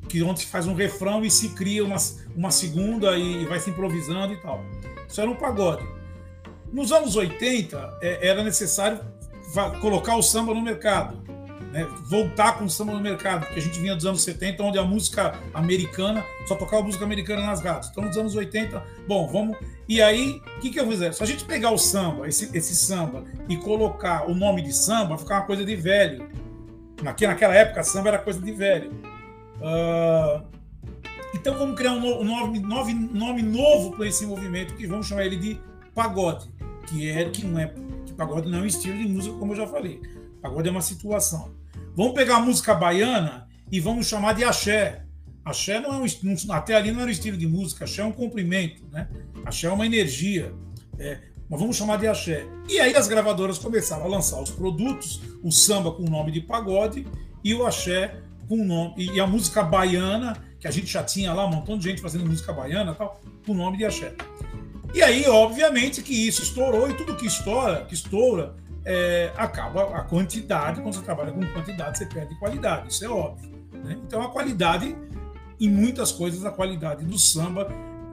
que 0.07 0.21
onde 0.21 0.41
se 0.41 0.45
faz 0.45 0.67
um 0.67 0.73
refrão 0.73 1.25
e 1.25 1.31
se 1.31 1.49
cria 1.49 1.83
uma, 1.83 1.97
uma 2.35 2.51
segunda 2.51 3.17
e 3.17 3.45
vai 3.45 3.59
se 3.59 3.69
improvisando 3.69 4.33
e 4.33 4.37
tal. 4.37 4.63
Isso 5.07 5.19
era 5.19 5.29
um 5.29 5.35
pagode. 5.35 5.85
Nos 6.71 6.91
anos 6.91 7.15
80, 7.15 7.99
é, 8.01 8.27
era 8.27 8.43
necessário 8.43 8.99
colocar 9.81 10.15
o 10.15 10.21
samba 10.21 10.53
no 10.53 10.61
mercado. 10.61 11.23
né, 11.71 11.85
voltar 12.09 12.57
com 12.57 12.65
o 12.65 12.69
samba 12.69 12.93
no 12.93 13.01
mercado, 13.01 13.45
porque 13.45 13.59
a 13.59 13.61
gente 13.61 13.79
vinha 13.79 13.95
dos 13.95 14.05
anos 14.05 14.23
70, 14.23 14.63
onde 14.63 14.77
a 14.77 14.83
música 14.83 15.37
americana 15.53 16.23
só 16.47 16.55
tocava 16.55 16.83
música 16.83 17.03
americana 17.03 17.45
nas 17.45 17.61
rádios. 17.61 17.89
Então, 17.91 18.03
nos 18.03 18.17
anos 18.17 18.35
80, 18.35 18.81
bom, 19.07 19.27
vamos. 19.27 19.57
E 19.87 20.01
aí, 20.01 20.41
o 20.57 20.59
que, 20.59 20.69
que 20.71 20.79
eu 20.79 20.87
fizer? 20.87 21.13
Se 21.13 21.21
a 21.21 21.25
gente 21.25 21.45
pegar 21.45 21.71
o 21.71 21.77
samba, 21.77 22.27
esse, 22.27 22.55
esse 22.57 22.75
samba, 22.75 23.23
e 23.47 23.55
colocar 23.57 24.29
o 24.29 24.33
nome 24.33 24.61
de 24.61 24.73
samba, 24.73 25.09
vai 25.09 25.17
ficar 25.19 25.35
uma 25.35 25.45
coisa 25.45 25.63
de 25.63 25.75
velho. 25.75 26.27
Naquela, 27.03 27.33
naquela 27.33 27.55
época, 27.55 27.83
samba 27.83 28.09
era 28.09 28.17
coisa 28.17 28.41
de 28.41 28.51
velho. 28.51 28.91
Uh, 29.57 30.43
então, 31.35 31.57
vamos 31.57 31.75
criar 31.75 31.91
um 31.91 32.23
nome, 32.23 32.59
nome, 32.59 32.93
nome 32.93 33.41
novo 33.43 33.95
para 33.95 34.07
esse 34.07 34.25
movimento, 34.25 34.73
que 34.75 34.87
vamos 34.87 35.05
chamar 35.05 35.25
ele 35.25 35.37
de 35.37 35.61
pagode, 35.93 36.49
que 36.87 37.09
é 37.09 37.29
que 37.29 37.45
não 37.45 37.59
é 37.59 37.73
que 38.05 38.13
pagode 38.13 38.49
não 38.49 38.59
é 38.59 38.61
um 38.61 38.65
estilo 38.65 38.97
de 38.97 39.07
música, 39.07 39.37
como 39.37 39.53
eu 39.53 39.57
já 39.57 39.67
falei 39.67 40.01
Pagode 40.41 40.67
é 40.67 40.71
uma 40.71 40.81
situação. 40.81 41.55
Vamos 41.95 42.13
pegar 42.13 42.37
a 42.37 42.39
música 42.39 42.75
baiana 42.75 43.47
e 43.71 43.79
vamos 43.79 44.05
chamar 44.05 44.33
de 44.33 44.43
axé. 44.43 45.04
Axé 45.45 45.79
não 45.79 45.93
é 45.93 45.97
um, 45.99 46.51
até 46.51 46.75
ali 46.75 46.91
não 46.91 47.01
era 47.01 47.07
um 47.07 47.11
estilo 47.11 47.37
de 47.37 47.47
música, 47.47 47.85
axé 47.85 48.01
é 48.01 48.05
um 48.05 48.11
comprimento, 48.11 48.83
né? 48.91 49.07
Axé 49.45 49.67
é 49.67 49.71
uma 49.71 49.85
energia. 49.85 50.51
É, 50.97 51.19
mas 51.47 51.59
vamos 51.59 51.77
chamar 51.77 51.97
de 51.97 52.07
axé. 52.07 52.45
E 52.67 52.79
aí 52.79 52.95
as 52.95 53.07
gravadoras 53.07 53.59
começaram 53.59 54.05
a 54.05 54.07
lançar 54.07 54.41
os 54.41 54.49
produtos, 54.49 55.21
o 55.43 55.51
samba 55.51 55.91
com 55.91 56.03
o 56.03 56.09
nome 56.09 56.31
de 56.31 56.41
pagode 56.41 57.05
e 57.43 57.53
o 57.53 57.65
axé 57.65 58.15
com 58.47 58.61
o 58.61 58.65
nome 58.65 58.93
e 58.97 59.19
a 59.19 59.27
música 59.27 59.61
baiana, 59.61 60.35
que 60.59 60.67
a 60.67 60.71
gente 60.71 60.87
já 60.87 61.03
tinha 61.03 61.33
lá 61.33 61.45
um 61.45 61.51
montão 61.51 61.77
de 61.77 61.83
gente 61.83 62.01
fazendo 62.01 62.25
música 62.25 62.51
baiana, 62.51 62.95
tal, 62.95 63.21
com 63.45 63.51
o 63.51 63.55
nome 63.55 63.77
de 63.77 63.85
axé. 63.85 64.15
E 64.93 65.03
aí, 65.03 65.27
obviamente, 65.27 66.01
que 66.01 66.27
isso 66.27 66.41
estourou 66.41 66.89
e 66.89 66.93
tudo 66.93 67.15
que 67.15 67.25
estoura, 67.25 67.85
que 67.85 67.93
estoura, 67.93 68.55
é, 68.85 69.31
acaba 69.35 69.97
a 69.97 70.03
quantidade, 70.03 70.79
quando 70.81 70.93
você 70.93 71.01
trabalha 71.01 71.31
com 71.31 71.41
quantidade, 71.47 71.97
você 71.97 72.05
perde 72.05 72.35
qualidade, 72.35 72.89
isso 72.89 73.03
é 73.03 73.09
óbvio. 73.09 73.51
Né? 73.73 73.97
Então 74.05 74.21
a 74.21 74.29
qualidade, 74.29 74.95
em 75.59 75.69
muitas 75.69 76.11
coisas, 76.11 76.45
a 76.45 76.51
qualidade 76.51 77.05
do 77.05 77.17
samba, 77.17 77.67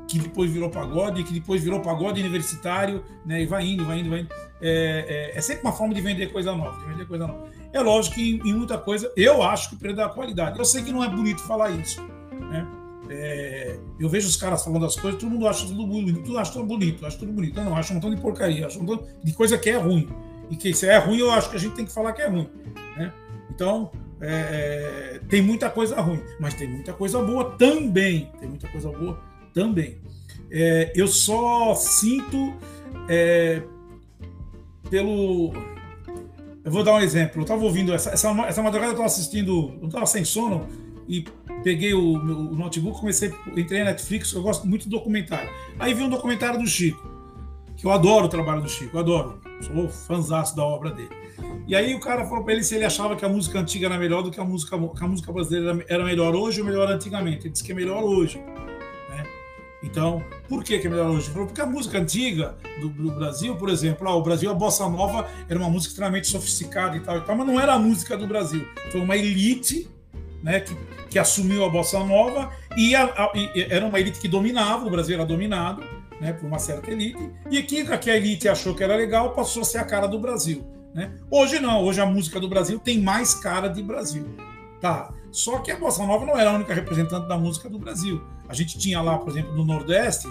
que 0.09 0.19
depois 0.19 0.51
virou 0.51 0.69
pagode, 0.69 1.25
que 1.25 1.33
depois 1.33 1.63
virou 1.63 1.81
pagode 1.81 2.21
universitário, 2.21 3.05
né? 3.25 3.43
e 3.43 3.47
vai 3.47 3.67
indo, 3.67 3.85
vai 3.85 4.01
indo, 4.01 4.11
vai 4.11 4.21
indo. 4.21 4.29
É, 4.61 5.33
é, 5.35 5.39
é 5.39 5.41
sempre 5.41 5.63
uma 5.63 5.73
forma 5.73 5.95
de 5.95 6.01
vender 6.01 6.33
coisa 6.33 6.55
nova, 6.55 6.79
de 6.81 6.87
vender 6.87 7.07
coisa 7.07 7.27
nova. 7.27 7.45
É 7.73 7.81
lógico 7.81 8.17
que 8.17 8.35
em, 8.35 8.51
em 8.51 8.55
muita 8.55 8.77
coisa, 8.79 9.11
eu 9.17 9.43
acho 9.43 9.71
que 9.71 9.77
perdeu 9.77 10.05
a 10.05 10.09
qualidade. 10.09 10.59
Eu 10.59 10.65
sei 10.65 10.83
que 10.83 10.93
não 10.93 11.03
é 11.03 11.09
bonito 11.09 11.41
falar 11.43 11.71
isso, 11.71 12.03
né? 12.51 12.67
É, 13.11 13.79
eu 13.99 14.09
vejo 14.09 14.29
os 14.29 14.37
caras 14.37 14.65
falando 14.65 14.87
as 14.87 14.97
coisas, 14.97 15.21
todo 15.21 15.31
mundo 15.31 15.47
acha 15.47 15.67
tudo 15.67 15.87
bonito, 15.87 16.23
tudo 16.23 16.39
acha 16.39 16.53
tudo 16.53 16.65
bonito, 16.65 17.05
acha 17.05 17.19
tudo 17.19 17.33
bonito. 17.33 17.59
Eu 17.59 17.65
não, 17.65 17.77
acho 17.77 17.93
um 17.93 17.97
montão 17.97 18.15
de 18.15 18.21
porcaria, 18.21 18.67
acho 18.67 18.79
um 18.79 18.85
montão 18.85 19.07
de 19.23 19.33
coisa 19.33 19.59
que 19.59 19.69
é 19.71 19.77
ruim 19.77 20.09
e 20.51 20.57
que 20.57 20.69
isso 20.69 20.85
é 20.87 20.99
ruim, 20.99 21.19
eu 21.19 21.31
acho 21.31 21.51
que 21.51 21.57
a 21.57 21.59
gente 21.59 21.75
tem 21.75 21.85
que 21.85 21.93
falar 21.93 22.13
que 22.13 22.23
é 22.23 22.29
ruim. 22.29 22.49
Né? 22.97 23.13
Então, 23.51 23.91
é, 24.25 25.21
tem 25.29 25.43
muita 25.43 25.69
coisa 25.69 26.01
ruim, 26.01 26.23
mas 26.39 26.55
tem 26.55 26.69
muita 26.69 26.93
coisa 26.93 27.21
boa 27.21 27.57
também. 27.57 28.31
Tem 28.39 28.49
muita 28.49 28.69
coisa 28.69 28.89
boa 28.91 29.21
também. 29.53 29.99
É, 30.49 30.93
eu 30.95 31.09
só 31.09 31.75
sinto 31.75 32.55
é, 33.09 33.63
pelo. 34.89 35.53
Eu 36.65 36.71
vou 36.71 36.85
dar 36.85 36.95
um 36.95 37.01
exemplo. 37.01 37.41
Eu 37.41 37.43
estava 37.43 37.65
ouvindo 37.65 37.93
essa, 37.93 38.11
essa, 38.11 38.31
essa 38.47 38.63
madrugada, 38.63 38.91
eu 38.91 38.93
estava 38.93 39.07
assistindo, 39.07 39.77
eu 39.81 39.89
estava 39.89 40.07
sem 40.07 40.25
sono 40.25 40.69
e 41.09 41.25
peguei 41.65 41.93
o, 41.93 42.23
meu, 42.23 42.37
notebook, 42.37 43.01
comecei, 43.01 43.33
entrei 43.57 43.81
na 43.81 43.87
Netflix, 43.87 44.33
eu 44.33 44.43
gosto 44.43 44.69
muito 44.69 44.85
de 44.85 44.91
documentário. 44.91 45.51
Aí 45.79 45.95
vi 45.95 46.03
um 46.03 46.09
documentário 46.09 46.61
do 46.61 46.67
Chico, 46.67 47.03
que 47.83 47.87
eu 47.89 47.91
adoro 47.91 48.27
o 48.27 48.29
trabalho 48.29 48.63
do 48.63 48.69
Chico, 48.69 48.97
adoro 48.97 49.41
sou 49.61 49.89
fãzaço 49.89 50.55
da 50.55 50.63
obra 50.63 50.93
dele. 50.93 51.11
E 51.67 51.75
aí 51.75 51.97
o 51.97 52.01
cara 52.01 52.25
falou 52.25 52.45
para 52.45 52.55
ele 52.55 52.63
se 52.63 52.77
ele 52.77 52.85
achava 52.85 53.17
que 53.17 53.25
a 53.25 53.29
música 53.29 53.59
antiga 53.59 53.87
era 53.87 53.99
melhor 53.99 54.23
do 54.23 54.31
que 54.31 54.39
a 54.39 54.45
música, 54.45 54.79
que 54.79 55.05
a 55.05 55.09
música 55.09 55.33
brasileira 55.33 55.85
era 55.89 56.05
melhor 56.05 56.33
hoje 56.33 56.61
ou 56.61 56.67
melhor 56.67 56.89
antigamente. 56.89 57.47
Ele 57.47 57.51
disse 57.51 57.65
que 57.65 57.73
é 57.73 57.75
melhor 57.75 58.05
hoje. 58.05 58.39
Né? 58.39 59.27
Então, 59.83 60.25
por 60.49 60.63
que, 60.63 60.79
que 60.79 60.87
é 60.87 60.91
melhor 60.91 61.11
hoje? 61.11 61.27
Ele 61.27 61.33
falou, 61.33 61.49
porque 61.49 61.61
a 61.61 61.67
música 61.67 61.99
antiga 61.99 62.57
do, 62.81 62.89
do 62.89 63.11
Brasil, 63.11 63.57
por 63.57 63.69
exemplo, 63.69 64.09
ah, 64.09 64.15
o 64.15 64.23
Brasil, 64.23 64.49
a 64.49 64.55
bossa 64.55 64.89
nova 64.89 65.29
era 65.49 65.59
uma 65.59 65.69
música 65.69 65.91
extremamente 65.91 66.29
sofisticada 66.29 66.97
e 66.97 67.01
tal, 67.01 67.19
e 67.19 67.21
tal, 67.23 67.37
mas 67.37 67.47
não 67.47 67.59
era 67.59 67.75
a 67.75 67.79
música 67.81 68.17
do 68.17 68.29
Brasil. 68.29 68.65
Foi 68.93 69.01
uma 69.01 69.17
elite 69.17 69.89
né, 70.41 70.61
que, 70.61 70.77
que 71.11 71.19
assumiu 71.19 71.65
a 71.65 71.69
bossa 71.69 71.99
nova 72.05 72.49
e, 72.77 72.95
a, 72.95 73.05
a, 73.05 73.33
e 73.35 73.67
era 73.69 73.85
uma 73.85 73.99
elite 73.99 74.21
que 74.21 74.29
dominava, 74.29 74.87
o 74.87 74.91
Brasil 74.91 75.17
era 75.17 75.27
dominado 75.27 75.83
né, 76.23 76.33
por 76.33 76.47
uma 76.47 76.61
certa 76.61 76.89
elite, 76.89 77.19
e 77.51 77.61
que, 77.65 77.85
que 77.99 78.11
a 78.11 78.17
elite 78.17 78.49
achou 78.49 78.77
que 78.77 78.85
era 78.85 78.95
legal 78.95 79.35
passou 79.35 79.63
a 79.63 79.65
ser 79.65 79.79
a 79.79 79.85
cara 79.85 80.07
do 80.07 80.21
Brasil. 80.21 80.65
Né? 80.95 81.13
Hoje 81.29 81.59
não, 81.59 81.83
hoje 81.83 82.01
a 82.01 82.07
música 82.07 82.39
do 82.39 82.49
Brasil 82.49 82.79
tem 82.79 83.01
mais 83.01 83.35
cara 83.35 83.67
de 83.67 83.83
Brasil. 83.83 84.25
Tá? 84.81 85.13
Só 85.33 85.59
que 85.59 85.73
a 85.73 85.77
Bossa 85.77 86.07
Nova 86.07 86.25
não 86.25 86.39
era 86.39 86.51
a 86.51 86.55
única 86.55 86.73
representante 86.73 87.27
da 87.27 87.37
música 87.37 87.69
do 87.69 87.79
Brasil. 87.79 88.23
A 88.49 88.55
gente 88.55 88.79
tinha 88.79 89.01
lá, 89.01 89.19
por 89.19 89.31
exemplo, 89.31 89.53
no 89.53 89.65
Nordeste, 89.65 90.29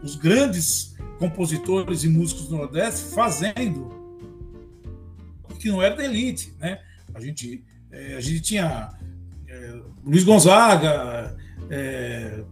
os 0.00 0.14
grandes 0.14 0.94
compositores 1.18 2.04
e 2.04 2.08
músicos 2.08 2.46
do 2.46 2.56
Nordeste 2.56 3.12
fazendo 3.12 3.96
que 5.58 5.68
não 5.68 5.82
era 5.82 5.96
da 5.96 6.04
elite. 6.04 6.54
Né? 6.60 6.78
A, 7.12 7.20
gente, 7.20 7.64
é, 7.90 8.14
a 8.16 8.20
gente 8.20 8.40
tinha 8.42 8.92
é, 9.48 9.74
Luiz 10.04 10.22
Gonzaga, 10.22 11.36
é, 11.68 12.44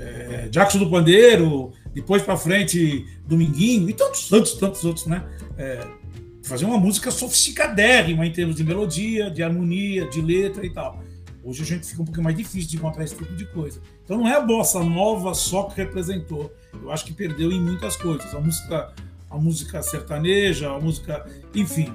é, 0.00 0.48
Jackson 0.48 0.78
do 0.78 0.88
Pandeiro, 0.88 1.72
depois 1.92 2.22
para 2.22 2.36
frente 2.36 3.06
Dominguinho 3.26 3.88
e 3.88 3.92
tantos, 3.92 4.28
tantos, 4.28 4.54
tantos 4.54 4.84
outros, 4.84 5.06
né? 5.06 5.22
É, 5.58 5.86
fazer 6.42 6.64
uma 6.64 6.78
música 6.78 7.10
sofisticadérrima 7.10 8.26
em 8.26 8.32
termos 8.32 8.56
de 8.56 8.64
melodia, 8.64 9.30
de 9.30 9.42
harmonia, 9.42 10.08
de 10.08 10.22
letra 10.22 10.64
e 10.64 10.70
tal. 10.70 11.02
Hoje 11.44 11.62
a 11.62 11.66
gente 11.66 11.86
fica 11.86 12.00
um 12.02 12.04
pouquinho 12.04 12.24
mais 12.24 12.36
difícil 12.36 12.68
de 12.70 12.76
encontrar 12.76 13.04
esse 13.04 13.14
tipo 13.14 13.34
de 13.34 13.46
coisa. 13.46 13.80
Então 14.04 14.18
não 14.18 14.28
é 14.28 14.34
a 14.34 14.40
bossa 14.40 14.82
nova 14.82 15.34
só 15.34 15.64
que 15.64 15.76
representou. 15.76 16.52
Eu 16.82 16.90
acho 16.90 17.04
que 17.04 17.12
perdeu 17.12 17.52
em 17.52 17.60
muitas 17.60 17.96
coisas. 17.96 18.34
A 18.34 18.40
música, 18.40 18.92
a 19.28 19.38
música 19.38 19.82
sertaneja, 19.82 20.70
a 20.70 20.80
música, 20.80 21.26
enfim. 21.54 21.92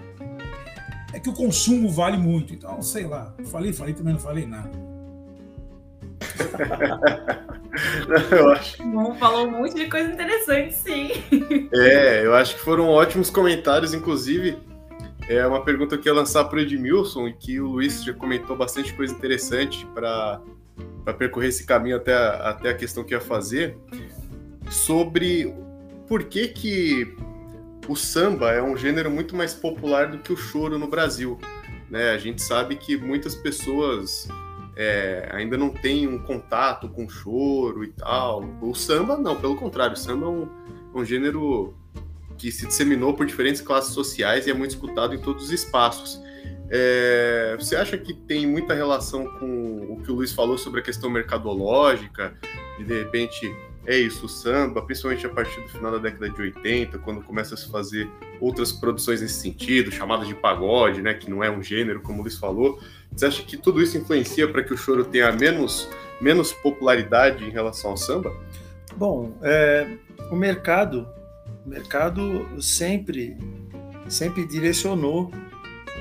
É 1.11 1.19
que 1.19 1.29
o 1.29 1.33
consumo 1.33 1.89
vale 1.89 2.17
muito. 2.17 2.53
Então, 2.53 2.81
sei 2.81 3.05
lá. 3.05 3.33
Falei, 3.45 3.71
falei, 3.71 3.93
também 3.93 4.13
não 4.13 4.19
falei 4.19 4.45
nada. 4.45 4.71
eu 8.31 8.51
acho. 8.51 8.81
Bom, 8.87 9.15
falou 9.15 9.47
um 9.47 9.51
monte 9.51 9.75
de 9.75 9.89
coisa 9.89 10.11
interessante, 10.11 10.73
sim. 10.73 11.11
É, 11.73 12.25
eu 12.25 12.33
acho 12.33 12.55
que 12.55 12.61
foram 12.61 12.89
ótimos 12.89 13.29
comentários, 13.29 13.93
inclusive. 13.93 14.57
É 15.27 15.45
uma 15.45 15.63
pergunta 15.63 15.97
que 15.97 16.07
eu 16.07 16.13
ia 16.13 16.19
lançar 16.19 16.43
para 16.45 16.57
o 16.57 16.61
Edmilson 16.61 17.27
e 17.27 17.33
que 17.33 17.59
o 17.59 17.67
Luiz 17.67 18.03
já 18.03 18.13
comentou 18.13 18.55
bastante 18.55 18.93
coisa 18.93 19.13
interessante 19.13 19.85
para 19.93 20.39
percorrer 21.17 21.49
esse 21.49 21.65
caminho 21.65 21.97
até 21.97 22.13
a, 22.13 22.49
até 22.49 22.69
a 22.69 22.73
questão 22.75 23.03
que 23.03 23.13
ia 23.13 23.21
fazer 23.21 23.75
sobre 24.69 25.53
por 26.07 26.25
que, 26.25 26.47
que 26.47 27.15
o 27.87 27.95
samba 27.95 28.51
é 28.51 28.61
um 28.61 28.77
gênero 28.77 29.09
muito 29.09 29.35
mais 29.35 29.53
popular 29.53 30.07
do 30.07 30.19
que 30.19 30.31
o 30.31 30.37
choro 30.37 30.77
no 30.77 30.87
Brasil. 30.87 31.39
Né? 31.89 32.11
A 32.11 32.17
gente 32.17 32.41
sabe 32.41 32.75
que 32.75 32.97
muitas 32.97 33.35
pessoas 33.35 34.27
é, 34.75 35.29
ainda 35.31 35.57
não 35.57 35.69
tem 35.69 36.07
um 36.07 36.19
contato 36.19 36.89
com 36.89 37.07
choro 37.07 37.83
e 37.83 37.87
tal. 37.87 38.43
O 38.61 38.73
samba, 38.73 39.17
não, 39.17 39.35
pelo 39.35 39.55
contrário, 39.55 39.93
o 39.93 39.97
samba 39.97 40.25
é 40.25 40.29
um, 40.29 40.47
um 40.93 41.05
gênero 41.05 41.73
que 42.37 42.51
se 42.51 42.67
disseminou 42.67 43.13
por 43.13 43.25
diferentes 43.25 43.61
classes 43.61 43.93
sociais 43.93 44.45
e 44.45 44.51
é 44.51 44.53
muito 44.53 44.71
escutado 44.71 45.15
em 45.15 45.19
todos 45.19 45.45
os 45.45 45.51
espaços. 45.51 46.21
É, 46.69 47.55
você 47.57 47.75
acha 47.75 47.97
que 47.97 48.13
tem 48.13 48.45
muita 48.47 48.73
relação 48.73 49.27
com 49.39 49.93
o 49.93 50.01
que 50.03 50.11
o 50.11 50.15
Luiz 50.15 50.33
falou 50.33 50.57
sobre 50.57 50.81
a 50.81 50.83
questão 50.83 51.09
mercadológica, 51.09 52.37
e 52.79 52.83
de 52.83 52.99
repente 52.99 53.55
é 53.85 53.97
isso, 53.97 54.25
o 54.25 54.29
samba, 54.29 54.81
principalmente 54.81 55.25
a 55.25 55.29
partir 55.29 55.61
do 55.61 55.69
final 55.69 55.91
da 55.91 55.97
década 55.99 56.29
de 56.29 56.41
80, 56.41 56.97
quando 56.99 57.21
começa 57.21 57.53
a 57.53 57.57
se 57.57 57.69
fazer 57.69 58.09
outras 58.41 58.71
produções 58.71 59.21
nesse 59.21 59.39
sentido, 59.41 59.91
chamadas 59.91 60.27
de 60.27 60.33
pagode, 60.33 61.01
né, 61.01 61.13
que 61.13 61.29
não 61.29 61.43
é 61.43 61.51
um 61.51 61.61
gênero, 61.61 62.01
como 62.01 62.19
o 62.19 62.21
Luiz 62.23 62.37
falou. 62.37 62.79
Você 63.11 63.27
acha 63.27 63.43
que 63.43 63.55
tudo 63.57 63.81
isso 63.81 63.97
influencia 63.97 64.47
para 64.47 64.63
que 64.63 64.73
o 64.73 64.77
choro 64.77 65.05
tenha 65.05 65.31
menos, 65.31 65.87
menos 66.19 66.51
popularidade 66.51 67.43
em 67.45 67.49
relação 67.49 67.91
ao 67.91 67.97
samba? 67.97 68.35
Bom, 68.95 69.37
é, 69.41 69.87
o 70.31 70.35
mercado, 70.35 71.07
o 71.65 71.69
mercado 71.69 72.47
sempre, 72.61 73.37
sempre 74.07 74.45
direcionou 74.47 75.31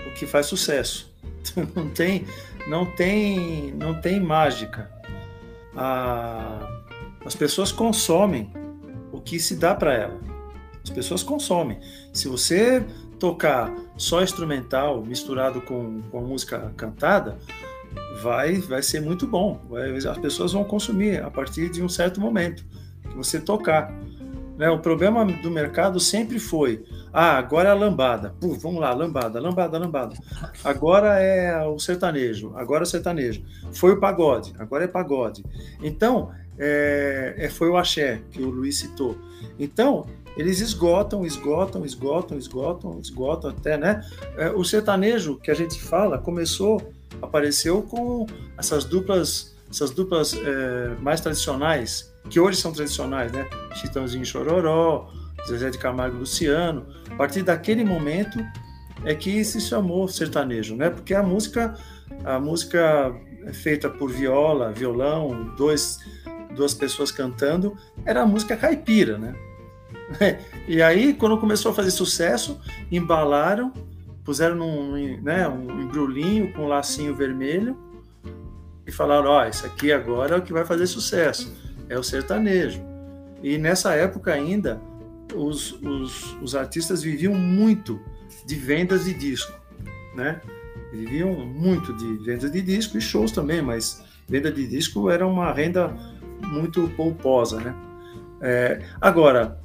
o 0.06 0.14
que 0.14 0.26
faz 0.26 0.46
sucesso. 0.46 1.12
Não 1.76 1.90
tem, 1.90 2.24
não 2.66 2.86
tem, 2.86 3.74
não 3.74 4.00
tem 4.00 4.18
mágica. 4.18 4.90
A, 5.76 6.83
as 7.24 7.34
pessoas 7.34 7.72
consomem 7.72 8.52
o 9.12 9.20
que 9.20 9.38
se 9.38 9.56
dá 9.56 9.74
para 9.74 9.94
ela. 9.94 10.20
As 10.82 10.90
pessoas 10.90 11.22
consomem. 11.22 11.78
Se 12.12 12.28
você 12.28 12.84
tocar 13.18 13.74
só 13.96 14.22
instrumental 14.22 15.02
misturado 15.02 15.60
com, 15.62 16.02
com 16.10 16.20
música 16.20 16.72
cantada, 16.76 17.38
vai, 18.22 18.56
vai 18.56 18.82
ser 18.82 19.00
muito 19.00 19.26
bom. 19.26 19.60
Vai, 19.68 19.96
as 19.96 20.18
pessoas 20.18 20.52
vão 20.52 20.64
consumir 20.64 21.22
a 21.22 21.30
partir 21.30 21.70
de 21.70 21.82
um 21.82 21.88
certo 21.88 22.20
momento 22.20 22.64
que 23.02 23.16
você 23.16 23.40
tocar. 23.40 23.92
Né? 24.58 24.68
O 24.68 24.78
problema 24.78 25.24
do 25.24 25.50
mercado 25.50 25.98
sempre 25.98 26.38
foi 26.38 26.84
Ah, 27.12 27.38
agora 27.38 27.70
é 27.70 27.72
a 27.72 27.74
lambada. 27.74 28.34
Puf, 28.40 28.60
vamos 28.60 28.80
lá, 28.80 28.92
lambada, 28.92 29.40
lambada, 29.40 29.78
lambada. 29.78 30.16
Agora 30.62 31.18
é 31.18 31.64
o 31.66 31.78
sertanejo, 31.78 32.52
agora 32.56 32.82
é 32.82 32.86
o 32.86 32.86
sertanejo. 32.86 33.42
Foi 33.72 33.92
o 33.92 34.00
pagode, 34.00 34.52
agora 34.58 34.84
é 34.84 34.88
pagode. 34.88 35.44
Então, 35.82 36.30
é, 36.58 37.34
é, 37.36 37.48
foi 37.48 37.68
o 37.68 37.76
axé 37.76 38.20
que 38.30 38.42
o 38.42 38.50
Luiz 38.50 38.78
citou. 38.78 39.16
Então, 39.58 40.06
eles 40.36 40.60
esgotam, 40.60 41.24
esgotam, 41.24 41.84
esgotam, 41.84 42.38
esgotam, 42.38 42.98
esgotam 43.00 43.50
até, 43.50 43.76
né? 43.76 44.04
É, 44.36 44.50
o 44.50 44.64
sertanejo 44.64 45.38
que 45.38 45.50
a 45.50 45.54
gente 45.54 45.80
fala 45.80 46.18
começou, 46.18 46.92
apareceu 47.22 47.82
com 47.82 48.26
essas 48.58 48.84
duplas, 48.84 49.54
essas 49.70 49.90
duplas 49.90 50.34
é, 50.34 50.96
mais 51.00 51.20
tradicionais, 51.20 52.12
que 52.28 52.40
hoje 52.40 52.60
são 52.60 52.72
tradicionais, 52.72 53.30
né? 53.32 53.48
Chitãozinho 53.74 54.24
Chororó, 54.24 55.10
Zezé 55.48 55.70
de 55.70 55.78
Camargo 55.78 56.16
e 56.16 56.20
Luciano. 56.20 56.86
A 57.10 57.16
partir 57.16 57.42
daquele 57.42 57.84
momento 57.84 58.38
é 59.04 59.14
que 59.14 59.44
se 59.44 59.60
chamou 59.60 60.08
sertanejo, 60.08 60.74
né? 60.74 60.90
Porque 60.90 61.14
a 61.14 61.22
música, 61.22 61.74
a 62.24 62.40
música 62.40 63.14
é 63.46 63.52
feita 63.52 63.88
por 63.88 64.10
viola, 64.10 64.72
violão, 64.72 65.54
dois, 65.56 65.98
duas 66.54 66.72
pessoas 66.72 67.10
cantando, 67.10 67.76
era 68.04 68.22
a 68.22 68.26
música 68.26 68.56
caipira, 68.56 69.18
né? 69.18 69.34
E 70.66 70.82
aí, 70.82 71.12
quando 71.14 71.38
começou 71.38 71.72
a 71.72 71.74
fazer 71.74 71.90
sucesso, 71.90 72.58
embalaram, 72.90 73.72
puseram 74.24 74.56
num, 74.56 75.20
né, 75.20 75.46
um 75.46 75.82
embrulhinho 75.82 76.52
com 76.52 76.62
um 76.62 76.68
lacinho 76.68 77.14
vermelho 77.14 77.76
e 78.86 78.92
falaram: 78.92 79.30
Ó, 79.30 79.42
oh, 79.42 79.48
isso 79.48 79.66
aqui 79.66 79.92
agora 79.92 80.36
é 80.36 80.38
o 80.38 80.42
que 80.42 80.52
vai 80.52 80.64
fazer 80.64 80.86
sucesso, 80.86 81.52
é 81.88 81.98
o 81.98 82.02
sertanejo. 82.02 82.80
E 83.42 83.58
nessa 83.58 83.94
época 83.94 84.32
ainda, 84.32 84.80
os, 85.34 85.72
os, 85.82 86.36
os 86.40 86.54
artistas 86.54 87.02
viviam 87.02 87.34
muito 87.34 88.00
de 88.46 88.54
vendas 88.54 89.04
de 89.04 89.14
disco, 89.14 89.52
né? 90.14 90.40
Viviam 90.92 91.34
muito 91.44 91.92
de 91.92 92.24
vendas 92.24 92.50
de 92.50 92.62
disco 92.62 92.96
e 92.96 93.00
shows 93.00 93.32
também, 93.32 93.60
mas 93.60 94.02
venda 94.28 94.50
de 94.50 94.66
disco 94.66 95.10
era 95.10 95.26
uma 95.26 95.52
renda 95.52 95.94
muito 96.44 96.88
pomposa, 96.96 97.60
né? 97.60 97.74
É, 98.40 98.82
agora, 99.00 99.58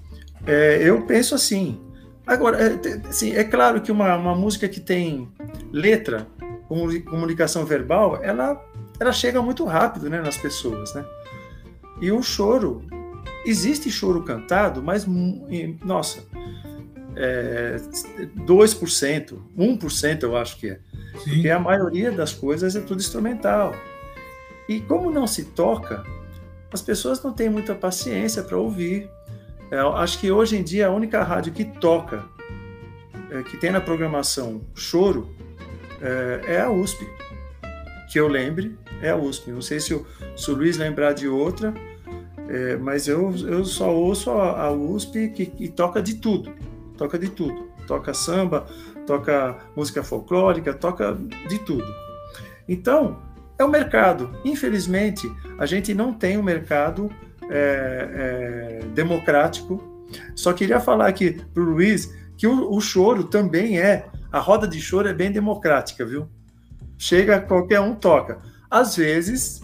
é, 0.46 0.80
eu 0.82 1.02
penso 1.06 1.36
assim. 1.36 1.80
Agora, 2.26 2.58
é, 2.62 3.08
assim, 3.08 3.32
é 3.32 3.44
claro 3.44 3.82
que 3.82 3.92
uma, 3.92 4.16
uma 4.16 4.36
música 4.36 4.68
que 4.68 4.80
tem 4.80 5.28
letra, 5.72 6.28
comunicação 6.68 7.66
verbal, 7.66 8.20
ela, 8.24 8.64
ela 9.00 9.12
chega 9.12 9.42
muito 9.42 9.66
rápido 9.66 10.10
né, 10.10 10.22
nas 10.22 10.38
pessoas, 10.38 10.94
né? 10.94 11.04
E 12.00 12.12
o 12.12 12.22
choro, 12.22 12.84
existe 13.46 13.90
choro 13.90 14.24
cantado, 14.24 14.82
mas, 14.82 15.06
nossa, 15.84 16.24
é, 17.16 17.78
2%, 18.38 19.38
1% 19.58 20.24
eu 20.24 20.38
acho 20.38 20.58
que 20.58 20.70
é. 20.70 20.80
Sim. 21.24 21.32
Porque 21.32 21.50
a 21.50 21.60
maioria 21.60 22.12
das 22.12 22.32
coisas 22.32 22.76
é 22.76 22.80
tudo 22.80 23.02
instrumental. 23.02 23.76
E 24.70 24.80
como 24.82 25.12
não 25.12 25.26
se 25.28 25.46
toca, 25.46 26.04
as 26.72 26.82
pessoas 26.82 27.22
não 27.24 27.34
têm 27.34 27.50
muita 27.50 27.74
paciência 27.74 28.44
para 28.44 28.58
ouvir. 28.58 29.10
É, 29.72 29.78
acho 29.80 30.20
que 30.20 30.32
hoje 30.32 30.58
em 30.58 30.64
dia 30.64 30.88
a 30.88 30.92
única 30.92 31.24
rádio 31.24 31.54
que 31.54 31.66
toca, 31.66 32.26
é, 33.32 33.44
que 33.44 33.58
tem 33.58 33.72
na 33.72 33.82
programação 33.82 34.62
choro, 34.76 35.30
é, 36.02 36.56
é, 36.56 36.62
a 36.62 36.70
USP. 36.70 37.08
Que 38.12 38.20
eu 38.20 38.28
lembre, 38.28 38.78
é 39.02 39.12
a 39.12 39.16
USP. 39.16 39.52
Não 39.52 39.62
sei 39.62 39.80
se 39.80 39.94
o, 39.94 40.06
se 40.36 40.50
o 40.50 40.56
Luiz 40.56 40.78
lembrar 40.78 41.14
de 41.14 41.28
outra, 41.28 41.74
é, 42.48 42.76
mas 42.78 43.08
eu, 43.08 43.32
eu 43.48 43.64
só 43.66 43.94
ouço 43.94 44.32
a, 44.32 44.64
a 44.64 44.72
USP 44.72 45.30
que, 45.30 45.46
que 45.46 45.68
toca 45.68 46.02
de 46.02 46.16
tudo. 46.16 46.52
Toca 46.98 47.18
de 47.18 47.30
tudo. 47.30 47.70
Toca 47.86 48.14
samba, 48.14 48.68
toca 49.06 49.58
música 49.76 50.04
folclórica, 50.04 50.74
toca 50.74 51.18
de 51.48 51.60
tudo. 51.60 51.86
Então, 52.68 53.20
é 53.60 53.64
o 53.64 53.70
mercado. 53.70 54.32
Infelizmente, 54.44 55.30
a 55.58 55.66
gente 55.66 55.94
não 55.94 56.14
tem 56.14 56.38
um 56.38 56.44
mercado 56.44 57.12
é, 57.50 58.80
é, 58.82 58.86
democrático. 58.94 60.08
Só 60.34 60.54
queria 60.54 60.80
falar 60.80 61.08
aqui 61.08 61.42
para 61.54 61.62
o 61.62 61.66
Luiz 61.66 62.12
que 62.38 62.48
o, 62.48 62.72
o, 62.72 62.80
choro 62.80 63.26
também 63.26 63.78
é, 63.78 64.08
a 64.32 64.40
roda 64.40 64.66
de 64.66 64.80
choro 64.80 65.10
é 65.10 65.14
bem 65.14 65.30
democrática, 65.30 66.06
viu? 66.06 66.28
Chega, 66.98 67.42
qualquer 67.42 67.82
um 67.82 67.94
toca. 67.94 68.40
Às 68.72 68.96
vezes, 68.96 69.62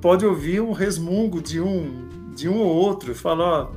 pode 0.00 0.24
ouvir 0.24 0.60
um 0.60 0.72
resmungo 0.72 1.42
de 1.42 1.60
um, 1.60 2.32
de 2.34 2.48
um 2.48 2.58
ou 2.58 2.68
outro, 2.68 3.14
falar, 3.14 3.70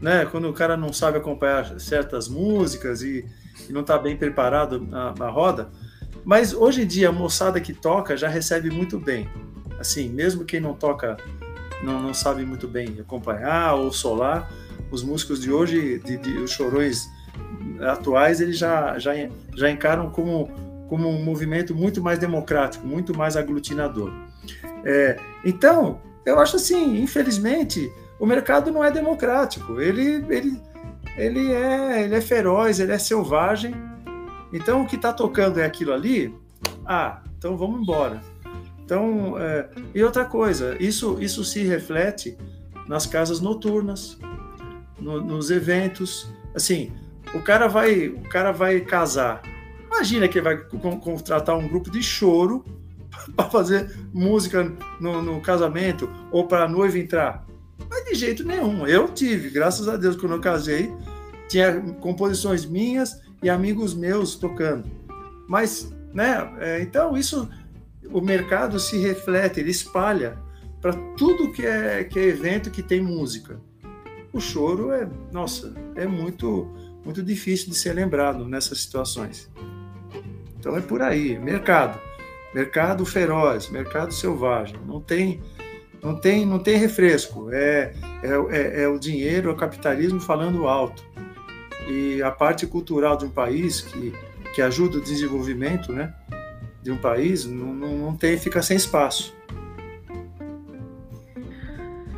né, 0.00 0.24
quando 0.26 0.48
o 0.48 0.52
cara 0.52 0.76
não 0.76 0.92
sabe 0.92 1.18
acompanhar 1.18 1.80
certas 1.80 2.28
músicas 2.28 3.02
e, 3.02 3.24
e 3.68 3.72
não 3.72 3.80
está 3.80 3.98
bem 3.98 4.16
preparado 4.16 4.80
na, 4.80 5.12
na 5.18 5.28
roda. 5.28 5.70
Mas 6.24 6.54
hoje 6.54 6.82
em 6.82 6.86
dia, 6.86 7.10
a 7.10 7.12
moçada 7.12 7.60
que 7.60 7.72
toca 7.72 8.16
já 8.16 8.28
recebe 8.28 8.70
muito 8.70 8.98
bem. 8.98 9.28
Assim, 9.78 10.08
mesmo 10.08 10.44
quem 10.44 10.60
não 10.60 10.74
toca 10.74 11.16
não, 11.82 12.00
não 12.00 12.14
sabe 12.14 12.44
muito 12.44 12.66
bem 12.66 12.96
acompanhar 12.98 13.74
ou 13.74 13.92
solar. 13.92 14.50
Os 14.90 15.02
músicos 15.02 15.40
de 15.40 15.52
hoje, 15.52 15.98
de, 15.98 16.16
de, 16.16 16.38
os 16.38 16.50
chorões 16.50 17.08
atuais, 17.80 18.40
eles 18.40 18.56
já, 18.56 18.98
já, 18.98 19.12
já 19.54 19.70
encaram 19.70 20.10
como, 20.10 20.48
como 20.88 21.08
um 21.08 21.22
movimento 21.22 21.74
muito 21.74 22.02
mais 22.02 22.18
democrático, 22.18 22.86
muito 22.86 23.16
mais 23.16 23.36
aglutinador. 23.36 24.10
É, 24.84 25.18
então, 25.44 26.00
eu 26.24 26.38
acho 26.38 26.56
assim, 26.56 27.02
infelizmente, 27.02 27.92
o 28.18 28.26
mercado 28.26 28.70
não 28.70 28.82
é 28.82 28.90
democrático. 28.90 29.80
Ele, 29.80 30.24
ele, 30.28 30.62
ele, 31.16 31.52
é, 31.52 32.02
ele 32.04 32.14
é 32.14 32.20
feroz, 32.20 32.80
ele 32.80 32.92
é 32.92 32.98
selvagem. 32.98 33.74
Então, 34.54 34.82
o 34.82 34.86
que 34.86 34.94
está 34.94 35.12
tocando 35.12 35.58
é 35.58 35.64
aquilo 35.64 35.92
ali. 35.92 36.32
Ah, 36.86 37.20
então 37.36 37.56
vamos 37.56 37.82
embora. 37.82 38.22
Então, 38.84 39.36
é, 39.36 39.68
e 39.92 40.02
outra 40.04 40.24
coisa, 40.24 40.76
isso, 40.78 41.18
isso 41.20 41.44
se 41.44 41.64
reflete 41.64 42.38
nas 42.86 43.04
casas 43.04 43.40
noturnas, 43.40 44.16
no, 45.00 45.20
nos 45.20 45.50
eventos. 45.50 46.30
Assim, 46.54 46.92
o 47.34 47.40
cara 47.40 47.66
vai, 47.66 48.06
o 48.06 48.22
cara 48.28 48.52
vai 48.52 48.80
casar. 48.80 49.42
Imagina 49.86 50.28
que 50.28 50.40
vai 50.40 50.56
contratar 50.56 51.56
um 51.56 51.66
grupo 51.66 51.90
de 51.90 52.00
choro 52.00 52.64
para 53.34 53.50
fazer 53.50 53.92
música 54.12 54.72
no, 55.00 55.20
no 55.20 55.40
casamento 55.40 56.08
ou 56.30 56.46
para 56.46 56.64
a 56.64 56.68
noiva 56.68 56.96
entrar. 56.96 57.44
Mas 57.90 58.04
de 58.04 58.14
jeito 58.14 58.44
nenhum. 58.44 58.86
Eu 58.86 59.08
tive, 59.08 59.50
graças 59.50 59.88
a 59.88 59.96
Deus, 59.96 60.14
quando 60.14 60.34
eu 60.34 60.40
casei, 60.40 60.94
tinha 61.48 61.80
composições 62.00 62.64
minhas 62.64 63.23
e 63.44 63.50
amigos 63.50 63.94
meus 63.94 64.34
tocando. 64.34 64.90
Mas, 65.46 65.94
né? 66.14 66.50
É, 66.58 66.80
então 66.80 67.14
isso 67.16 67.48
o 68.10 68.20
mercado 68.20 68.80
se 68.80 68.96
reflete, 68.98 69.60
ele 69.60 69.70
espalha 69.70 70.38
para 70.80 70.94
tudo 71.16 71.52
que 71.52 71.64
é, 71.64 72.04
que 72.04 72.18
é 72.18 72.24
evento 72.24 72.70
que 72.70 72.82
tem 72.82 73.02
música. 73.02 73.60
O 74.32 74.40
choro 74.40 74.92
é, 74.92 75.06
nossa, 75.30 75.74
é 75.94 76.06
muito, 76.06 76.74
muito 77.04 77.22
difícil 77.22 77.68
de 77.68 77.76
ser 77.76 77.92
lembrado 77.92 78.46
nessas 78.46 78.80
situações. 78.80 79.50
Então 80.58 80.74
é 80.74 80.80
por 80.80 81.02
aí, 81.02 81.38
mercado, 81.38 82.00
mercado 82.54 83.04
feroz, 83.04 83.68
mercado 83.68 84.12
selvagem, 84.14 84.76
não 84.86 85.00
tem, 85.02 85.42
não 86.02 86.18
tem, 86.18 86.46
não 86.46 86.58
tem 86.58 86.78
refresco. 86.78 87.50
É, 87.52 87.94
é, 88.22 88.56
é, 88.56 88.82
é 88.84 88.88
o 88.88 88.98
dinheiro, 88.98 89.50
é 89.50 89.52
o 89.52 89.56
capitalismo 89.56 90.18
falando 90.18 90.66
alto. 90.66 91.04
E 91.88 92.22
a 92.22 92.30
parte 92.30 92.66
cultural 92.66 93.16
de 93.16 93.26
um 93.26 93.30
país 93.30 93.80
que, 93.80 94.12
que 94.54 94.62
ajuda 94.62 94.98
o 94.98 95.00
desenvolvimento, 95.00 95.92
né? 95.92 96.14
de 96.84 96.92
um 96.92 96.98
país 96.98 97.46
não, 97.46 97.72
não, 97.72 97.96
não 97.96 98.14
tem, 98.14 98.38
fica 98.38 98.62
sem 98.62 98.76
espaço. 98.76 99.34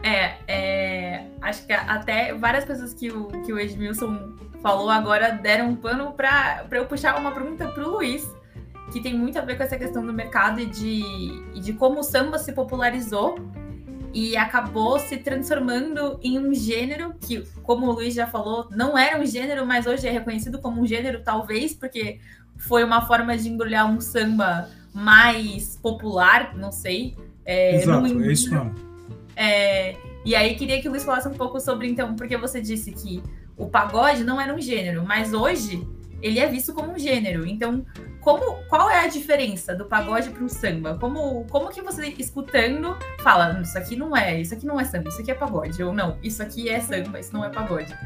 É, 0.02 0.34
é, 0.48 1.26
acho 1.40 1.64
que 1.64 1.72
até 1.72 2.34
várias 2.34 2.64
coisas 2.64 2.92
que 2.92 3.10
o, 3.10 3.28
que 3.42 3.52
o 3.52 3.60
Edmilson 3.60 4.34
falou 4.60 4.90
agora 4.90 5.30
deram 5.30 5.70
um 5.70 5.76
pano 5.76 6.12
para 6.12 6.66
eu 6.72 6.84
puxar 6.86 7.16
uma 7.16 7.30
pergunta 7.30 7.68
para 7.68 7.86
o 7.86 7.92
Luiz, 7.92 8.28
que 8.92 9.00
tem 9.00 9.16
muito 9.16 9.38
a 9.38 9.42
ver 9.42 9.56
com 9.56 9.62
essa 9.62 9.78
questão 9.78 10.04
do 10.04 10.12
mercado 10.12 10.60
e 10.60 10.66
de, 10.66 11.00
e 11.54 11.60
de 11.60 11.72
como 11.72 12.00
o 12.00 12.02
samba 12.02 12.36
se 12.36 12.52
popularizou 12.52 13.36
e 14.16 14.34
acabou 14.34 14.98
se 14.98 15.18
transformando 15.18 16.18
em 16.22 16.38
um 16.38 16.54
gênero 16.54 17.12
que, 17.20 17.42
como 17.62 17.86
o 17.86 17.92
Luiz 17.92 18.14
já 18.14 18.26
falou, 18.26 18.66
não 18.70 18.96
era 18.96 19.20
um 19.20 19.26
gênero, 19.26 19.66
mas 19.66 19.86
hoje 19.86 20.08
é 20.08 20.10
reconhecido 20.10 20.58
como 20.58 20.80
um 20.80 20.86
gênero, 20.86 21.20
talvez, 21.22 21.74
porque 21.74 22.18
foi 22.56 22.82
uma 22.82 23.06
forma 23.06 23.36
de 23.36 23.46
embrulhar 23.50 23.86
um 23.86 24.00
samba 24.00 24.70
mais 24.94 25.76
popular, 25.76 26.56
não 26.56 26.72
sei. 26.72 27.14
É, 27.44 27.76
Exato, 27.76 28.06
é 28.06 28.32
isso 28.32 28.50
mesmo. 28.50 28.74
É, 29.36 29.96
e 30.24 30.34
aí 30.34 30.54
queria 30.54 30.80
que 30.80 30.88
o 30.88 30.90
Luiz 30.90 31.04
falasse 31.04 31.28
um 31.28 31.34
pouco 31.34 31.60
sobre, 31.60 31.86
então, 31.86 32.16
porque 32.16 32.38
você 32.38 32.58
disse 32.58 32.92
que 32.92 33.22
o 33.54 33.66
pagode 33.66 34.24
não 34.24 34.40
era 34.40 34.54
um 34.54 34.60
gênero, 34.62 35.04
mas 35.04 35.34
hoje 35.34 35.86
ele 36.26 36.40
é 36.40 36.46
visto 36.48 36.74
como 36.74 36.92
um 36.92 36.98
gênero. 36.98 37.46
Então, 37.46 37.84
como, 38.20 38.64
qual 38.68 38.90
é 38.90 39.04
a 39.04 39.06
diferença 39.06 39.74
do 39.74 39.84
pagode 39.84 40.30
para 40.30 40.44
o 40.44 40.48
samba? 40.48 40.98
Como, 40.98 41.44
como 41.44 41.70
que 41.70 41.80
você 41.80 42.14
escutando 42.18 42.96
fala, 43.20 43.60
isso 43.62 43.78
aqui 43.78 43.96
não 43.96 44.16
é, 44.16 44.40
isso 44.40 44.54
aqui 44.54 44.66
não 44.66 44.80
é 44.80 44.84
samba, 44.84 45.08
isso 45.08 45.20
aqui 45.20 45.30
é 45.30 45.34
pagode, 45.34 45.82
ou 45.82 45.92
não, 45.92 46.18
isso 46.22 46.42
aqui 46.42 46.68
é 46.68 46.80
samba, 46.80 47.20
isso 47.20 47.32
não 47.32 47.44
é 47.44 47.50
pagode? 47.50 47.96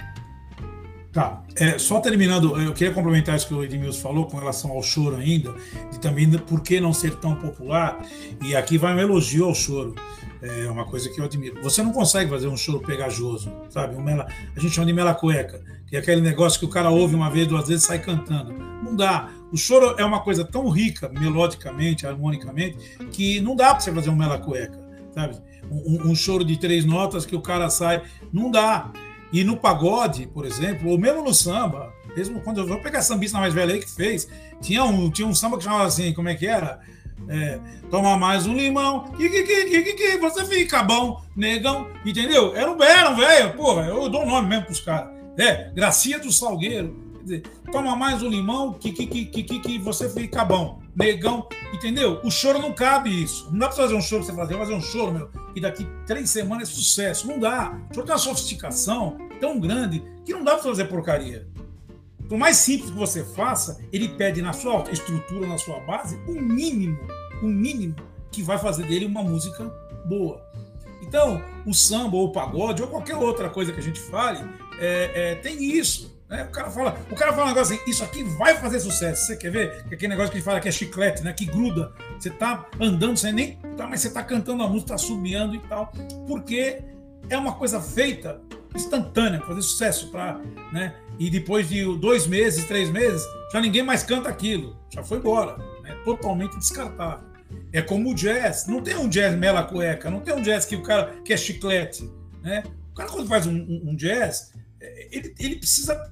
Tá. 1.12 1.42
É, 1.56 1.76
só 1.76 2.00
terminando, 2.00 2.60
eu 2.60 2.72
queria 2.72 2.94
complementar 2.94 3.34
isso 3.34 3.48
que 3.48 3.54
o 3.54 3.64
Edmilson 3.64 4.00
falou 4.00 4.26
com 4.26 4.36
relação 4.36 4.70
ao 4.70 4.82
choro 4.82 5.16
ainda, 5.16 5.52
e 5.92 5.98
também 5.98 6.30
por 6.38 6.60
que 6.60 6.80
não 6.80 6.92
ser 6.92 7.16
tão 7.16 7.34
popular. 7.34 7.98
E 8.44 8.54
aqui 8.54 8.78
vai 8.78 8.94
um 8.94 8.98
elogio 8.98 9.46
ao 9.46 9.54
choro. 9.54 9.94
É 10.42 10.70
uma 10.70 10.86
coisa 10.86 11.08
que 11.10 11.20
eu 11.20 11.24
admiro. 11.24 11.62
Você 11.62 11.82
não 11.82 11.92
consegue 11.92 12.30
fazer 12.30 12.48
um 12.48 12.56
choro 12.56 12.80
pegajoso, 12.80 13.52
sabe? 13.68 13.94
Um 13.94 14.02
mela, 14.02 14.26
a 14.56 14.60
gente 14.60 14.74
chama 14.74 14.86
de 14.86 14.92
mela 14.92 15.14
cueca, 15.14 15.62
que 15.86 15.96
é 15.96 15.98
aquele 15.98 16.22
negócio 16.22 16.58
que 16.58 16.64
o 16.64 16.68
cara 16.68 16.90
ouve 16.90 17.14
uma 17.14 17.30
vez, 17.30 17.46
duas 17.46 17.68
vezes 17.68 17.84
sai 17.84 17.98
cantando. 17.98 18.52
Não 18.82 18.96
dá. 18.96 19.28
O 19.52 19.56
choro 19.56 19.96
é 19.98 20.04
uma 20.04 20.20
coisa 20.20 20.44
tão 20.44 20.68
rica, 20.70 21.08
melodicamente, 21.08 22.06
harmonicamente, 22.06 22.78
que 23.10 23.40
não 23.40 23.54
dá 23.54 23.70
para 23.70 23.80
você 23.80 23.92
fazer 23.92 24.08
um 24.08 24.16
mela 24.16 24.38
cueca, 24.38 24.78
sabe? 25.14 25.36
Um, 25.70 26.10
um, 26.10 26.14
choro 26.14 26.44
de 26.44 26.56
três 26.56 26.84
notas 26.84 27.26
que 27.26 27.36
o 27.36 27.42
cara 27.42 27.68
sai. 27.68 28.02
Não 28.32 28.50
dá. 28.50 28.90
E 29.32 29.44
no 29.44 29.56
pagode, 29.56 30.26
por 30.26 30.46
exemplo, 30.46 30.88
ou 30.88 30.98
mesmo 30.98 31.22
no 31.22 31.34
samba, 31.34 31.92
mesmo 32.16 32.40
quando 32.40 32.58
eu 32.58 32.66
vou 32.66 32.80
pegar 32.80 33.00
a 33.00 33.02
sambista 33.02 33.38
mais 33.38 33.52
velha 33.52 33.74
aí 33.74 33.80
que 33.80 33.90
fez, 33.90 34.26
tinha 34.60 34.84
um, 34.84 35.10
tinha 35.10 35.28
um 35.28 35.34
samba 35.34 35.58
que 35.58 35.64
chamava 35.64 35.84
assim, 35.84 36.12
como 36.12 36.28
é 36.28 36.34
que 36.34 36.46
era? 36.46 36.80
É, 37.28 37.60
toma 37.90 38.16
mais 38.16 38.46
um 38.46 38.54
limão, 38.54 39.04
que, 39.12 39.28
que, 39.28 39.42
que, 39.44 39.92
que, 39.94 40.16
você 40.18 40.44
fica 40.44 40.82
bom, 40.82 41.22
negão, 41.36 41.88
entendeu? 42.04 42.54
Era 42.56 42.72
um, 42.72 42.82
era 42.82 43.10
um 43.10 43.16
velho, 43.16 43.52
porra, 43.54 43.86
eu 43.86 44.08
dou 44.08 44.26
nome 44.26 44.48
mesmo 44.48 44.66
pros 44.66 44.80
caras. 44.80 45.10
É, 45.38 45.70
Gracia 45.72 46.18
do 46.18 46.32
Salgueiro, 46.32 46.96
dizer, 47.22 47.42
toma 47.70 47.94
mais 47.94 48.22
um 48.22 48.28
limão, 48.28 48.72
que, 48.72 48.92
que, 48.92 49.06
que, 49.06 49.42
que, 49.42 49.60
que 49.60 49.78
você 49.78 50.08
fica 50.08 50.44
bom, 50.44 50.80
negão, 50.94 51.46
entendeu? 51.72 52.20
O 52.24 52.30
choro 52.30 52.58
não 52.58 52.72
cabe 52.72 53.10
isso. 53.22 53.48
Não 53.50 53.60
dá 53.60 53.68
pra 53.68 53.76
fazer 53.76 53.94
um 53.94 54.02
choro 54.02 54.24
você 54.24 54.34
fazer, 54.34 54.56
fazer 54.56 54.74
um 54.74 54.80
choro, 54.80 55.12
meu, 55.12 55.30
e 55.54 55.60
daqui 55.60 55.86
três 56.06 56.30
semanas 56.30 56.68
é 56.68 56.72
sucesso. 56.72 57.26
Não 57.26 57.38
dá. 57.38 57.78
O 57.90 57.94
choro 57.94 58.06
tem 58.06 58.14
uma 58.14 58.18
sofisticação 58.18 59.16
tão 59.40 59.58
grande 59.58 60.02
que 60.24 60.32
não 60.32 60.44
dá 60.44 60.54
pra 60.54 60.62
fazer 60.62 60.84
porcaria. 60.86 61.46
Por 62.30 62.38
mais 62.38 62.58
simples 62.58 62.92
que 62.92 62.96
você 62.96 63.24
faça, 63.24 63.80
ele 63.92 64.08
pede 64.10 64.40
na 64.40 64.52
sua 64.52 64.84
estrutura, 64.92 65.48
na 65.48 65.58
sua 65.58 65.80
base, 65.80 66.16
o 66.28 66.30
um 66.30 66.40
mínimo, 66.40 66.96
o 67.42 67.46
um 67.46 67.48
mínimo 67.48 67.96
que 68.30 68.40
vai 68.40 68.56
fazer 68.56 68.86
dele 68.86 69.04
uma 69.04 69.20
música 69.20 69.64
boa. 70.04 70.40
Então, 71.02 71.42
o 71.66 71.74
samba 71.74 72.16
ou 72.16 72.28
o 72.28 72.32
pagode 72.32 72.82
ou 72.82 72.88
qualquer 72.88 73.16
outra 73.16 73.50
coisa 73.50 73.72
que 73.72 73.80
a 73.80 73.82
gente 73.82 73.98
fale, 73.98 74.48
é, 74.78 75.32
é, 75.32 75.34
tem 75.34 75.60
isso. 75.60 76.16
Né? 76.28 76.44
O, 76.44 76.52
cara 76.52 76.70
fala, 76.70 76.96
o 77.10 77.16
cara 77.16 77.32
fala 77.32 77.46
um 77.46 77.48
negócio 77.48 77.74
assim, 77.74 77.90
isso 77.90 78.04
aqui 78.04 78.22
vai 78.22 78.56
fazer 78.58 78.78
sucesso. 78.78 79.26
Você 79.26 79.36
quer 79.36 79.50
ver? 79.50 79.84
Que 79.88 79.94
aquele 79.96 80.10
negócio 80.10 80.30
que 80.30 80.36
ele 80.36 80.44
fala 80.44 80.60
que 80.60 80.68
é 80.68 80.72
chiclete, 80.72 81.24
né? 81.24 81.32
que 81.32 81.46
gruda. 81.46 81.92
Você 82.16 82.30
tá 82.30 82.64
andando, 82.78 83.16
você 83.16 83.32
nem. 83.32 83.56
Tá, 83.76 83.88
mas 83.88 84.02
você 84.02 84.10
tá 84.10 84.22
cantando 84.22 84.62
a 84.62 84.68
música, 84.68 84.92
tá 84.92 84.98
subiando 84.98 85.56
e 85.56 85.58
tal. 85.62 85.92
Porque 86.28 86.80
é 87.28 87.36
uma 87.36 87.54
coisa 87.54 87.80
feita 87.80 88.40
instantânea, 88.72 89.40
para 89.40 89.48
fazer 89.48 89.62
sucesso. 89.62 90.12
Pra, 90.12 90.40
né? 90.72 90.94
E 91.20 91.28
depois 91.28 91.68
de 91.68 91.84
dois 91.98 92.26
meses, 92.26 92.64
três 92.64 92.88
meses, 92.88 93.22
já 93.52 93.60
ninguém 93.60 93.82
mais 93.82 94.02
canta 94.02 94.30
aquilo, 94.30 94.74
já 94.88 95.02
foi 95.02 95.18
embora, 95.18 95.58
né? 95.82 95.94
totalmente 96.02 96.56
descartável. 96.56 97.28
É 97.70 97.82
como 97.82 98.10
o 98.10 98.14
jazz, 98.14 98.66
não 98.66 98.80
tem 98.80 98.96
um 98.96 99.06
jazz 99.06 99.36
mela 99.36 99.62
cueca, 99.62 100.10
não 100.10 100.20
tem 100.20 100.34
um 100.34 100.40
jazz 100.40 100.64
que 100.64 100.74
o 100.74 100.82
cara 100.82 101.20
que 101.22 101.34
é 101.34 101.36
chiclete, 101.36 102.10
né? 102.42 102.62
O 102.90 102.94
cara 102.94 103.10
quando 103.10 103.28
faz 103.28 103.46
um, 103.46 103.54
um, 103.54 103.94
jazz, 103.94 104.54
é, 104.80 105.08
ele, 105.12 105.34
ele 105.38 105.56
precisa 105.56 106.10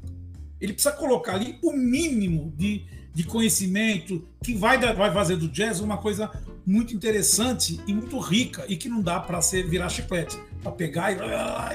ele 0.61 0.74
precisa 0.74 0.94
colocar 0.94 1.36
ali 1.36 1.59
o 1.62 1.72
mínimo 1.72 2.52
de, 2.56 2.84
de 3.14 3.24
conhecimento 3.24 4.28
que 4.44 4.54
vai, 4.54 4.78
vai 4.94 5.12
fazer 5.12 5.36
do 5.36 5.48
jazz 5.48 5.80
uma 5.80 5.96
coisa 5.96 6.30
muito 6.66 6.94
interessante 6.94 7.80
e 7.86 7.94
muito 7.94 8.18
rica 8.18 8.66
e 8.68 8.76
que 8.76 8.90
não 8.90 9.00
dá 9.00 9.20
para 9.20 9.40
ser 9.40 9.66
virar 9.68 9.88
chiclete, 9.88 10.36
para 10.62 10.72
pegar 10.72 11.12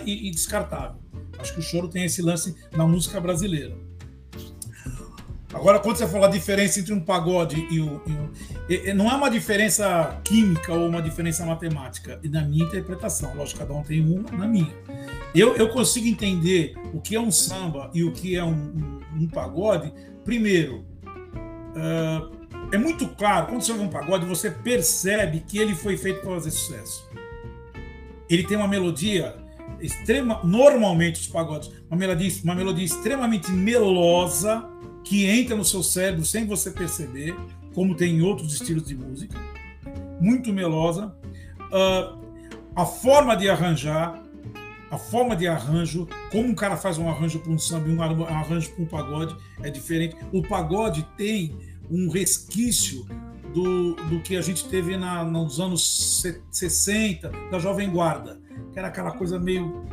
e, 0.05 0.11
e, 0.11 0.27
e 0.27 0.31
descartável. 0.31 1.02
Acho 1.43 1.55
que 1.55 1.59
o 1.59 1.61
choro 1.61 1.89
tem 1.89 2.05
esse 2.05 2.21
lance 2.21 2.55
na 2.71 2.87
música 2.87 3.19
brasileira. 3.19 3.75
Agora, 5.53 5.77
quando 5.77 5.97
você 5.97 6.07
fala 6.07 6.27
a 6.27 6.29
diferença 6.29 6.79
entre 6.79 6.93
um 6.93 7.01
pagode 7.01 7.67
e 7.69 7.81
o, 7.81 8.01
e 8.69 8.93
Não 8.93 9.11
é 9.11 9.13
uma 9.13 9.29
diferença 9.29 10.21
química 10.23 10.73
ou 10.73 10.87
uma 10.87 11.01
diferença 11.01 11.45
matemática, 11.45 12.17
e 12.23 12.29
na 12.29 12.43
minha 12.43 12.63
interpretação. 12.63 13.35
Lógico, 13.35 13.59
cada 13.59 13.73
um 13.73 13.83
tem 13.83 14.01
uma 14.01 14.31
na 14.31 14.47
minha. 14.47 14.73
Eu, 15.35 15.53
eu 15.57 15.67
consigo 15.67 16.07
entender 16.07 16.75
o 16.93 17.01
que 17.01 17.13
é 17.13 17.19
um 17.19 17.29
samba 17.29 17.91
e 17.93 18.05
o 18.05 18.13
que 18.13 18.37
é 18.37 18.43
um, 18.43 18.53
um, 18.53 19.01
um 19.23 19.27
pagode. 19.27 19.93
Primeiro, 20.23 20.85
uh, 21.75 22.31
é 22.71 22.77
muito 22.77 23.05
claro, 23.09 23.47
quando 23.47 23.61
você 23.61 23.73
ouve 23.73 23.83
um 23.83 23.89
pagode, 23.89 24.25
você 24.25 24.49
percebe 24.49 25.41
que 25.45 25.57
ele 25.57 25.75
foi 25.75 25.97
feito 25.97 26.21
para 26.21 26.35
fazer 26.35 26.51
sucesso. 26.51 27.05
Ele 28.29 28.43
tem 28.43 28.55
uma 28.55 28.67
melodia 28.67 29.42
extrema, 29.83 30.39
normalmente 30.43 31.19
os 31.19 31.27
pagodes, 31.27 31.69
uma 31.89 31.97
melodia, 31.97 32.31
uma 32.43 32.55
melodia 32.55 32.85
extremamente 32.85 33.51
melosa 33.51 34.67
que 35.03 35.25
entra 35.25 35.55
no 35.55 35.65
seu 35.65 35.83
cérebro 35.83 36.25
sem 36.25 36.47
você 36.47 36.71
perceber, 36.71 37.35
como 37.75 37.95
tem 37.95 38.15
em 38.15 38.21
outros 38.21 38.53
estilos 38.53 38.87
de 38.87 38.95
música, 38.95 39.37
muito 40.19 40.53
melosa. 40.53 41.13
Uh, 41.63 42.23
a 42.75 42.85
forma 42.85 43.35
de 43.35 43.49
arranjar, 43.49 44.23
a 44.89 44.97
forma 44.97 45.35
de 45.35 45.47
arranjo, 45.47 46.07
como 46.31 46.47
um 46.47 46.55
cara 46.55 46.77
faz 46.77 46.97
um 46.97 47.09
arranjo 47.09 47.39
para 47.39 47.51
um 47.51 47.59
samba 47.59 47.89
e 47.89 47.93
um 47.93 48.01
arranjo 48.01 48.71
para 48.71 48.83
um 48.83 48.87
pagode 48.87 49.35
é 49.61 49.69
diferente. 49.69 50.15
O 50.31 50.41
pagode 50.41 51.05
tem 51.17 51.55
um 51.91 52.09
resquício 52.09 53.05
do, 53.53 53.95
do 53.95 54.21
que 54.21 54.37
a 54.37 54.41
gente 54.41 54.65
teve 54.65 54.95
na, 54.95 55.23
nos 55.23 55.59
anos 55.59 56.23
60, 56.49 57.29
da 57.51 57.59
Jovem 57.59 57.89
Guarda 57.89 58.42
que 58.73 58.79
era 58.79 58.87
aquela 58.89 59.11
coisa 59.11 59.39
meio 59.39 59.85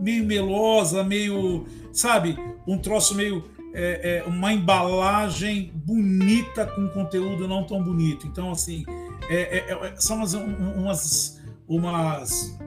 meio 0.00 0.24
melosa, 0.24 1.04
meio, 1.04 1.64
sabe, 1.92 2.36
um 2.66 2.76
troço 2.76 3.14
meio 3.14 3.44
é, 3.72 4.18
é, 4.18 4.28
uma 4.28 4.52
embalagem 4.52 5.72
bonita 5.74 6.66
com 6.66 6.88
conteúdo 6.88 7.46
não 7.46 7.64
tão 7.64 7.82
bonito. 7.82 8.26
Então, 8.26 8.50
assim, 8.50 8.84
é, 9.28 9.58
é, 9.58 9.72
é 9.72 9.94
são 9.96 10.16
umas, 10.16 10.34
umas, 10.34 11.40
umas, 11.68 12.58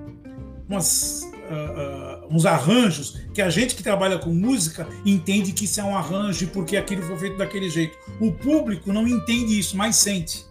umas 0.67 1.31
uh, 1.49 2.25
uh, 2.25 2.33
uns 2.33 2.45
arranjos 2.45 3.21
que 3.33 3.41
a 3.41 3.49
gente 3.49 3.75
que 3.75 3.83
trabalha 3.83 4.17
com 4.17 4.31
música 4.31 4.87
entende 5.05 5.51
que 5.51 5.65
isso 5.65 5.79
é 5.79 5.83
um 5.83 5.95
arranjo 5.95 6.47
porque 6.47 6.77
aquilo 6.77 7.03
foi 7.03 7.17
feito 7.17 7.37
daquele 7.37 7.69
jeito. 7.69 7.97
O 8.19 8.31
público 8.31 8.91
não 8.91 9.07
entende 9.07 9.59
isso, 9.59 9.77
mas 9.77 9.97
sente. 9.97 10.45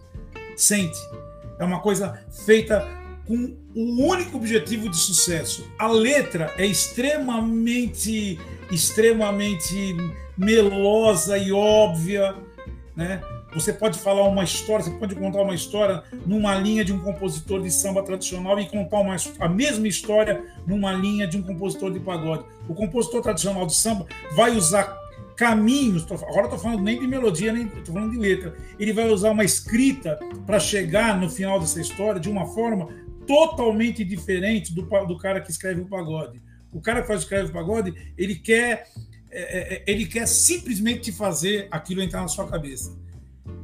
Sente. 0.55 0.97
É 1.59 1.65
uma 1.65 1.81
coisa 1.81 2.23
feita 2.45 2.87
com 3.25 3.64
o 3.75 4.07
único 4.07 4.37
objetivo 4.37 4.89
de 4.89 4.95
sucesso. 4.95 5.69
A 5.77 5.87
letra 5.87 6.53
é 6.57 6.65
extremamente, 6.65 8.39
extremamente 8.71 9.95
melosa 10.37 11.37
e 11.37 11.51
óbvia, 11.51 12.35
né? 12.95 13.21
Você 13.53 13.71
pode 13.71 13.99
falar 13.99 14.27
uma 14.27 14.43
história, 14.43 14.83
você 14.83 14.91
pode 14.91 15.15
contar 15.15 15.41
uma 15.41 15.55
história 15.55 16.03
numa 16.25 16.55
linha 16.55 16.83
de 16.83 16.91
um 16.91 16.99
compositor 16.99 17.61
de 17.61 17.71
samba 17.71 18.03
tradicional 18.03 18.59
e 18.59 18.67
contar 18.67 18.99
uma, 18.99 19.15
a 19.39 19.47
mesma 19.47 19.87
história 19.87 20.43
numa 20.67 20.91
linha 20.91 21.25
de 21.25 21.37
um 21.37 21.41
compositor 21.41 21.91
de 21.91 21.99
pagode. 21.99 22.43
O 22.67 22.73
compositor 22.73 23.21
tradicional 23.21 23.65
de 23.65 23.73
samba 23.75 24.05
vai 24.35 24.55
usar 24.55 25.05
caminhos, 25.37 26.05
agora 26.11 26.45
estou 26.45 26.59
falando 26.59 26.81
nem 26.81 26.99
de 26.99 27.07
melodia, 27.07 27.51
nem 27.51 27.67
estou 27.67 27.93
falando 27.93 28.11
de 28.11 28.17
letra. 28.17 28.55
Ele 28.79 28.91
vai 28.91 29.07
usar 29.09 29.31
uma 29.31 29.43
escrita 29.43 30.19
para 30.45 30.59
chegar 30.59 31.19
no 31.19 31.29
final 31.29 31.59
dessa 31.59 31.79
história 31.79 32.19
de 32.19 32.29
uma 32.29 32.45
forma 32.47 32.89
totalmente 33.25 34.03
diferente 34.03 34.73
do, 34.73 34.83
do 34.83 35.17
cara 35.17 35.41
que 35.41 35.51
escreve 35.51 35.81
o 35.81 35.85
pagode. 35.85 36.41
O 36.71 36.81
cara 36.81 37.01
que 37.01 37.07
faz 37.07 37.21
escreve 37.21 37.49
o 37.49 37.53
pagode, 37.53 37.93
ele 38.17 38.35
quer, 38.35 38.87
é, 39.31 39.75
é, 39.75 39.83
ele 39.87 40.05
quer 40.05 40.27
simplesmente 40.27 41.11
fazer 41.11 41.67
aquilo 41.71 42.01
entrar 42.01 42.21
na 42.21 42.27
sua 42.27 42.47
cabeça. 42.47 42.97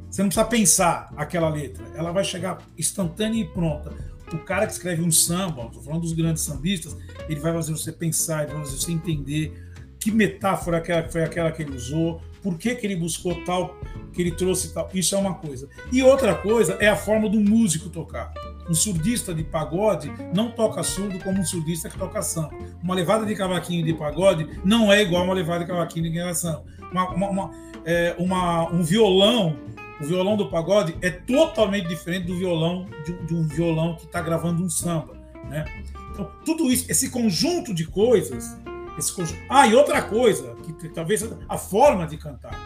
Você 0.09 0.21
não 0.21 0.29
precisa 0.29 0.45
pensar 0.45 1.13
aquela 1.15 1.49
letra, 1.49 1.85
ela 1.95 2.11
vai 2.11 2.23
chegar 2.23 2.65
instantânea 2.77 3.41
e 3.41 3.47
pronta. 3.47 3.93
O 4.33 4.37
cara 4.39 4.65
que 4.65 4.73
escreve 4.73 5.01
um 5.01 5.11
samba, 5.11 5.65
estou 5.65 5.83
falando 5.83 6.01
dos 6.01 6.13
grandes 6.13 6.43
sambistas, 6.43 6.95
ele 7.27 7.39
vai 7.39 7.51
fazer 7.53 7.71
você 7.73 7.91
pensar, 7.91 8.43
ele 8.43 8.53
vai 8.53 8.65
fazer 8.65 8.77
você 8.77 8.91
entender 8.91 9.53
que 9.99 10.11
metáfora 10.11 10.83
foi 11.09 11.23
aquela 11.23 11.51
que 11.51 11.61
ele 11.61 11.75
usou, 11.75 12.21
por 12.41 12.57
que, 12.57 12.73
que 12.75 12.87
ele 12.87 12.95
buscou 12.95 13.43
tal, 13.45 13.77
que 14.13 14.21
ele 14.21 14.31
trouxe 14.31 14.73
tal. 14.73 14.89
Isso 14.93 15.15
é 15.15 15.17
uma 15.17 15.35
coisa. 15.35 15.69
E 15.91 16.01
outra 16.01 16.33
coisa 16.35 16.77
é 16.79 16.87
a 16.87 16.95
forma 16.95 17.29
do 17.29 17.39
músico 17.39 17.89
tocar. 17.89 18.33
Um 18.69 18.73
surdista 18.73 19.33
de 19.33 19.43
pagode 19.43 20.11
não 20.33 20.51
toca 20.51 20.83
surdo 20.83 21.19
como 21.19 21.39
um 21.39 21.45
surdista 21.45 21.89
que 21.89 21.97
toca 21.97 22.21
samba. 22.21 22.51
Uma 22.81 22.95
levada 22.95 23.25
de 23.25 23.35
cavaquinho 23.35 23.83
de 23.83 23.93
pagode 23.93 24.47
não 24.63 24.91
é 24.91 25.01
igual 25.01 25.23
uma 25.23 25.33
levada 25.33 25.63
de 25.63 25.69
cavaquinho 25.69 26.03
de 26.03 26.11
gravação. 26.11 26.63
Uma, 26.91 27.09
uma, 27.09 27.29
uma, 27.29 27.51
é, 27.85 28.15
uma, 28.17 28.69
um 28.71 28.83
violão, 28.83 29.57
o 29.99 30.05
violão 30.05 30.37
do 30.37 30.49
pagode 30.49 30.95
é 31.01 31.09
totalmente 31.09 31.87
diferente 31.87 32.27
do 32.27 32.35
violão 32.35 32.85
de, 33.05 33.13
de 33.25 33.33
um 33.33 33.47
violão 33.47 33.95
que 33.95 34.05
está 34.05 34.21
gravando 34.21 34.63
um 34.63 34.69
samba. 34.69 35.15
Né? 35.49 35.65
Então, 36.11 36.29
tudo 36.45 36.71
isso, 36.71 36.85
esse 36.89 37.09
conjunto 37.09 37.73
de 37.73 37.85
coisas, 37.85 38.57
esse 38.97 39.13
conjunto... 39.13 39.39
ah, 39.49 39.67
e 39.67 39.75
outra 39.75 40.01
coisa, 40.01 40.55
que, 40.63 40.73
que 40.73 40.89
talvez 40.89 41.27
a 41.47 41.57
forma 41.57 42.05
de 42.05 42.17
cantar, 42.17 42.57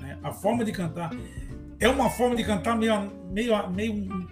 né? 0.00 0.18
a 0.22 0.32
forma 0.32 0.64
de 0.64 0.72
cantar 0.72 1.10
é 1.78 1.88
uma 1.88 2.08
forma 2.08 2.34
de 2.36 2.44
cantar 2.44 2.76
meio, 2.76 3.12
meio, 3.30 3.70
meio 3.70 4.28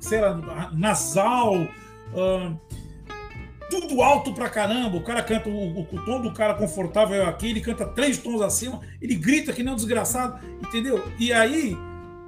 sei 0.00 0.20
lá, 0.20 0.70
nasal. 0.72 1.66
Tudo 3.70 4.02
alto 4.02 4.32
pra 4.32 4.48
caramba. 4.48 4.96
O 4.96 5.02
cara 5.02 5.22
canta, 5.22 5.48
o, 5.48 5.80
o, 5.80 6.04
tom 6.04 6.20
do 6.20 6.32
cara 6.32 6.54
confortável 6.54 7.22
é 7.22 7.26
aqui, 7.26 7.48
ele 7.50 7.60
canta 7.60 7.86
três 7.86 8.18
tons 8.18 8.40
acima, 8.40 8.80
ele 9.00 9.14
grita 9.14 9.52
que 9.52 9.62
nem 9.62 9.72
um 9.72 9.76
desgraçado, 9.76 10.38
entendeu? 10.62 11.02
E 11.18 11.32
aí, 11.32 11.76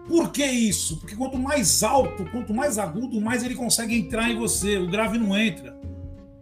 por 0.09 0.31
que 0.31 0.45
isso? 0.45 0.99
Porque 0.99 1.17
quanto 1.17 1.39
mais 1.39 1.83
alto, 1.83 2.25
quanto 2.31 2.55
mais 2.55 2.79
agudo, 2.79 3.21
mais 3.21 3.43
ele 3.45 3.55
consegue 3.55 3.97
entrar 3.97 4.31
em 4.31 4.37
você. 4.37 4.79
O 4.79 4.89
grave 4.89 5.19
não 5.19 5.37
entra. 5.37 5.77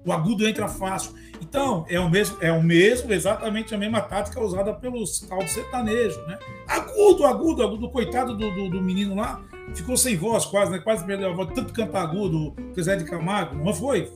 O 0.04 0.12
agudo 0.12 0.46
entra 0.46 0.68
fácil. 0.68 1.12
Então, 1.40 1.84
é 1.88 1.98
o 1.98 2.10
mesmo, 2.10 2.36
é 2.40 2.52
o 2.52 2.62
mesmo, 2.62 3.12
exatamente 3.12 3.74
a 3.74 3.78
mesma 3.78 4.00
tática 4.00 4.40
usada 4.40 4.74
pelos 4.74 5.20
caldos 5.20 5.52
sertanejos, 5.52 6.16
né? 6.26 6.38
Agudo, 6.68 7.24
agudo, 7.24 7.62
agudo. 7.62 7.90
Coitado 7.90 8.36
do, 8.36 8.50
do, 8.50 8.68
do, 8.70 8.82
menino 8.82 9.14
lá, 9.14 9.42
ficou 9.72 9.96
sem 9.96 10.16
voz 10.16 10.44
quase, 10.44 10.72
né? 10.72 10.78
Quase 10.78 11.04
perdeu 11.04 11.30
a 11.30 11.32
voz, 11.32 11.50
tanto 11.54 11.72
cantar 11.72 12.02
agudo, 12.02 12.54
o 12.76 12.82
Zé 12.82 12.96
de 12.96 13.04
Camargo, 13.04 13.56
não 13.56 13.72
foi? 13.72 14.10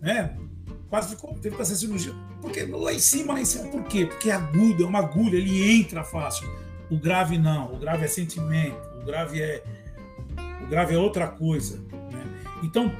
Né? 0.00 0.36
Quase 0.88 1.14
ficou, 1.14 1.34
teve 1.34 1.50
que 1.50 1.56
fazer 1.56 1.76
cirurgia. 1.76 2.14
Porque 2.40 2.64
lá 2.64 2.92
em 2.92 2.98
cima, 2.98 3.34
lá 3.34 3.40
em 3.40 3.44
cima, 3.44 3.68
por 3.68 3.82
quê? 3.84 4.06
Porque 4.06 4.30
é 4.30 4.34
agudo, 4.34 4.84
é 4.84 4.86
uma 4.86 5.00
agulha, 5.00 5.36
ele 5.36 5.80
entra 5.80 6.04
fácil. 6.04 6.48
O 6.90 6.96
grave 6.96 7.38
não, 7.38 7.74
o 7.74 7.78
grave 7.78 8.04
é 8.04 8.08
sentimento, 8.08 8.78
o 9.00 9.04
grave 9.04 9.40
é, 9.40 9.64
o 10.62 10.66
grave 10.68 10.94
é 10.94 10.98
outra 10.98 11.26
coisa. 11.26 11.78
Né? 12.12 12.24
Então, 12.62 12.92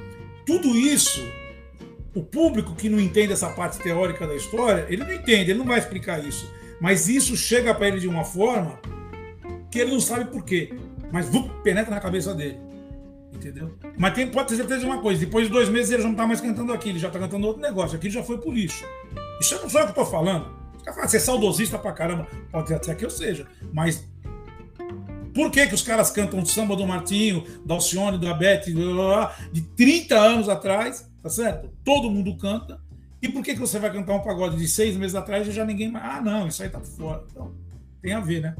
tudo 0.45 0.69
isso 0.77 1.23
o 2.17 2.23
público 2.23 2.75
que 2.75 2.89
não 2.89 2.99
entende 2.99 3.35
essa 3.35 3.51
parte 3.51 3.79
teórica 3.79 4.27
da 4.27 4.35
história, 4.35 4.87
ele 4.89 5.05
não 5.05 5.13
entende, 5.13 5.51
ele 5.51 5.59
não 5.59 5.67
vai 5.67 5.79
explicar 5.79 6.25
isso. 6.25 6.51
Mas 6.81 7.09
isso 7.09 7.37
chega 7.37 7.75
para 7.75 7.89
ele 7.89 8.01
de 8.01 8.09
uma 8.09 8.25
forma 8.25 8.81
que 9.71 9.79
ele 9.79 9.91
não 9.91 10.01
sabe 10.01 10.25
por 10.31 10.43
quê. 10.43 10.73
Mas 11.13 11.29
vup, 11.29 11.51
penetra 11.63 11.95
na 11.95 12.01
cabeça 12.01 12.35
dele. 12.35 12.59
Entendeu? 13.33 13.77
Mas 13.99 14.15
tem, 14.15 14.29
pode 14.29 14.49
ter 14.49 14.57
certeza 14.57 14.81
de 14.81 14.87
uma 14.87 15.01
coisa: 15.01 15.21
depois 15.21 15.47
de 15.47 15.53
dois 15.53 15.69
meses 15.69 15.91
ele 15.91 16.03
já 16.03 16.09
não 16.09 16.15
está 16.15 16.27
mais 16.27 16.41
cantando 16.41 16.73
aqui, 16.73 16.91
ele 16.91 16.99
já 16.99 17.09
está 17.09 17.19
cantando 17.19 17.47
outro 17.47 17.63
negócio. 17.63 17.97
Aqui 17.97 18.09
já 18.09 18.23
foi 18.23 18.39
pro 18.39 18.51
lixo. 18.51 18.85
Isso 19.41 19.55
não 19.57 19.69
sou 19.69 19.81
eu 19.81 19.87
que 19.87 19.93
estou 19.93 20.07
falando. 20.07 20.55
Você 21.03 21.17
é 21.17 21.21
saudosista 21.21 21.79
pra 21.79 21.93
caramba. 21.93 22.27
Pode 22.51 22.73
até 22.73 22.95
que 22.95 23.05
eu 23.05 23.11
seja. 23.11 23.47
Mas 23.73 24.09
por 25.35 25.51
que, 25.51 25.67
que 25.67 25.75
os 25.75 25.83
caras 25.83 26.11
cantam 26.11 26.45
samba 26.47 26.75
do 26.75 26.87
Martinho, 26.87 27.45
da 27.65 27.75
Alcione, 27.75 28.19
da 28.19 28.33
Beth, 28.33 28.65
de 29.53 29.61
30 29.61 30.17
anos 30.17 30.49
atrás? 30.49 31.11
Tá 31.23 31.29
certo? 31.29 31.71
Todo 31.85 32.11
mundo 32.11 32.37
canta. 32.37 32.81
E 33.21 33.29
por 33.29 33.43
que, 33.43 33.55
que 33.55 33.61
você 33.61 33.79
vai 33.79 33.93
cantar 33.93 34.15
um 34.15 34.23
pagode 34.23 34.57
de 34.57 34.69
seis 34.69 34.97
meses 34.97 35.15
atrás 35.15 35.47
e 35.47 35.53
já 35.53 35.65
ninguém 35.65 35.91
mais. 35.91 36.05
Ah, 36.05 36.21
não, 36.21 36.47
isso 36.47 36.63
aí 36.63 36.71
tá 36.71 36.81
fora. 36.81 37.25
Então, 37.31 37.53
tem 38.01 38.13
a 38.13 38.21
ver, 38.21 38.41
né? 38.41 38.57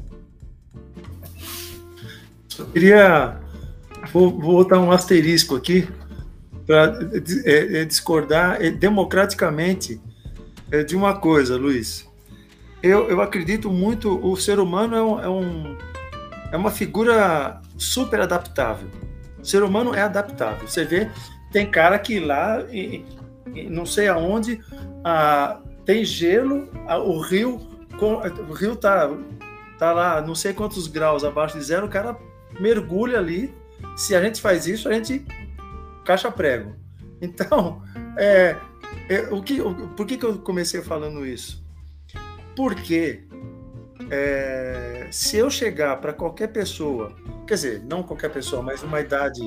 Só 2.57 2.65
queria. 2.65 3.37
Vou, 4.11 4.31
vou 4.31 4.63
botar 4.63 4.79
um 4.79 4.91
asterisco 4.91 5.55
aqui 5.55 5.87
para 6.65 6.99
é, 7.45 7.81
é, 7.81 7.85
discordar 7.85 8.59
é, 8.59 8.71
democraticamente 8.71 10.01
é, 10.71 10.83
de 10.83 10.95
uma 10.95 11.19
coisa, 11.19 11.55
Luiz. 11.55 12.07
Eu, 12.81 13.09
eu 13.09 13.21
acredito 13.21 13.69
muito, 13.69 14.19
o 14.25 14.35
ser 14.35 14.59
humano 14.59 14.95
é, 14.95 15.03
um, 15.03 15.19
é, 15.19 15.29
um, 15.29 15.77
é 16.51 16.57
uma 16.57 16.71
figura 16.71 17.61
super 17.77 18.21
adaptável. 18.21 18.89
O 19.39 19.45
ser 19.45 19.61
humano 19.61 19.93
é 19.93 20.01
adaptável. 20.01 20.67
Você 20.67 20.83
vê 20.83 21.11
tem 21.51 21.69
cara 21.69 21.99
que 21.99 22.19
lá, 22.19 22.61
e, 22.71 23.05
e 23.53 23.69
não 23.69 23.85
sei 23.85 24.07
aonde, 24.07 24.59
ah, 25.03 25.59
tem 25.85 26.03
gelo, 26.03 26.67
ah, 26.87 26.97
o 26.97 27.19
rio, 27.21 27.61
o 28.49 28.53
rio 28.53 28.75
tá, 28.75 29.09
tá 29.77 29.93
lá, 29.93 30.21
não 30.21 30.33
sei 30.33 30.53
quantos 30.53 30.87
graus 30.87 31.23
abaixo 31.23 31.57
de 31.57 31.63
zero, 31.63 31.85
o 31.85 31.89
cara 31.89 32.17
mergulha 32.59 33.19
ali. 33.19 33.53
Se 33.95 34.15
a 34.15 34.21
gente 34.21 34.41
faz 34.41 34.65
isso, 34.67 34.89
a 34.89 34.93
gente 34.93 35.25
caixa 36.05 36.31
prego. 36.31 36.75
Então, 37.21 37.81
é, 38.17 38.55
é, 39.09 39.19
o 39.31 39.41
que, 39.41 39.61
o, 39.61 39.89
por 39.89 40.05
que, 40.05 40.17
que 40.17 40.25
eu 40.25 40.37
comecei 40.39 40.81
falando 40.81 41.25
isso? 41.25 41.65
Porque 42.55 43.23
é, 44.09 45.07
se 45.11 45.37
eu 45.37 45.49
chegar 45.49 45.97
para 45.97 46.13
qualquer 46.13 46.47
pessoa, 46.47 47.15
quer 47.45 47.55
dizer, 47.55 47.83
não 47.83 48.03
qualquer 48.03 48.29
pessoa, 48.29 48.61
mas 48.61 48.83
uma 48.83 48.99
idade 48.99 49.41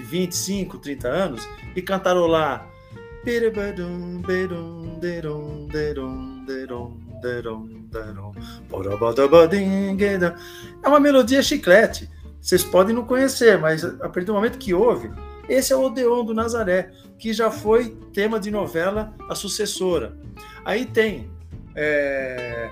25, 0.00 0.78
30 0.78 1.08
anos 1.08 1.48
e 1.74 1.82
cantarolar 1.82 2.68
é 10.82 10.88
uma 10.88 11.00
melodia 11.00 11.42
chiclete. 11.42 12.10
Vocês 12.44 12.62
podem 12.62 12.94
não 12.94 13.06
conhecer, 13.06 13.58
mas 13.58 13.82
a 13.82 14.06
partir 14.06 14.26
do 14.26 14.34
momento 14.34 14.58
que 14.58 14.74
ouve, 14.74 15.10
esse 15.48 15.72
é 15.72 15.76
o 15.76 15.80
Odeon 15.80 16.26
do 16.26 16.34
Nazaré, 16.34 16.90
que 17.18 17.32
já 17.32 17.50
foi 17.50 17.96
tema 18.12 18.38
de 18.38 18.50
novela 18.50 19.14
A 19.30 19.34
Sucessora. 19.34 20.14
Aí 20.62 20.84
tem, 20.84 21.30
é, 21.74 22.68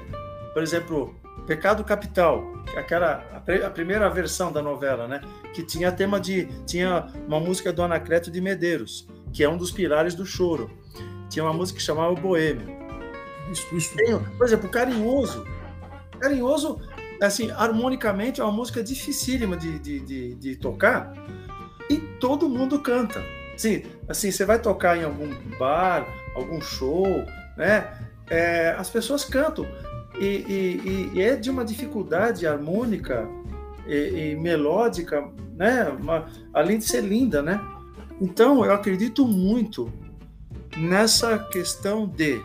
por 0.52 0.62
exemplo, 0.62 1.16
Pecado 1.46 1.82
Capital, 1.84 2.44
aquela 2.76 3.24
a, 3.34 3.70
primeira 3.70 4.10
versão 4.10 4.52
da 4.52 4.60
novela, 4.60 5.08
né? 5.08 5.22
Que 5.54 5.62
tinha 5.62 5.90
tema 5.90 6.20
de 6.20 6.44
tinha 6.66 7.06
uma 7.26 7.40
música 7.40 7.72
do 7.72 7.82
Anacleto 7.82 8.30
de 8.30 8.42
Medeiros, 8.42 9.08
que 9.32 9.42
é 9.42 9.48
um 9.48 9.56
dos 9.56 9.70
pilares 9.70 10.14
do 10.14 10.26
choro. 10.26 10.70
Tinha 11.30 11.46
uma 11.46 11.54
música 11.54 11.78
que 11.78 11.84
chamava 11.84 12.14
Boêmio. 12.14 12.76
Isso, 13.50 13.74
isso. 13.74 13.96
Tem, 13.96 14.18
por 14.36 14.46
exemplo, 14.46 14.68
Carinhoso. 14.68 15.46
Carinhoso, 16.20 16.78
assim, 17.26 17.50
harmonicamente 17.50 18.40
é 18.40 18.44
uma 18.44 18.52
música 18.52 18.82
dificílima 18.82 19.56
de, 19.56 19.78
de, 19.78 20.00
de, 20.00 20.34
de 20.34 20.56
tocar 20.56 21.12
e 21.88 21.98
todo 22.18 22.48
mundo 22.48 22.78
canta. 22.80 23.22
Sim, 23.56 23.82
assim, 24.08 24.30
você 24.30 24.44
vai 24.44 24.58
tocar 24.58 24.96
em 24.96 25.04
algum 25.04 25.28
bar, 25.58 26.06
algum 26.34 26.60
show, 26.60 27.06
né? 27.56 27.92
É, 28.30 28.74
as 28.78 28.88
pessoas 28.88 29.24
cantam 29.24 29.66
e, 30.18 30.24
e, 30.24 31.10
e, 31.14 31.22
é 31.22 31.36
de 31.36 31.50
uma 31.50 31.64
dificuldade 31.64 32.46
harmônica 32.46 33.28
e, 33.86 34.32
e 34.32 34.36
melódica, 34.36 35.28
né? 35.54 35.84
Uma, 35.90 36.26
além 36.52 36.78
de 36.78 36.84
ser 36.84 37.02
linda, 37.02 37.42
né? 37.42 37.60
Então, 38.20 38.64
eu 38.64 38.72
acredito 38.72 39.26
muito 39.26 39.92
nessa 40.76 41.38
questão 41.38 42.06
de 42.06 42.40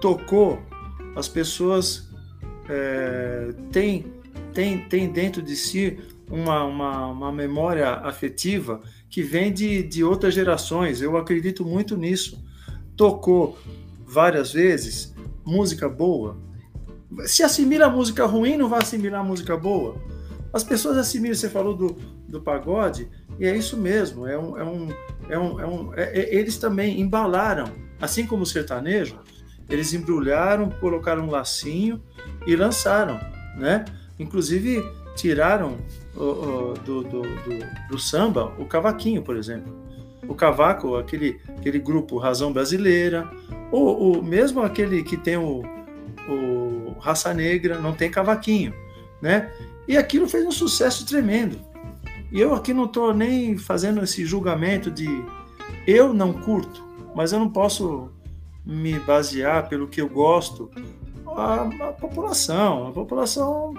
tocou, 0.00 0.60
as 1.16 1.28
pessoas 1.28 2.05
é, 2.68 3.50
têm, 3.70 4.04
têm, 4.52 4.80
têm 4.88 5.10
dentro 5.10 5.42
de 5.42 5.56
si 5.56 5.98
uma, 6.30 6.64
uma, 6.64 7.06
uma 7.08 7.32
memória 7.32 7.88
afetiva 7.88 8.80
que 9.08 9.22
vem 9.22 9.52
de, 9.52 9.82
de 9.82 10.04
outras 10.04 10.34
gerações. 10.34 11.00
Eu 11.00 11.16
acredito 11.16 11.64
muito 11.64 11.96
nisso. 11.96 12.44
Tocou 12.96 13.58
várias 14.04 14.52
vezes, 14.52 15.14
música 15.44 15.88
boa. 15.88 16.36
Se 17.24 17.42
assimila 17.42 17.88
música 17.88 18.26
ruim, 18.26 18.56
não 18.56 18.68
vai 18.68 18.80
assimilar 18.80 19.24
música 19.24 19.56
boa. 19.56 19.96
As 20.52 20.64
pessoas 20.64 20.96
assimilam, 20.96 21.34
você 21.34 21.48
falou 21.48 21.74
do, 21.74 21.96
do 22.26 22.40
pagode, 22.40 23.08
e 23.38 23.46
é 23.46 23.56
isso 23.56 23.76
mesmo. 23.76 24.26
É 24.26 24.38
um, 24.38 24.58
é 24.58 24.64
um, 24.64 24.88
é 25.28 25.38
um, 25.38 25.60
é 25.60 25.66
um 25.66 25.94
é, 25.94 26.18
é, 26.18 26.34
eles 26.34 26.56
também 26.56 27.00
embalaram, 27.00 27.66
assim 28.00 28.26
como 28.26 28.42
o 28.42 28.46
sertanejo, 28.46 29.18
eles 29.68 29.92
embrulharam, 29.92 30.70
colocaram 30.70 31.24
um 31.24 31.30
lacinho 31.30 32.02
e 32.46 32.54
lançaram, 32.54 33.20
né? 33.56 33.84
Inclusive 34.18 34.84
tiraram 35.16 35.76
o, 36.14 36.22
o, 36.22 36.74
do, 36.74 37.02
do, 37.02 37.22
do, 37.22 37.88
do 37.90 37.98
samba 37.98 38.52
o 38.58 38.64
cavaquinho, 38.64 39.22
por 39.22 39.36
exemplo. 39.36 39.74
O 40.28 40.34
cavaco, 40.34 40.96
aquele, 40.96 41.40
aquele 41.56 41.78
grupo 41.78 42.18
Razão 42.18 42.52
Brasileira, 42.52 43.30
ou, 43.70 44.22
mesmo 44.22 44.62
aquele 44.62 45.02
que 45.02 45.16
tem 45.16 45.36
o, 45.36 45.62
o 46.28 46.96
Raça 46.98 47.32
Negra, 47.32 47.78
não 47.78 47.92
tem 47.92 48.10
cavaquinho, 48.10 48.74
né? 49.20 49.50
E 49.86 49.96
aquilo 49.96 50.28
fez 50.28 50.44
um 50.44 50.50
sucesso 50.50 51.06
tremendo. 51.06 51.58
E 52.32 52.40
eu 52.40 52.54
aqui 52.54 52.74
não 52.74 52.84
estou 52.84 53.14
nem 53.14 53.56
fazendo 53.56 54.02
esse 54.02 54.24
julgamento 54.24 54.90
de 54.90 55.06
eu 55.86 56.12
não 56.12 56.32
curto, 56.32 56.84
mas 57.14 57.32
eu 57.32 57.38
não 57.38 57.48
posso 57.48 58.10
me 58.64 58.98
basear 58.98 59.68
pelo 59.68 59.86
que 59.86 60.00
eu 60.00 60.08
gosto. 60.08 60.70
A, 61.36 61.62
a 61.62 61.92
população, 61.92 62.88
a 62.88 62.92
população, 62.92 63.74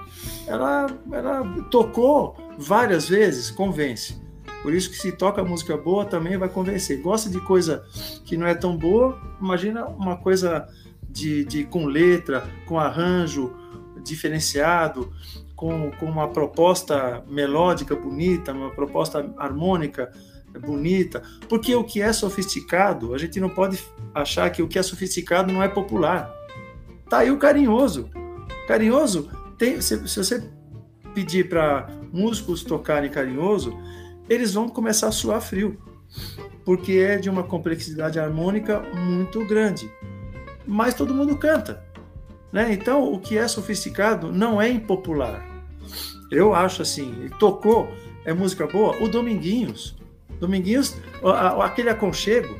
ela, 0.45 0.87
ela 1.11 1.43
tocou 1.71 2.35
várias 2.57 3.09
vezes, 3.09 3.49
convence. 3.49 4.21
Por 4.61 4.73
isso 4.73 4.89
que 4.89 4.97
se 4.97 5.11
toca 5.11 5.43
música 5.43 5.77
boa 5.77 6.05
também 6.05 6.37
vai 6.37 6.49
convencer. 6.49 7.01
Gosta 7.01 7.29
de 7.29 7.39
coisa 7.39 7.85
que 8.25 8.37
não 8.37 8.45
é 8.45 8.53
tão 8.53 8.77
boa, 8.77 9.17
imagina 9.41 9.85
uma 9.85 10.17
coisa 10.17 10.67
de, 11.09 11.45
de 11.45 11.63
com 11.63 11.85
letra, 11.85 12.47
com 12.65 12.79
arranjo 12.79 13.53
diferenciado, 14.03 15.11
com, 15.55 15.91
com 15.91 16.05
uma 16.05 16.27
proposta 16.27 17.23
melódica 17.27 17.95
bonita, 17.95 18.53
uma 18.53 18.69
proposta 18.69 19.33
harmônica 19.37 20.11
bonita. 20.59 21.21
Porque 21.49 21.75
o 21.75 21.83
que 21.83 22.01
é 22.01 22.13
sofisticado, 22.13 23.13
a 23.13 23.17
gente 23.17 23.39
não 23.39 23.49
pode 23.49 23.83
achar 24.13 24.49
que 24.49 24.61
o 24.61 24.67
que 24.67 24.79
é 24.79 24.83
sofisticado 24.83 25.51
não 25.51 25.63
é 25.63 25.67
popular. 25.67 26.31
Tá 27.09 27.19
aí 27.19 27.31
o 27.31 27.37
carinhoso. 27.37 28.09
Carinhoso 28.67 29.29
tem, 29.57 29.81
se, 29.81 30.07
se 30.07 30.17
você 30.17 30.49
pedir 31.13 31.49
para 31.49 31.89
músicos 32.11 32.63
tocarem 32.63 33.09
carinhoso, 33.09 33.77
eles 34.29 34.53
vão 34.53 34.67
começar 34.69 35.07
a 35.07 35.11
suar 35.11 35.41
frio. 35.41 35.77
porque 36.63 36.93
é 36.93 37.17
de 37.17 37.29
uma 37.29 37.43
complexidade 37.43 38.19
harmônica 38.19 38.81
muito 38.93 39.45
grande. 39.45 39.89
Mas 40.65 40.93
todo 40.93 41.13
mundo 41.13 41.37
canta. 41.37 41.81
Né? 42.51 42.73
Então, 42.73 43.11
o 43.11 43.19
que 43.19 43.37
é 43.37 43.47
sofisticado 43.47 44.33
não 44.33 44.61
é 44.61 44.69
impopular. 44.69 45.45
Eu 46.29 46.53
acho 46.53 46.81
assim, 46.81 47.29
tocou, 47.39 47.89
é 48.25 48.33
música 48.33 48.67
boa. 48.67 49.01
O 49.01 49.07
Dominguinhos, 49.07 49.95
Dominguinhos, 50.41 50.97
aquele 51.63 51.89
aconchego, 51.89 52.53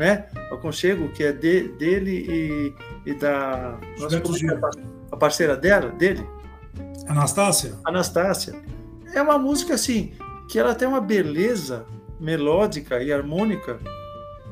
né? 0.00 0.26
O 0.50 0.54
aconchego 0.54 1.10
que 1.10 1.22
é 1.22 1.30
de, 1.30 1.68
dele 1.68 2.26
e, 2.26 3.10
e 3.10 3.14
da 3.14 3.78
nossa, 3.98 4.22
a 5.12 5.16
parceira 5.16 5.54
dela, 5.54 5.90
dele, 5.90 6.26
Anastácia. 7.06 7.74
Anastácia. 7.84 8.54
É 9.12 9.20
uma 9.20 9.38
música 9.38 9.74
assim 9.74 10.12
que 10.48 10.58
ela 10.58 10.74
tem 10.74 10.88
uma 10.88 11.00
beleza 11.00 11.84
melódica 12.18 13.02
e 13.02 13.12
harmônica 13.12 13.78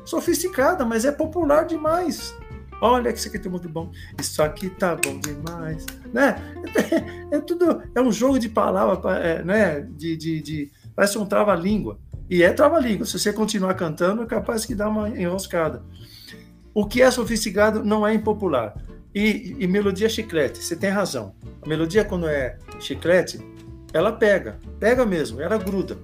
sofisticada, 0.05 0.85
mas 0.85 1.03
é 1.03 1.11
popular 1.11 1.63
demais. 1.63 2.35
Olha 2.81 3.11
que 3.11 3.17
isso 3.17 3.27
aqui 3.27 3.39
tá 3.39 3.49
muito 3.49 3.67
bom. 3.67 3.91
Isso 4.19 4.43
aqui 4.43 4.69
tá 4.69 4.95
bom 4.95 5.19
demais, 5.19 5.85
né? 6.13 6.35
É, 7.31 7.35
é 7.37 7.39
tudo 7.39 7.81
é 7.95 8.01
um 8.01 8.11
jogo 8.11 8.37
de 8.37 8.49
palavras, 8.49 8.99
é, 9.23 9.43
né? 9.43 9.81
De, 9.81 10.15
de, 10.15 10.41
de 10.41 10.71
parece 10.95 11.17
um 11.17 11.25
trava-língua. 11.25 11.97
E 12.29 12.43
é 12.43 12.53
trava-língua. 12.53 13.05
Se 13.05 13.17
você 13.17 13.33
continuar 13.33 13.73
cantando, 13.73 14.21
é 14.21 14.25
capaz 14.25 14.65
que 14.65 14.75
dá 14.75 14.87
uma 14.87 15.09
enroscada. 15.09 15.81
O 16.73 16.85
que 16.85 17.01
é 17.01 17.09
sofisticado 17.09 17.83
não 17.83 18.05
é 18.05 18.13
impopular. 18.13 18.75
E, 19.13 19.55
e 19.59 19.67
melodia 19.67 20.07
chiclete, 20.07 20.63
você 20.63 20.75
tem 20.75 20.91
razão. 20.91 21.33
A 21.61 21.67
melodia, 21.67 22.05
quando 22.05 22.27
é 22.27 22.57
chiclete, 22.79 23.39
ela 23.91 24.11
pega, 24.11 24.59
pega 24.79 25.03
mesmo, 25.03 25.41
ela 25.41 25.57
gruda. 25.57 25.97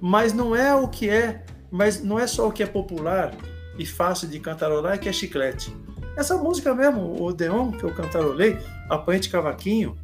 Mas 0.00 0.32
não 0.32 0.56
é 0.56 0.74
o 0.74 0.88
que 0.88 1.10
é, 1.10 1.44
mas 1.70 2.02
não 2.02 2.18
é 2.18 2.26
só 2.26 2.48
o 2.48 2.52
que 2.52 2.62
é 2.62 2.66
popular 2.66 3.34
e 3.78 3.84
fácil 3.84 4.26
de 4.28 4.40
cantarolar, 4.40 4.98
que 4.98 5.08
é 5.08 5.12
chiclete. 5.12 5.76
Essa 6.16 6.36
música 6.36 6.74
mesmo, 6.74 7.22
o 7.22 7.32
Deon, 7.32 7.72
que 7.72 7.84
eu 7.84 7.94
cantarolei, 7.94 8.58
Apanhante 8.88 9.28
Cavaquinho, 9.28 9.96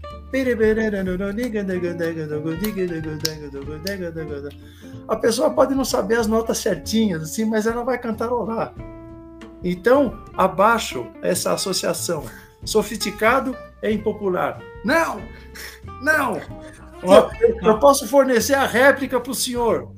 a 5.08 5.16
pessoa 5.16 5.50
pode 5.50 5.74
não 5.74 5.84
saber 5.84 6.18
as 6.18 6.26
notas 6.26 6.58
certinhas, 6.58 7.22
assim, 7.22 7.44
mas 7.44 7.66
ela 7.66 7.84
vai 7.84 7.98
cantarolar. 7.98 8.74
Então, 9.62 10.18
abaixo 10.36 11.06
essa 11.22 11.52
associação. 11.52 12.24
Sofisticado 12.64 13.56
é 13.82 13.92
impopular. 13.92 14.60
Não! 14.84 15.20
Não! 16.02 16.40
Eu, 17.62 17.78
posso 17.78 18.08
fornecer 18.08 18.54
a 18.54 18.66
réplica 18.66 19.20
para 19.20 19.30
o 19.30 19.34
senhor. 19.34 19.90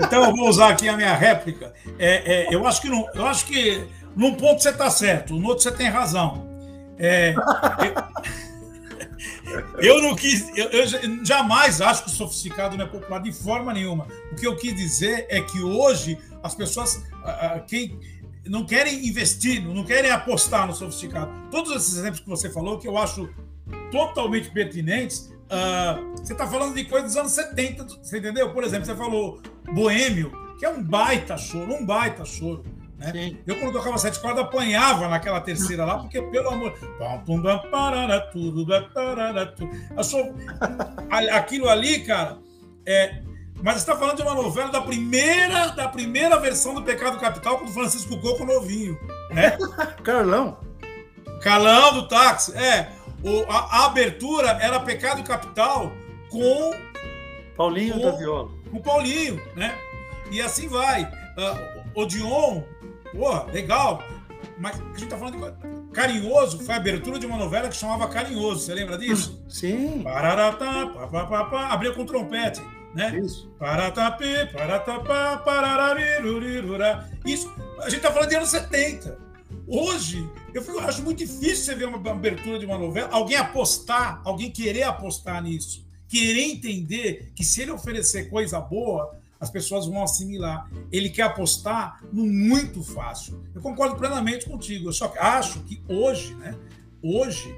Então 0.00 0.24
eu 0.24 0.34
vou 0.34 0.48
usar 0.48 0.70
aqui 0.70 0.88
a 0.88 0.96
minha 0.96 1.14
réplica. 1.14 1.72
É, 1.98 2.46
é, 2.46 2.54
eu 2.54 2.66
acho 2.66 2.80
que 2.80 2.88
não, 2.88 3.06
eu 3.14 3.26
acho 3.26 3.46
que 3.46 3.86
num 4.16 4.34
ponto 4.34 4.62
você 4.62 4.70
está 4.70 4.90
certo, 4.90 5.34
no 5.34 5.46
outro 5.48 5.62
você 5.62 5.70
tem 5.70 5.88
razão. 5.88 6.48
É, 6.98 7.34
eu, 7.34 7.94
eu, 9.78 10.00
não 10.02 10.14
quis, 10.14 10.48
eu, 10.56 10.68
eu, 10.68 11.24
jamais 11.24 11.80
acho 11.80 12.04
que 12.04 12.10
o 12.10 12.12
sofisticado 12.12 12.76
não 12.76 12.84
é 12.84 12.88
popular 12.88 13.20
de 13.20 13.32
forma 13.32 13.72
nenhuma. 13.72 14.06
O 14.30 14.36
que 14.36 14.46
eu 14.46 14.56
quis 14.56 14.74
dizer 14.74 15.26
é 15.28 15.40
que 15.40 15.60
hoje 15.62 16.18
as 16.42 16.54
pessoas, 16.54 17.02
quem 17.66 17.98
não 18.46 18.64
querem 18.64 19.06
investir, 19.06 19.62
não 19.62 19.84
querem 19.84 20.10
apostar 20.10 20.66
no 20.66 20.74
sofisticado. 20.74 21.30
Todos 21.50 21.74
esses 21.74 21.96
exemplos 21.96 22.20
que 22.20 22.28
você 22.28 22.50
falou, 22.50 22.78
que 22.78 22.88
eu 22.88 22.98
acho 22.98 23.28
totalmente 23.90 24.50
pertinentes, 24.50 25.32
uh, 25.46 26.16
você 26.16 26.32
está 26.32 26.46
falando 26.46 26.74
de 26.74 26.84
coisas 26.84 27.12
dos 27.12 27.16
anos 27.16 27.32
70, 27.32 27.84
você 28.02 28.18
entendeu? 28.18 28.52
Por 28.52 28.64
exemplo, 28.64 28.86
você 28.86 28.96
falou 28.96 29.40
Boêmio, 29.72 30.32
que 30.58 30.64
é 30.64 30.68
um 30.68 30.82
baita 30.82 31.36
choro, 31.36 31.74
um 31.74 31.86
baita 31.86 32.24
choro. 32.24 32.64
Né? 33.02 33.36
Eu, 33.46 33.58
quando 33.58 33.72
tocava 33.72 33.98
sete 33.98 34.20
cordas, 34.20 34.44
apanhava 34.44 35.08
naquela 35.08 35.40
terceira 35.40 35.84
lá, 35.84 35.98
porque, 35.98 36.20
pelo 36.22 36.50
amor. 36.50 36.74
Eu 39.96 40.04
sou... 40.04 40.34
Aquilo 41.10 41.68
ali, 41.68 42.00
cara, 42.00 42.38
é, 42.86 43.22
mas 43.62 43.76
está 43.76 43.96
falando 43.96 44.16
de 44.16 44.22
uma 44.22 44.34
novela 44.34 44.70
da 44.70 44.80
primeira, 44.80 45.68
da 45.68 45.88
primeira 45.88 46.38
versão 46.38 46.74
do 46.74 46.82
Pecado 46.82 47.18
Capital 47.18 47.58
com 47.58 47.66
o 47.66 47.68
Francisco 47.68 48.18
Coco 48.20 48.44
novinho, 48.44 48.98
né? 49.30 49.56
Carlão. 50.02 50.58
Carlão 51.40 51.94
do 51.94 52.08
táxi, 52.08 52.56
é. 52.56 52.90
O, 53.22 53.44
a, 53.48 53.82
a, 53.82 53.86
abertura 53.86 54.58
era 54.60 54.80
Pecado 54.80 55.22
Capital 55.22 55.92
com 56.28 56.72
Paulinho 57.56 57.94
com, 57.94 58.00
da 58.00 58.10
Viola. 58.12 58.50
Com 58.68 58.80
Paulinho, 58.80 59.40
né? 59.54 59.78
E 60.32 60.40
assim 60.40 60.66
vai. 60.66 61.04
Uh, 61.04 62.00
Odeon, 62.00 62.62
pô, 63.12 63.44
legal. 63.52 64.02
Mas 64.58 64.80
a 64.80 64.98
gente 64.98 65.06
tá 65.06 65.16
falando 65.16 65.38
de 65.38 65.92
Carinhoso 65.92 66.58
foi 66.60 66.74
a 66.74 66.78
abertura 66.78 67.18
de 67.18 67.26
uma 67.26 67.36
novela 67.36 67.68
que 67.68 67.76
chamava 67.76 68.08
Carinhoso. 68.08 68.64
Você 68.64 68.74
lembra 68.74 68.98
disso? 68.98 69.44
Sim. 69.48 70.02
Pararatá, 70.02 70.86
pá, 70.86 71.06
pá, 71.06 71.26
pá, 71.26 71.44
pá, 71.44 71.66
abria 71.68 71.92
com 71.92 72.04
trompete 72.04 72.62
né? 72.94 73.20
Isso. 73.22 73.48
Paratapi, 73.58 74.52
paratapá, 74.52 75.38
parararirurira. 75.38 77.10
Isso, 77.24 77.52
a 77.78 77.84
gente 77.84 77.96
está 77.96 78.12
falando 78.12 78.28
de 78.28 78.36
anos 78.36 78.50
70. 78.50 79.18
Hoje, 79.66 80.28
eu, 80.52 80.62
fico, 80.62 80.78
eu 80.78 80.80
acho 80.80 81.02
muito 81.02 81.18
difícil 81.18 81.64
você 81.64 81.74
ver 81.74 81.86
uma 81.86 82.10
abertura 82.10 82.58
de 82.58 82.66
uma 82.66 82.76
novela, 82.76 83.08
alguém 83.10 83.36
apostar, 83.36 84.20
alguém 84.24 84.50
querer 84.50 84.82
apostar 84.82 85.42
nisso, 85.42 85.86
querer 86.08 86.42
entender 86.42 87.32
que 87.34 87.44
se 87.44 87.62
ele 87.62 87.70
oferecer 87.70 88.28
coisa 88.28 88.60
boa, 88.60 89.16
as 89.42 89.50
pessoas 89.50 89.86
vão 89.86 90.04
assimilar. 90.04 90.70
Ele 90.92 91.10
quer 91.10 91.22
apostar 91.22 92.00
no 92.12 92.24
muito 92.24 92.80
fácil. 92.80 93.42
Eu 93.52 93.60
concordo 93.60 93.96
plenamente 93.96 94.46
contigo. 94.46 94.88
Eu 94.88 94.92
só 94.92 95.12
acho 95.18 95.58
que 95.64 95.82
hoje, 95.88 96.32
né? 96.36 96.54
Hoje, 97.02 97.52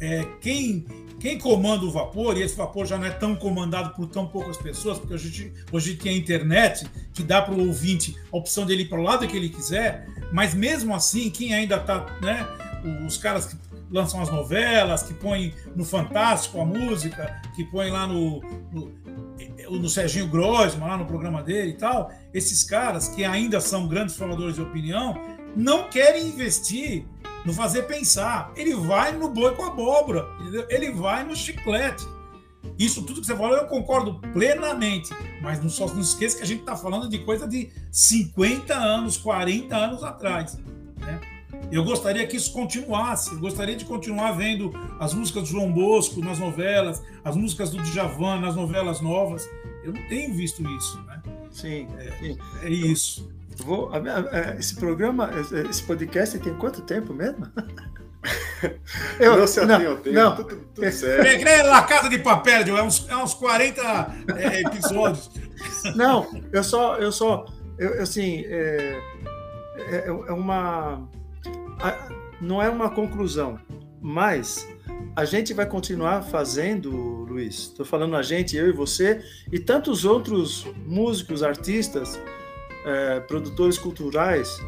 é, 0.00 0.24
quem 0.40 0.84
quem 1.20 1.38
comanda 1.38 1.84
o 1.84 1.90
vapor, 1.92 2.36
e 2.36 2.42
esse 2.42 2.56
vapor 2.56 2.84
já 2.84 2.98
não 2.98 3.06
é 3.06 3.10
tão 3.10 3.36
comandado 3.36 3.94
por 3.94 4.08
tão 4.08 4.26
poucas 4.26 4.56
pessoas, 4.56 4.98
porque 4.98 5.14
hoje, 5.14 5.52
hoje 5.70 5.94
tem 5.94 6.14
a 6.14 6.16
internet 6.16 6.84
que 7.14 7.22
dá 7.22 7.40
para 7.40 7.54
o 7.54 7.68
ouvinte 7.68 8.16
a 8.32 8.36
opção 8.36 8.66
de 8.66 8.72
ele 8.72 8.82
ir 8.82 8.88
para 8.88 8.98
o 8.98 9.02
lado 9.04 9.28
que 9.28 9.36
ele 9.36 9.48
quiser, 9.48 10.08
mas 10.32 10.52
mesmo 10.52 10.92
assim, 10.92 11.30
quem 11.30 11.54
ainda 11.54 11.76
está, 11.76 12.06
né, 12.20 12.44
os 13.06 13.16
caras 13.18 13.46
que 13.46 13.56
lançam 13.88 14.20
as 14.20 14.30
novelas, 14.30 15.04
que 15.04 15.14
põem 15.14 15.54
no 15.76 15.84
Fantástico 15.84 16.60
a 16.60 16.64
música, 16.64 17.40
que 17.54 17.62
põem 17.62 17.92
lá 17.92 18.04
no, 18.04 18.40
no, 18.72 18.92
no 19.78 19.88
Serginho 19.88 20.28
Grosman, 20.28 20.88
lá 20.88 20.96
no 20.96 21.06
programa 21.06 21.42
dele 21.42 21.70
e 21.70 21.76
tal, 21.76 22.10
esses 22.32 22.62
caras 22.62 23.08
que 23.08 23.24
ainda 23.24 23.60
são 23.60 23.86
grandes 23.86 24.16
formadores 24.16 24.56
de 24.56 24.62
opinião, 24.62 25.14
não 25.56 25.88
querem 25.88 26.26
investir 26.28 27.04
no 27.44 27.52
fazer 27.52 27.82
pensar. 27.82 28.52
Ele 28.56 28.74
vai 28.74 29.12
no 29.12 29.28
boi 29.28 29.54
com 29.54 29.64
abóbora, 29.64 30.28
entendeu? 30.40 30.66
ele 30.68 30.90
vai 30.92 31.24
no 31.24 31.34
chiclete. 31.34 32.04
Isso 32.78 33.02
tudo 33.02 33.20
que 33.20 33.26
você 33.26 33.36
falou 33.36 33.56
eu 33.56 33.66
concordo 33.66 34.20
plenamente, 34.32 35.10
mas 35.40 35.62
não, 35.62 35.68
só, 35.68 35.86
não 35.86 36.00
esqueça 36.00 36.36
que 36.36 36.42
a 36.42 36.46
gente 36.46 36.60
está 36.60 36.76
falando 36.76 37.08
de 37.08 37.18
coisa 37.18 37.46
de 37.46 37.70
50 37.90 38.74
anos, 38.74 39.16
40 39.16 39.76
anos 39.76 40.02
atrás. 40.02 40.58
Né? 40.98 41.20
Eu 41.70 41.84
gostaria 41.84 42.26
que 42.26 42.36
isso 42.36 42.52
continuasse, 42.52 43.32
eu 43.32 43.40
gostaria 43.40 43.76
de 43.76 43.84
continuar 43.84 44.32
vendo 44.32 44.72
as 44.98 45.12
músicas 45.14 45.44
do 45.44 45.48
João 45.48 45.72
Bosco 45.72 46.20
nas 46.20 46.38
novelas, 46.38 47.02
as 47.24 47.36
músicas 47.36 47.70
do 47.70 47.82
Djavan 47.82 48.40
nas 48.40 48.54
novelas 48.54 49.00
novas. 49.00 49.48
Eu 49.84 49.92
não 49.92 50.02
tenho 50.08 50.34
visto 50.34 50.62
isso. 50.76 51.00
Né? 51.02 51.22
Sim, 51.50 51.88
é, 51.98 52.10
sim. 52.18 52.38
é 52.62 52.70
isso. 52.70 53.32
Vou, 53.58 53.90
esse 54.58 54.76
programa, 54.76 55.30
esse 55.68 55.82
podcast 55.82 56.38
tem 56.38 56.54
quanto 56.54 56.80
tempo 56.82 57.12
mesmo? 57.12 57.46
Eu, 59.18 59.36
não 59.36 59.46
se 59.46 59.58
atenha 59.58 59.88
ao 59.88 59.96
tempo, 59.96 60.14
não, 60.14 60.36
tudo, 60.36 60.56
tudo 60.72 60.92
certo. 60.92 61.26
É 61.26 61.62
La 61.64 61.82
Casa 61.82 62.08
de 62.08 62.18
Papel, 62.18 62.76
é 62.76 62.82
uns, 62.82 63.08
é 63.08 63.16
uns 63.16 63.34
40 63.34 63.82
é, 64.36 64.60
episódios. 64.60 65.30
Não, 65.96 66.28
eu 66.52 66.62
só, 66.62 66.96
eu 66.96 67.10
só, 67.10 67.44
eu, 67.78 68.02
assim, 68.02 68.44
é, 68.46 69.00
é, 69.78 70.04
é 70.06 70.32
uma, 70.32 71.08
não 72.40 72.60
é 72.62 72.68
uma 72.68 72.90
conclusão, 72.90 73.58
mas 74.00 74.66
a 75.14 75.24
gente 75.24 75.52
vai 75.52 75.66
continuar 75.66 76.22
fazendo, 76.22 76.90
Luiz. 76.90 77.54
Estou 77.54 77.84
falando 77.84 78.16
a 78.16 78.22
gente, 78.22 78.56
eu 78.56 78.68
e 78.68 78.72
você, 78.72 79.22
e 79.50 79.58
tantos 79.58 80.04
outros 80.04 80.66
músicos, 80.86 81.42
artistas, 81.42 82.18
é, 82.84 83.20
produtores 83.20 83.78
culturais 83.78 84.58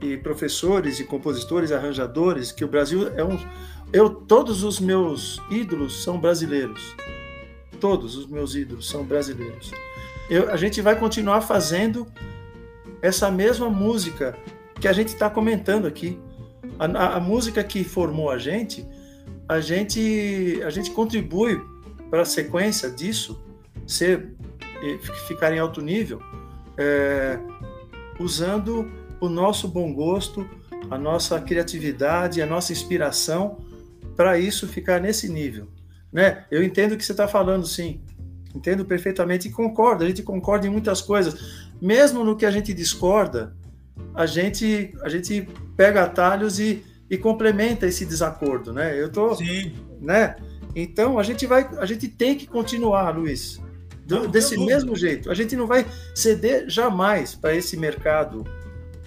e 0.00 0.16
professores 0.16 1.00
e 1.00 1.04
compositores, 1.04 1.72
arranjadores, 1.72 2.52
que 2.52 2.64
o 2.64 2.68
Brasil 2.68 3.08
é 3.16 3.24
um. 3.24 3.38
Eu, 3.92 4.10
todos 4.10 4.62
os 4.62 4.78
meus 4.78 5.40
ídolos 5.50 6.02
são 6.02 6.20
brasileiros. 6.20 6.94
Todos 7.80 8.16
os 8.16 8.26
meus 8.26 8.54
ídolos 8.54 8.88
são 8.88 9.04
brasileiros. 9.04 9.72
Eu, 10.28 10.50
a 10.50 10.56
gente 10.56 10.80
vai 10.80 10.98
continuar 10.98 11.40
fazendo 11.40 12.06
essa 13.00 13.30
mesma 13.30 13.70
música 13.70 14.36
que 14.80 14.86
a 14.86 14.92
gente 14.92 15.08
está 15.08 15.30
comentando 15.30 15.86
aqui. 15.86 16.18
A, 16.78 16.84
a, 16.84 17.16
a, 17.16 17.20
música 17.20 17.64
que 17.64 17.82
formou 17.82 18.30
a 18.30 18.38
gente, 18.38 18.86
a 19.48 19.60
gente, 19.60 20.60
a 20.64 20.70
gente 20.70 20.90
contribui 20.90 21.60
para 22.10 22.22
a 22.22 22.24
sequência 22.24 22.90
disso 22.90 23.42
ser 23.86 24.34
ficar 25.26 25.52
em 25.52 25.58
alto 25.58 25.80
nível 25.80 26.20
é, 26.78 27.38
usando 28.20 28.90
o 29.20 29.28
nosso 29.28 29.66
bom 29.66 29.92
gosto, 29.92 30.48
a 30.90 30.96
nossa 30.96 31.40
criatividade, 31.40 32.40
a 32.40 32.46
nossa 32.46 32.72
inspiração 32.72 33.58
para 34.16 34.38
isso 34.38 34.66
ficar 34.68 35.00
nesse 35.00 35.28
nível. 35.28 35.68
Né? 36.12 36.44
Eu 36.50 36.62
entendo 36.62 36.92
o 36.92 36.96
que 36.96 37.04
você 37.04 37.12
está 37.12 37.26
falando, 37.26 37.66
sim. 37.66 38.00
Entendo 38.54 38.84
perfeitamente 38.84 39.48
e 39.48 39.50
concordo. 39.50 40.04
A 40.04 40.08
gente 40.08 40.22
concorda 40.22 40.66
em 40.66 40.70
muitas 40.70 41.02
coisas. 41.02 41.68
Mesmo 41.80 42.24
no 42.24 42.36
que 42.36 42.46
a 42.46 42.50
gente 42.50 42.72
discorda, 42.72 43.54
a 44.14 44.24
gente, 44.24 44.94
a 45.02 45.08
gente 45.08 45.48
pega 45.76 46.04
atalhos 46.04 46.58
e, 46.58 46.82
e 47.10 47.16
complementa 47.16 47.86
esse 47.86 48.04
desacordo, 48.04 48.72
né? 48.72 49.00
Eu 49.00 49.10
tô, 49.10 49.34
Sim. 49.34 49.74
né? 50.00 50.36
Então 50.74 51.18
a 51.18 51.22
gente 51.22 51.46
vai, 51.46 51.68
a 51.78 51.86
gente 51.86 52.08
tem 52.08 52.36
que 52.36 52.46
continuar, 52.46 53.10
Luiz, 53.10 53.60
do, 54.04 54.20
não, 54.20 54.30
desse 54.30 54.58
mesmo 54.58 54.94
jeito. 54.94 55.30
A 55.30 55.34
gente 55.34 55.56
não 55.56 55.66
vai 55.66 55.86
ceder 56.14 56.68
jamais 56.68 57.34
para 57.34 57.54
esse 57.54 57.76
mercado, 57.76 58.44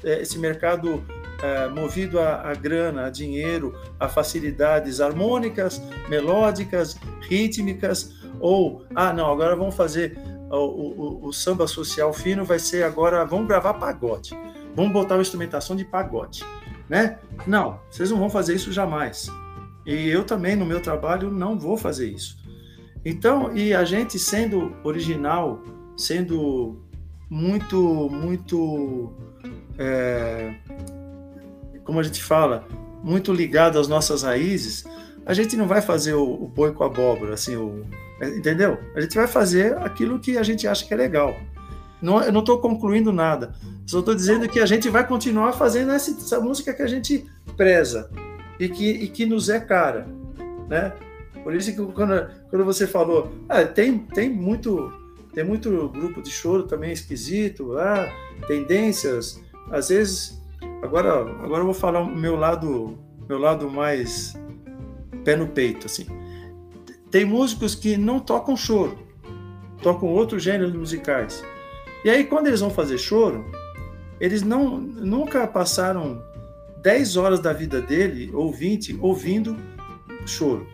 é, 0.03 0.21
esse 0.21 0.37
mercado 0.37 1.03
é, 1.41 1.67
movido 1.69 2.19
a, 2.19 2.49
a, 2.49 2.53
grana, 2.53 3.05
a 3.05 3.09
dinheiro, 3.09 3.75
a 3.99 4.07
facilidades 4.07 5.01
harmônicas, 5.01 5.81
melódicas, 6.09 6.97
rítmicas, 7.21 8.13
ou 8.39 8.85
ah 8.95 9.13
não, 9.13 9.31
agora 9.31 9.55
vamos 9.55 9.75
fazer 9.75 10.17
o, 10.49 11.25
o, 11.25 11.27
o 11.27 11.33
samba 11.33 11.67
social 11.67 12.13
fino 12.13 12.43
vai 12.43 12.59
ser 12.59 12.83
agora, 12.83 13.23
vamos 13.25 13.47
gravar 13.47 13.75
pagode, 13.75 14.37
vamos 14.75 14.91
botar 14.91 15.15
uma 15.15 15.21
instrumentação 15.21 15.75
de 15.75 15.85
pagode, 15.85 16.43
né? 16.91 17.17
Não, 17.47 17.79
vocês 17.89 18.11
não 18.11 18.19
vão 18.19 18.29
fazer 18.29 18.53
isso 18.53 18.69
jamais. 18.69 19.29
E 19.85 20.09
eu 20.09 20.25
também, 20.25 20.57
no 20.57 20.65
meu 20.65 20.81
trabalho, 20.81 21.31
não 21.31 21.57
vou 21.57 21.77
fazer 21.77 22.09
isso. 22.09 22.35
Então, 23.05 23.55
e 23.55 23.73
a 23.73 23.85
gente 23.85 24.19
sendo 24.19 24.75
original, 24.83 25.63
sendo 25.95 26.83
muito, 27.29 28.09
muito, 28.11 29.13
é, 29.77 30.53
como 31.85 31.97
a 32.01 32.03
gente 32.03 32.21
fala, 32.21 32.67
muito 33.01 33.31
ligado 33.31 33.79
às 33.79 33.87
nossas 33.87 34.23
raízes, 34.23 34.83
a 35.25 35.33
gente 35.33 35.55
não 35.55 35.67
vai 35.67 35.81
fazer 35.81 36.13
o, 36.13 36.43
o 36.43 36.45
boi 36.45 36.73
com 36.73 36.83
abóbora, 36.83 37.35
assim, 37.35 37.55
o, 37.55 37.85
entendeu? 38.21 38.77
A 38.93 38.99
gente 38.99 39.15
vai 39.15 39.27
fazer 39.27 39.77
aquilo 39.77 40.19
que 40.19 40.37
a 40.37 40.43
gente 40.43 40.67
acha 40.67 40.85
que 40.85 40.93
é 40.93 40.97
legal. 40.97 41.33
Não, 42.01 42.21
eu 42.21 42.31
não 42.31 42.39
estou 42.39 42.59
concluindo 42.59 43.13
nada. 43.13 43.53
Só 43.85 43.99
estou 43.99 44.15
dizendo 44.15 44.49
que 44.49 44.59
a 44.59 44.65
gente 44.65 44.89
vai 44.89 45.05
continuar 45.05 45.53
fazendo 45.53 45.91
essa, 45.91 46.11
essa 46.11 46.39
música 46.39 46.73
que 46.73 46.81
a 46.81 46.87
gente 46.87 47.25
preza 47.55 48.09
e 48.59 48.67
que, 48.67 48.89
e 48.89 49.07
que 49.07 49.25
nos 49.25 49.49
é 49.49 49.59
cara, 49.59 50.07
né? 50.67 50.93
Por 51.43 51.55
isso 51.55 51.71
que 51.71 51.93
quando, 51.93 52.29
quando 52.49 52.65
você 52.65 52.87
falou, 52.87 53.31
ah, 53.49 53.63
tem, 53.63 53.99
tem 53.99 54.29
muito 54.29 54.93
tem 55.33 55.45
muito 55.45 55.89
grupo 55.89 56.21
de 56.21 56.29
choro 56.29 56.63
também 56.63 56.91
esquisito, 56.91 57.77
ah, 57.77 58.07
tendências, 58.47 59.41
às 59.71 59.89
vezes 59.89 60.41
agora 60.81 61.21
agora 61.43 61.61
eu 61.61 61.65
vou 61.65 61.73
falar 61.73 62.01
o 62.01 62.15
meu 62.15 62.35
lado 62.35 62.97
meu 63.27 63.39
lado 63.39 63.69
mais 63.69 64.33
pé 65.23 65.35
no 65.35 65.47
peito 65.47 65.87
assim. 65.87 66.05
Tem 67.09 67.25
músicos 67.25 67.75
que 67.75 67.97
não 67.97 68.19
tocam 68.19 68.55
choro, 68.55 68.97
tocam 69.81 70.09
outros 70.09 70.43
gêneros 70.43 70.73
musicais. 70.73 71.43
E 72.03 72.09
aí 72.09 72.23
quando 72.23 72.47
eles 72.47 72.59
vão 72.59 72.69
fazer 72.69 72.97
choro, 72.97 73.45
eles 74.19 74.41
não 74.41 74.79
nunca 74.79 75.47
passaram 75.47 76.23
10 76.81 77.17
horas 77.17 77.39
da 77.39 77.53
vida 77.53 77.81
dele, 77.81 78.31
ou 78.33 78.51
20, 78.51 78.97
ouvindo 78.99 79.57
choro. 80.25 80.67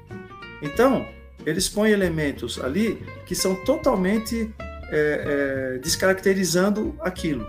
Então, 0.61 1.05
eles 1.45 1.69
põem 1.69 1.91
elementos 1.91 2.59
ali 2.59 3.01
que 3.25 3.35
são 3.35 3.55
totalmente 3.63 4.53
é, 4.89 5.75
é, 5.75 5.77
descaracterizando 5.79 6.95
aquilo. 6.99 7.45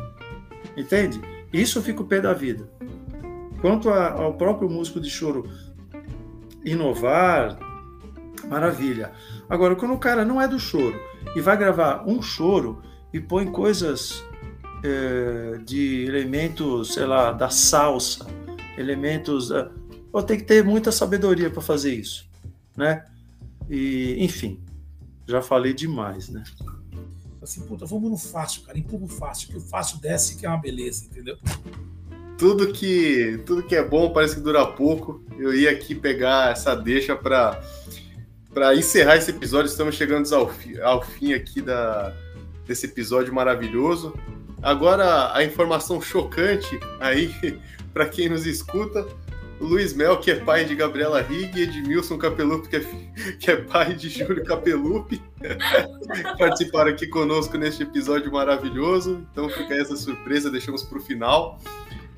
Entende? 0.77 1.21
Isso 1.53 1.83
fica 1.83 2.03
o 2.03 2.05
pé 2.05 2.21
da 2.21 2.33
vida. 2.33 2.69
Quanto 3.61 3.91
a, 3.91 4.13
ao 4.13 4.35
próprio 4.35 4.69
músico 4.69 5.01
de 5.01 5.11
choro 5.11 5.49
inovar, 6.65 7.59
maravilha. 8.49 9.13
Agora, 9.49 9.75
quando 9.75 9.95
o 9.95 9.99
cara 9.99 10.25
não 10.25 10.41
é 10.41 10.47
do 10.47 10.59
choro 10.59 11.01
e 11.35 11.41
vai 11.41 11.57
gravar 11.57 12.05
um 12.07 12.21
choro 12.21 12.83
e 13.13 13.21
põe 13.21 13.47
coisas 13.47 14.23
é, 14.83 15.59
de 15.65 16.05
elementos, 16.05 16.95
sei 16.95 17.07
lá, 17.07 17.33
da 17.33 17.51
salsa, 17.51 18.27
elementos. 18.77 19.51
Uh, 19.51 20.23
tem 20.27 20.39
que 20.39 20.45
ter 20.45 20.65
muita 20.65 20.93
sabedoria 20.93 21.51
para 21.51 21.63
fazer 21.63 21.95
isso, 21.95 22.29
né? 22.77 23.05
E, 23.69 24.17
enfim, 24.19 24.61
já 25.27 25.43
falei 25.43 25.73
demais, 25.73 26.29
né? 26.29 26.43
Assim, 27.43 27.61
puta, 27.63 27.87
vamos 27.87 28.11
no 28.11 28.19
fácil, 28.19 28.63
cara, 28.63 28.79
empurra 28.79 29.05
o 29.05 29.09
fácil, 29.09 29.49
que 29.49 29.57
o 29.57 29.61
fácil 29.61 29.99
desce 30.01 30.37
que 30.37 30.45
é 30.45 30.49
uma 30.49 30.59
beleza, 30.59 31.07
entendeu? 31.07 31.37
Tudo 32.37 32.73
que, 32.73 33.43
tudo 33.47 33.63
que 33.63 33.75
é 33.75 33.83
bom 33.83 34.13
parece 34.13 34.37
que 34.37 34.41
dura 34.41 34.65
pouco. 34.67 35.25
Eu 35.39 35.55
ia 35.55 35.71
aqui 35.71 35.95
pegar 35.95 36.53
essa 36.53 36.75
deixa 36.75 37.17
para 37.17 37.61
para 38.53 38.75
encerrar 38.75 39.17
esse 39.17 39.31
episódio. 39.31 39.69
Estamos 39.69 39.95
chegando 39.95 40.33
ao, 40.35 40.49
fi, 40.49 40.81
ao 40.81 41.03
fim 41.03 41.33
aqui 41.33 41.61
da, 41.61 42.15
desse 42.69 42.87
episódio 42.87 43.35
maravilhoso. 43.35 44.15
Agora 44.63 45.35
a 45.35 45.43
informação 45.43 46.01
chocante 46.01 46.79
aí 47.01 47.33
para 47.93 48.07
quem 48.07 48.29
nos 48.29 48.47
escuta, 48.47 49.07
Luiz 49.61 49.93
Mel, 49.93 50.19
que 50.21 50.31
é 50.31 50.37
pai 50.37 50.65
de 50.65 50.77
Gabriela 50.77 51.21
Rig, 51.21 51.59
e 51.59 51.63
Edmilson 51.63 52.17
Capelupi, 52.17 52.69
que 52.69 52.77
é, 52.77 52.81
que 53.41 53.51
é 53.51 53.57
pai 53.57 53.95
de 53.95 54.09
Júlio 54.09 54.45
Capelupi, 54.45 55.21
participaram 56.39 56.91
aqui 56.91 57.09
conosco 57.09 57.57
neste 57.57 57.83
episódio 57.83 58.31
maravilhoso. 58.31 59.27
Então 59.33 59.49
fica 59.49 59.75
essa 59.75 59.97
surpresa, 59.97 60.51
deixamos 60.51 60.85
para 60.85 60.99
o 60.99 61.01
final. 61.01 61.59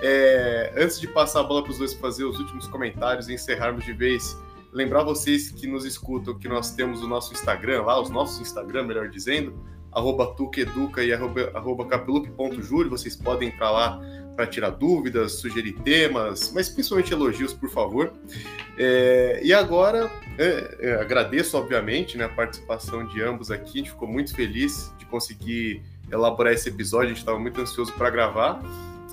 É, 0.02 0.72
antes 0.76 1.00
de 1.00 1.06
passar 1.06 1.40
a 1.40 1.42
bola 1.44 1.62
para 1.62 1.72
os 1.72 1.78
dois 1.78 1.92
fazer 1.94 2.24
os 2.24 2.38
últimos 2.38 2.66
comentários 2.66 3.28
e 3.28 3.34
encerrarmos 3.34 3.84
de 3.84 3.92
vez, 3.92 4.36
lembrar 4.72 5.02
vocês 5.02 5.50
que 5.50 5.66
nos 5.66 5.84
escutam 5.84 6.38
que 6.38 6.48
nós 6.48 6.72
temos 6.72 7.02
o 7.02 7.08
nosso 7.08 7.32
Instagram 7.32 7.82
lá, 7.82 8.00
os 8.00 8.08
nossos 8.08 8.40
Instagram, 8.40 8.84
melhor 8.84 9.08
dizendo, 9.08 9.54
arroba 9.92 10.34
tuqueduca 10.34 11.02
e 11.02 11.12
arroba, 11.12 11.50
arroba 11.54 11.86
vocês 12.88 13.16
podem 13.16 13.48
entrar 13.48 13.70
lá 13.70 14.00
para 14.36 14.46
tirar 14.46 14.70
dúvidas, 14.70 15.32
sugerir 15.32 15.74
temas, 15.80 16.50
mas 16.54 16.68
principalmente 16.68 17.12
elogios, 17.12 17.52
por 17.52 17.68
favor. 17.68 18.12
É, 18.78 19.40
e 19.42 19.52
agora, 19.52 20.10
é, 20.38 20.76
é, 20.80 20.94
agradeço, 20.94 21.58
obviamente, 21.58 22.16
né, 22.16 22.24
a 22.24 22.28
participação 22.28 23.04
de 23.06 23.22
ambos 23.22 23.50
aqui. 23.50 23.80
A 23.80 23.82
gente 23.82 23.90
ficou 23.90 24.08
muito 24.08 24.34
feliz 24.34 24.92
de 24.98 25.04
conseguir 25.06 25.82
elaborar 26.10 26.52
esse 26.52 26.68
episódio, 26.68 27.06
a 27.06 27.08
gente 27.08 27.18
estava 27.18 27.38
muito 27.38 27.60
ansioso 27.60 27.92
para 27.92 28.08
gravar. 28.08 28.62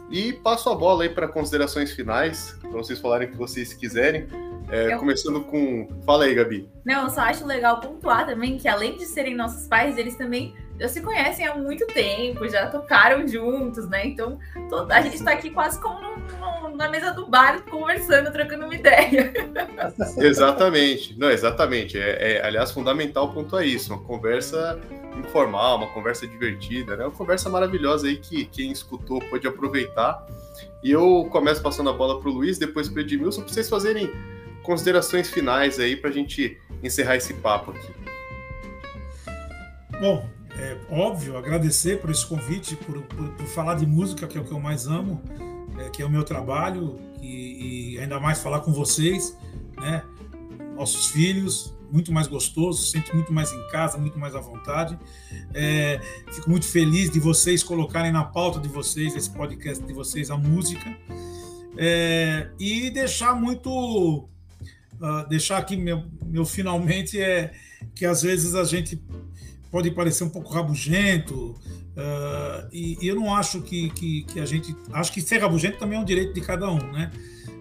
E 0.09 0.31
passo 0.31 0.69
a 0.69 0.75
bola 0.75 1.03
aí 1.03 1.09
para 1.09 1.27
considerações 1.27 1.91
finais, 1.91 2.57
para 2.61 2.71
vocês 2.71 2.97
falarem 2.99 3.27
o 3.27 3.31
que 3.31 3.37
vocês 3.37 3.73
quiserem. 3.73 4.27
É, 4.69 4.93
eu... 4.93 4.99
Começando 4.99 5.41
com. 5.41 5.87
Fala 6.05 6.25
aí, 6.25 6.33
Gabi. 6.33 6.69
Não, 6.85 7.03
eu 7.03 7.09
só 7.09 7.21
acho 7.21 7.45
legal 7.45 7.79
pontuar 7.79 8.25
também 8.25 8.57
que, 8.57 8.67
além 8.67 8.97
de 8.97 9.05
serem 9.05 9.35
nossos 9.35 9.67
pais, 9.67 9.97
eles 9.97 10.15
também 10.15 10.53
já 10.79 10.87
se 10.87 11.01
conhecem 11.01 11.45
há 11.45 11.55
muito 11.55 11.85
tempo, 11.87 12.47
já 12.47 12.67
tocaram 12.67 13.27
juntos, 13.27 13.87
né? 13.89 14.05
Então, 14.05 14.39
toda, 14.69 14.95
a 14.95 15.01
gente 15.01 15.15
está 15.15 15.31
aqui 15.31 15.49
quase 15.49 15.79
como 15.79 15.99
no, 15.99 16.69
no, 16.69 16.75
na 16.75 16.89
mesa 16.89 17.11
do 17.11 17.25
bar, 17.27 17.63
conversando, 17.63 18.31
trocando 18.31 18.65
uma 18.65 18.75
ideia. 18.75 19.33
exatamente. 20.17 21.17
Não, 21.17 21.31
exatamente. 21.31 21.97
É, 21.97 22.33
é, 22.33 22.45
aliás, 22.45 22.71
fundamental 22.71 23.33
ponto 23.33 23.57
é 23.57 23.65
isso. 23.65 23.93
Uma 23.93 24.03
conversa 24.03 24.79
informal, 25.17 25.77
uma 25.77 25.87
conversa 25.87 26.27
divertida, 26.27 26.95
né? 26.95 27.05
Uma 27.05 27.11
conversa 27.11 27.49
maravilhosa 27.49 28.07
aí 28.07 28.17
que 28.17 28.45
quem 28.45 28.71
escutou 28.71 29.19
pode 29.29 29.47
aproveitar. 29.47 30.25
E 30.83 30.91
eu 30.91 31.27
começo 31.31 31.61
passando 31.61 31.89
a 31.89 31.93
bola 31.93 32.19
para 32.19 32.29
o 32.29 32.33
Luiz, 32.33 32.57
depois 32.59 32.87
para 32.87 32.99
o 32.99 33.01
Edmilson, 33.01 33.41
para 33.41 33.51
vocês 33.51 33.67
fazerem 33.67 34.11
considerações 34.61 35.29
finais 35.29 35.79
aí 35.79 35.95
para 35.95 36.09
a 36.09 36.13
gente 36.13 36.59
encerrar 36.83 37.15
esse 37.15 37.33
papo 37.35 37.71
aqui. 37.71 37.91
Bom, 39.99 40.29
é 40.57 40.77
óbvio 40.89 41.37
agradecer 41.37 41.99
por 41.99 42.09
esse 42.09 42.25
convite, 42.25 42.75
por, 42.75 43.01
por, 43.03 43.29
por, 43.29 43.45
falar 43.47 43.75
de 43.75 43.85
música, 43.85 44.27
que 44.27 44.37
é 44.37 44.41
o 44.41 44.43
que 44.43 44.51
eu 44.51 44.59
mais 44.59 44.87
amo, 44.87 45.21
é, 45.77 45.89
que 45.89 46.01
é 46.01 46.05
o 46.05 46.09
meu 46.09 46.23
trabalho, 46.23 46.99
e, 47.21 47.93
e, 47.93 47.99
ainda 47.99 48.19
mais 48.19 48.39
falar 48.39 48.61
com 48.61 48.71
vocês, 48.71 49.37
né? 49.77 50.03
Nossos 50.75 51.07
filhos, 51.07 51.75
muito 51.91 52.11
mais 52.11 52.27
gostoso, 52.27 52.85
sinto 52.85 53.15
muito 53.15 53.31
mais 53.31 53.51
em 53.51 53.67
casa, 53.69 53.97
muito 53.97 54.19
mais 54.19 54.35
à 54.35 54.39
vontade. 54.39 54.97
É, 55.53 55.99
fico 56.31 56.49
muito 56.49 56.65
feliz 56.65 57.09
de 57.09 57.19
vocês 57.19 57.63
colocarem 57.63 58.11
na 58.11 58.23
pauta 58.23 58.59
de 58.59 58.67
vocês, 58.67 59.15
esse 59.15 59.29
podcast 59.29 59.83
de 59.83 59.93
vocês, 59.93 60.29
a 60.29 60.37
música. 60.37 60.95
É, 61.77 62.49
e 62.59 62.89
deixar 62.89 63.35
muito. 63.35 64.29
Uh, 64.99 65.29
deixar 65.29 65.59
aqui 65.59 65.77
meu, 65.77 66.05
meu 66.25 66.43
finalmente 66.43 67.21
é 67.21 67.53
que 67.93 68.03
às 68.03 68.23
vezes 68.23 68.55
a 68.55 68.63
gente 68.63 68.99
pode 69.71 69.91
parecer 69.91 70.23
um 70.23 70.29
pouco 70.29 70.53
rabugento, 70.53 71.55
uh, 71.95 72.67
e, 72.71 72.97
e, 73.01 73.07
eu 73.07 73.15
não 73.15 73.35
acho 73.35 73.61
que, 73.61 73.89
que, 73.91 74.23
que, 74.23 74.39
a 74.39 74.45
gente. 74.45 74.75
Acho 74.91 75.11
que 75.11 75.21
ser 75.21 75.39
rabugento 75.39 75.77
também 75.77 75.97
é 75.97 76.01
um 76.01 76.05
direito 76.05 76.33
de 76.33 76.41
cada 76.41 76.69
um, 76.69 76.91
né? 76.91 77.11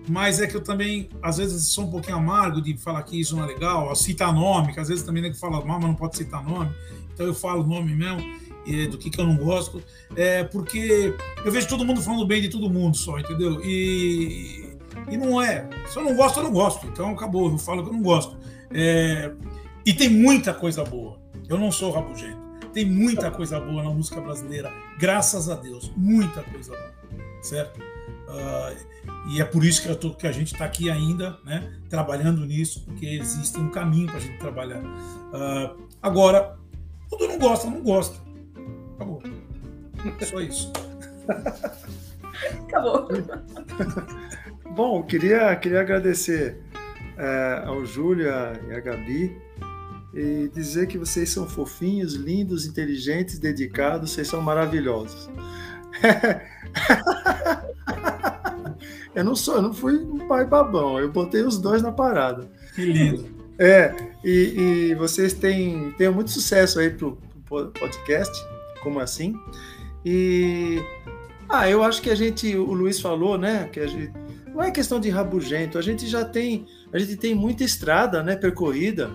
Mas 0.09 0.41
é 0.41 0.47
que 0.47 0.55
eu 0.55 0.63
também, 0.63 1.09
às 1.21 1.39
vezes, 1.39 1.69
sou 1.69 1.85
um 1.85 1.91
pouquinho 1.91 2.17
amargo 2.17 2.61
de 2.61 2.77
falar 2.77 3.03
que 3.03 3.21
isso 3.21 3.35
não 3.35 3.43
é 3.43 3.47
legal, 3.47 3.95
citar 3.97 4.33
nome, 4.33 4.73
que 4.73 4.79
às 4.79 4.89
vezes 4.89 5.03
também 5.03 5.23
nem 5.23 5.33
que 5.33 5.39
fala 5.39 5.65
mal, 5.65 5.81
mas 5.81 5.89
não 5.89 5.97
pode 5.97 6.17
citar 6.17 6.45
nome, 6.45 6.71
então 7.13 7.27
eu 7.27 7.35
falo 7.35 7.65
nome 7.65 7.95
mesmo. 7.95 8.21
do 8.91 8.99
que, 8.99 9.11
que 9.11 9.21
eu 9.21 9.27
não 9.27 9.37
gosto, 9.37 9.83
é 10.17 10.45
porque 10.45 11.15
eu 11.45 11.53
vejo 11.53 11.69
todo 11.69 11.85
mundo 11.85 12.01
falando 12.03 12.27
bem 12.27 12.41
de 12.41 12.49
todo 12.49 12.71
mundo 12.71 12.97
só, 12.97 13.19
entendeu? 13.19 13.61
E, 13.65 14.77
e 15.11 15.17
não 15.17 15.41
é. 15.41 15.69
Se 15.89 15.99
eu 15.99 16.05
não 16.05 16.15
gosto, 16.15 16.39
eu 16.39 16.45
não 16.45 16.53
gosto. 16.53 16.87
Então 16.87 17.11
acabou, 17.11 17.51
eu 17.51 17.59
falo 17.59 17.83
que 17.83 17.89
eu 17.89 17.93
não 17.93 18.03
gosto. 18.03 18.37
É, 18.73 19.33
e 19.85 19.95
tem 19.95 20.09
muita 20.09 20.53
coisa 20.53 20.85
boa. 20.85 21.17
Eu 21.49 21.59
não 21.59 21.71
sou 21.71 21.91
rabugento. 21.93 22.45
Tem 22.73 22.85
muita 22.85 23.31
coisa 23.31 23.59
boa 23.59 23.83
na 23.83 23.91
música 23.91 24.21
brasileira, 24.21 24.71
graças 24.99 25.49
a 25.49 25.55
Deus. 25.55 25.91
Muita 25.97 26.43
coisa 26.43 26.73
boa, 26.73 26.95
certo? 27.41 27.81
Uh, 27.81 29.31
e 29.31 29.41
é 29.41 29.45
por 29.45 29.65
isso 29.65 29.83
que, 29.83 29.95
tô, 29.95 30.13
que 30.13 30.27
a 30.27 30.33
gente 30.33 30.53
está 30.53 30.65
aqui 30.65 30.91
ainda, 30.91 31.39
né, 31.45 31.73
trabalhando 31.89 32.45
nisso, 32.45 32.85
porque 32.85 33.07
existe 33.07 33.59
um 33.59 33.71
caminho 33.71 34.07
para 34.09 34.17
a 34.17 34.21
gente 34.21 34.39
trabalhar. 34.39 34.83
Uh, 34.83 35.87
agora, 36.03 36.59
quando 37.09 37.29
não 37.29 37.39
gosta, 37.39 37.71
não 37.71 37.83
gosta. 37.83 38.19
Acabou. 38.97 39.23
Só 40.23 40.41
isso. 40.41 40.73
Acabou. 42.69 43.09
Bom, 44.75 45.03
queria, 45.03 45.55
queria 45.57 45.81
agradecer 45.81 46.63
é, 47.17 47.63
ao 47.65 47.85
Júlio 47.87 48.27
e 48.27 48.75
à 48.75 48.81
Gabi 48.81 49.46
e 50.17 50.49
dizer 50.49 50.87
que 50.87 50.97
vocês 50.97 51.29
são 51.29 51.47
fofinhos, 51.47 52.15
lindos, 52.15 52.65
inteligentes, 52.65 53.39
dedicados, 53.39 54.13
vocês 54.13 54.27
são 54.27 54.41
maravilhosos. 54.41 55.29
eu 59.15 59.23
não 59.23 59.37
sou, 59.37 59.57
eu 59.57 59.63
não 59.63 59.75
fui 59.75 59.99
um 59.99 60.27
pai 60.27 60.47
babão, 60.47 60.99
eu 60.99 61.13
botei 61.13 61.43
os 61.43 61.59
dois 61.59 61.83
na 61.83 61.93
parada. 61.93 62.49
Que 62.75 62.87
lindo. 62.87 63.29
É, 63.59 63.95
e, 64.25 64.89
e 64.91 64.95
vocês 64.95 65.35
têm, 65.35 65.93
têm 65.93 66.11
muito 66.11 66.31
sucesso 66.31 66.81
aí 66.81 66.89
pro, 66.89 67.19
pro 67.45 67.71
podcast, 67.73 68.35
como 68.83 69.01
assim? 69.01 69.39
E 70.03 70.83
ah, 71.47 71.69
eu 71.69 71.83
acho 71.83 72.01
que 72.01 72.09
a 72.09 72.15
gente, 72.15 72.57
o 72.57 72.73
Luiz 72.73 73.01
falou, 73.01 73.37
né, 73.37 73.69
que 73.71 73.81
a 73.81 73.87
gente 73.87 74.15
não 74.47 74.63
é 74.63 74.71
questão 74.71 74.99
de 74.99 75.11
rabugento, 75.11 75.77
a 75.77 75.83
gente 75.83 76.07
já 76.07 76.25
tem, 76.25 76.65
a 76.91 76.99
gente 76.99 77.17
tem 77.17 77.35
muita 77.35 77.65
estrada, 77.65 78.23
né, 78.23 78.35
percorrida. 78.35 79.11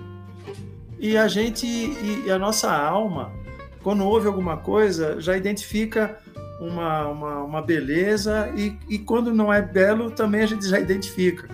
E 1.01 1.17
a 1.17 1.27
gente 1.27 1.65
e, 1.65 2.25
e 2.27 2.31
a 2.31 2.37
nossa 2.37 2.71
alma, 2.71 3.33
quando 3.81 4.05
ouve 4.05 4.27
alguma 4.27 4.55
coisa, 4.55 5.19
já 5.19 5.35
identifica 5.35 6.19
uma, 6.59 7.07
uma, 7.07 7.43
uma 7.43 7.61
beleza 7.61 8.53
e, 8.55 8.77
e 8.87 8.99
quando 8.99 9.33
não 9.33 9.51
é 9.51 9.63
belo 9.63 10.11
também 10.11 10.41
a 10.41 10.45
gente 10.45 10.67
já 10.67 10.79
identifica, 10.79 11.49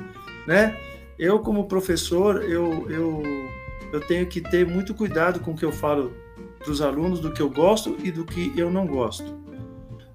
né? 0.46 0.78
Eu 1.18 1.40
como 1.40 1.66
professor 1.66 2.44
eu, 2.44 2.92
eu, 2.92 3.24
eu 3.94 4.02
tenho 4.02 4.28
que 4.28 4.42
ter 4.42 4.68
muito 4.68 4.94
cuidado 4.94 5.40
com 5.40 5.52
o 5.52 5.56
que 5.56 5.64
eu 5.64 5.72
falo 5.72 6.12
para 6.60 6.70
os 6.70 6.82
alunos 6.82 7.22
do 7.22 7.32
que 7.32 7.42
eu 7.42 7.50
gosto 7.50 7.96
e 8.04 8.12
do 8.12 8.26
que 8.26 8.52
eu 8.58 8.70
não 8.70 8.86
gosto. 8.86 9.34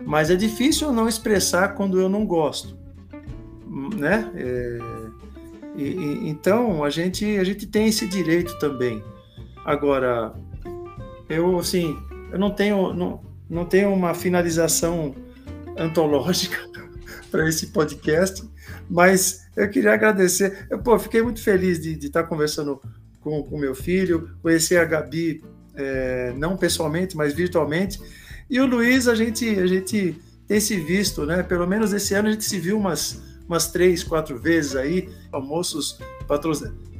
Mas 0.05 0.29
é 0.29 0.37
difícil 0.37 0.93
não 0.93 1.09
expressar 1.09 1.69
quando 1.69 1.99
eu 1.99 2.09
não 2.09 2.27
gosto, 2.27 2.77
né? 3.97 4.31
É, 4.35 4.79
e, 5.75 5.85
e, 5.85 6.29
então 6.29 6.85
a 6.85 6.91
gente 6.91 7.25
a 7.39 7.45
gente 7.45 7.67
tem 7.67 7.87
esse 7.87 8.07
direito 8.07 8.59
também. 8.59 9.03
Agora 9.65 10.35
eu 11.29 11.59
assim 11.59 11.97
eu 12.33 12.39
não 12.39 12.51
tenho 12.51 12.93
não, 12.93 13.21
não 13.49 13.65
tenho 13.65 13.93
uma 13.93 14.15
finalização 14.15 15.15
antológica 15.77 16.59
para 17.31 17.49
esse 17.49 17.69
podcast, 17.69 18.43
mas 18.89 19.43
eu 19.57 19.69
queria 19.69 19.93
agradecer. 19.93 20.67
Eu 20.71 20.79
pô, 20.79 20.99
fiquei 20.99 21.23
muito 21.23 21.43
feliz 21.43 21.81
de, 21.81 21.99
estar 21.99 22.25
conversando 22.25 22.81
com 23.21 23.41
o 23.41 23.59
meu 23.59 23.75
filho, 23.75 24.31
conhecer 24.43 24.79
a 24.79 24.85
Gabi 24.85 25.43
é, 25.75 26.33
não 26.37 26.57
pessoalmente, 26.57 27.17
mas 27.17 27.33
virtualmente. 27.33 28.01
E 28.51 28.61
o 28.61 28.67
Luiz, 28.67 29.09
a 29.09 29.15
gente, 29.15 29.49
a 29.59 29.67
gente 29.67 30.21
tem 30.47 30.61
se 30.61 30.77
visto, 30.77 31.25
né? 31.25 31.43
Pelo 31.43 31.67
menos 31.67 31.93
esse 31.93 32.15
ano 32.15 32.29
a 32.29 32.33
gente 32.33 32.45
se 32.45 32.59
viu 32.59 32.79
umas, 32.79 33.23
umas 33.47 33.71
três, 33.71 34.03
quatro 34.03 34.39
vezes 34.39 34.77
aí, 34.77 35.09
almoços 35.31 35.99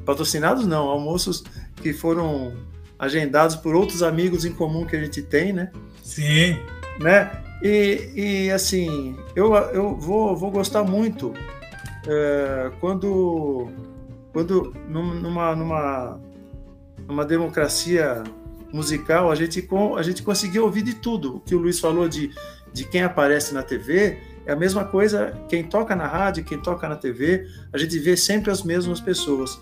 patrocinados, 0.05 0.67
não, 0.67 0.89
almoços 0.89 1.45
que 1.83 1.93
foram 1.93 2.55
agendados 2.99 3.57
por 3.57 3.75
outros 3.75 4.03
amigos 4.03 4.45
em 4.45 4.53
comum 4.53 4.87
que 4.87 4.95
a 4.95 5.01
gente 5.01 5.21
tem, 5.21 5.53
né? 5.53 5.71
Sim. 6.03 6.57
Né? 7.01 7.31
E, 7.63 8.11
e 8.15 8.51
assim, 8.51 9.17
eu, 9.35 9.55
eu 9.55 9.97
vou, 9.97 10.37
vou 10.37 10.51
gostar 10.51 10.85
muito 10.85 11.35
é, 12.07 12.71
quando, 12.81 13.69
quando 14.33 14.75
numa, 14.89 15.55
numa, 15.57 16.21
numa 17.07 17.25
democracia 17.25 18.23
musical, 18.73 19.31
a 19.31 19.35
gente, 19.35 19.69
a 19.97 20.03
gente 20.03 20.23
conseguiu 20.23 20.65
ouvir 20.65 20.83
de 20.83 20.95
tudo. 20.95 21.37
O 21.37 21.41
que 21.41 21.55
o 21.55 21.59
Luiz 21.59 21.79
falou 21.79 22.09
de, 22.09 22.31
de 22.73 22.85
quem 22.85 23.03
aparece 23.03 23.53
na 23.53 23.63
TV 23.63 24.19
é 24.45 24.53
a 24.53 24.57
mesma 24.57 24.85
coisa, 24.85 25.39
quem 25.49 25.63
toca 25.63 25.95
na 25.95 26.07
rádio, 26.07 26.45
quem 26.45 26.59
toca 26.59 26.89
na 26.89 26.97
TV, 26.97 27.47
a 27.73 27.79
gente 27.79 27.99
vê 27.99 28.17
sempre 28.17 28.51
as 28.51 28.63
mesmas 28.63 29.01
pessoas. 29.01 29.61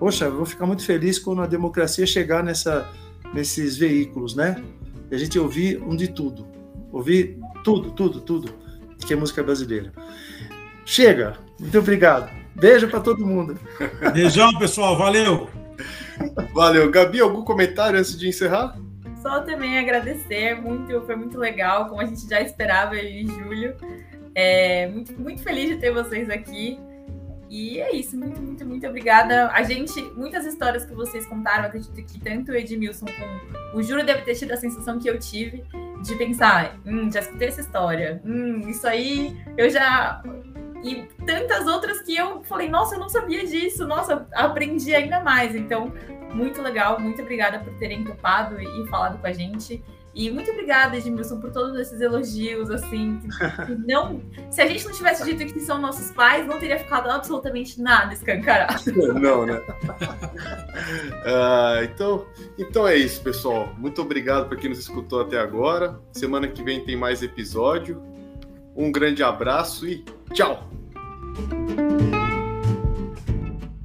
Poxa, 0.00 0.24
eu 0.24 0.34
vou 0.34 0.46
ficar 0.46 0.64
muito 0.64 0.82
feliz 0.82 1.18
quando 1.18 1.42
a 1.42 1.46
democracia 1.46 2.06
chegar 2.06 2.42
nessa, 2.42 2.90
nesses 3.34 3.76
veículos, 3.76 4.34
né? 4.34 4.56
E 5.10 5.14
a 5.14 5.18
gente 5.18 5.38
ouvir 5.38 5.80
um 5.82 5.94
de 5.94 6.08
tudo. 6.08 6.46
Ouvir 6.90 7.38
tudo, 7.62 7.90
tudo, 7.90 8.18
tudo 8.22 8.54
que 9.06 9.12
é 9.12 9.16
música 9.16 9.42
brasileira. 9.42 9.92
Chega! 10.86 11.36
Muito 11.58 11.78
obrigado. 11.78 12.30
Beijo 12.54 12.88
para 12.88 13.00
todo 13.00 13.26
mundo. 13.26 13.58
Beijão, 14.14 14.58
pessoal. 14.58 14.96
Valeu! 14.96 15.50
Valeu. 16.54 16.90
Gabi, 16.90 17.20
algum 17.20 17.42
comentário 17.42 17.98
antes 17.98 18.18
de 18.18 18.26
encerrar? 18.26 18.78
Só 19.20 19.42
também 19.42 19.78
agradecer, 19.78 20.54
muito, 20.54 20.98
foi 21.02 21.14
muito 21.14 21.36
legal, 21.38 21.90
como 21.90 22.00
a 22.00 22.06
gente 22.06 22.26
já 22.26 22.40
esperava 22.40 22.96
em 22.96 23.28
julho. 23.28 23.74
É, 24.34 24.88
muito, 24.88 25.20
muito 25.20 25.42
feliz 25.42 25.68
de 25.68 25.76
ter 25.76 25.92
vocês 25.92 26.30
aqui. 26.30 26.80
E 27.50 27.80
é 27.80 27.94
isso, 27.96 28.16
muito, 28.16 28.40
muito, 28.40 28.64
muito 28.64 28.86
obrigada. 28.86 29.50
A 29.50 29.64
gente, 29.64 30.00
muitas 30.16 30.46
histórias 30.46 30.86
que 30.86 30.94
vocês 30.94 31.26
contaram, 31.26 31.64
acredito 31.64 31.92
que 32.06 32.20
tanto 32.20 32.52
o 32.52 32.54
Edmilson 32.54 33.06
como 33.06 33.76
o 33.78 33.82
Júlio 33.82 34.06
deve 34.06 34.22
ter 34.22 34.36
tido 34.36 34.52
a 34.52 34.56
sensação 34.56 35.00
que 35.00 35.10
eu 35.10 35.18
tive 35.18 35.64
de 36.00 36.14
pensar, 36.14 36.78
hum, 36.86 37.10
já 37.10 37.18
escutei 37.18 37.48
essa 37.48 37.60
história, 37.60 38.22
hum, 38.24 38.60
isso 38.68 38.86
aí 38.86 39.36
eu 39.58 39.68
já 39.68 40.22
e 40.82 41.06
tantas 41.26 41.66
outras 41.66 42.00
que 42.02 42.16
eu 42.16 42.42
falei, 42.44 42.68
nossa, 42.68 42.94
eu 42.94 43.00
não 43.00 43.08
sabia 43.08 43.44
disso, 43.44 43.86
nossa, 43.86 44.26
aprendi 44.32 44.94
ainda 44.94 45.20
mais. 45.20 45.54
Então, 45.54 45.92
muito 46.32 46.62
legal, 46.62 46.98
muito 46.98 47.20
obrigada 47.20 47.58
por 47.58 47.74
terem 47.74 48.04
topado 48.04 48.60
e, 48.60 48.88
falado 48.88 49.18
com 49.18 49.26
a 49.26 49.32
gente. 49.32 49.82
E 50.14 50.30
muito 50.30 50.50
obrigada, 50.50 50.96
Edmilson, 50.96 51.40
por 51.40 51.50
todos 51.52 51.78
esses 51.78 52.00
elogios, 52.00 52.70
assim, 52.70 53.18
que, 53.20 53.66
que 53.66 53.74
não... 53.86 54.20
Se 54.50 54.60
a 54.60 54.66
gente 54.66 54.84
não 54.84 54.92
tivesse 54.92 55.24
dito 55.24 55.52
que 55.52 55.60
são 55.60 55.80
nossos 55.80 56.10
pais, 56.10 56.46
não 56.46 56.58
teria 56.58 56.78
ficado 56.78 57.08
absolutamente 57.08 57.80
nada 57.80 58.12
escancarado. 58.12 58.90
Não, 59.20 59.46
né? 59.46 59.60
ah, 61.24 61.80
então, 61.82 62.26
então 62.58 62.88
é 62.88 62.96
isso, 62.96 63.22
pessoal. 63.22 63.72
Muito 63.78 64.02
obrigado 64.02 64.48
por 64.48 64.56
quem 64.56 64.70
nos 64.70 64.78
escutou 64.78 65.20
até 65.20 65.38
agora. 65.38 66.00
Semana 66.12 66.48
que 66.48 66.62
vem 66.62 66.84
tem 66.84 66.96
mais 66.96 67.22
episódio. 67.22 68.02
Um 68.74 68.90
grande 68.90 69.22
abraço 69.22 69.86
e 69.86 70.04
tchau! 70.32 70.68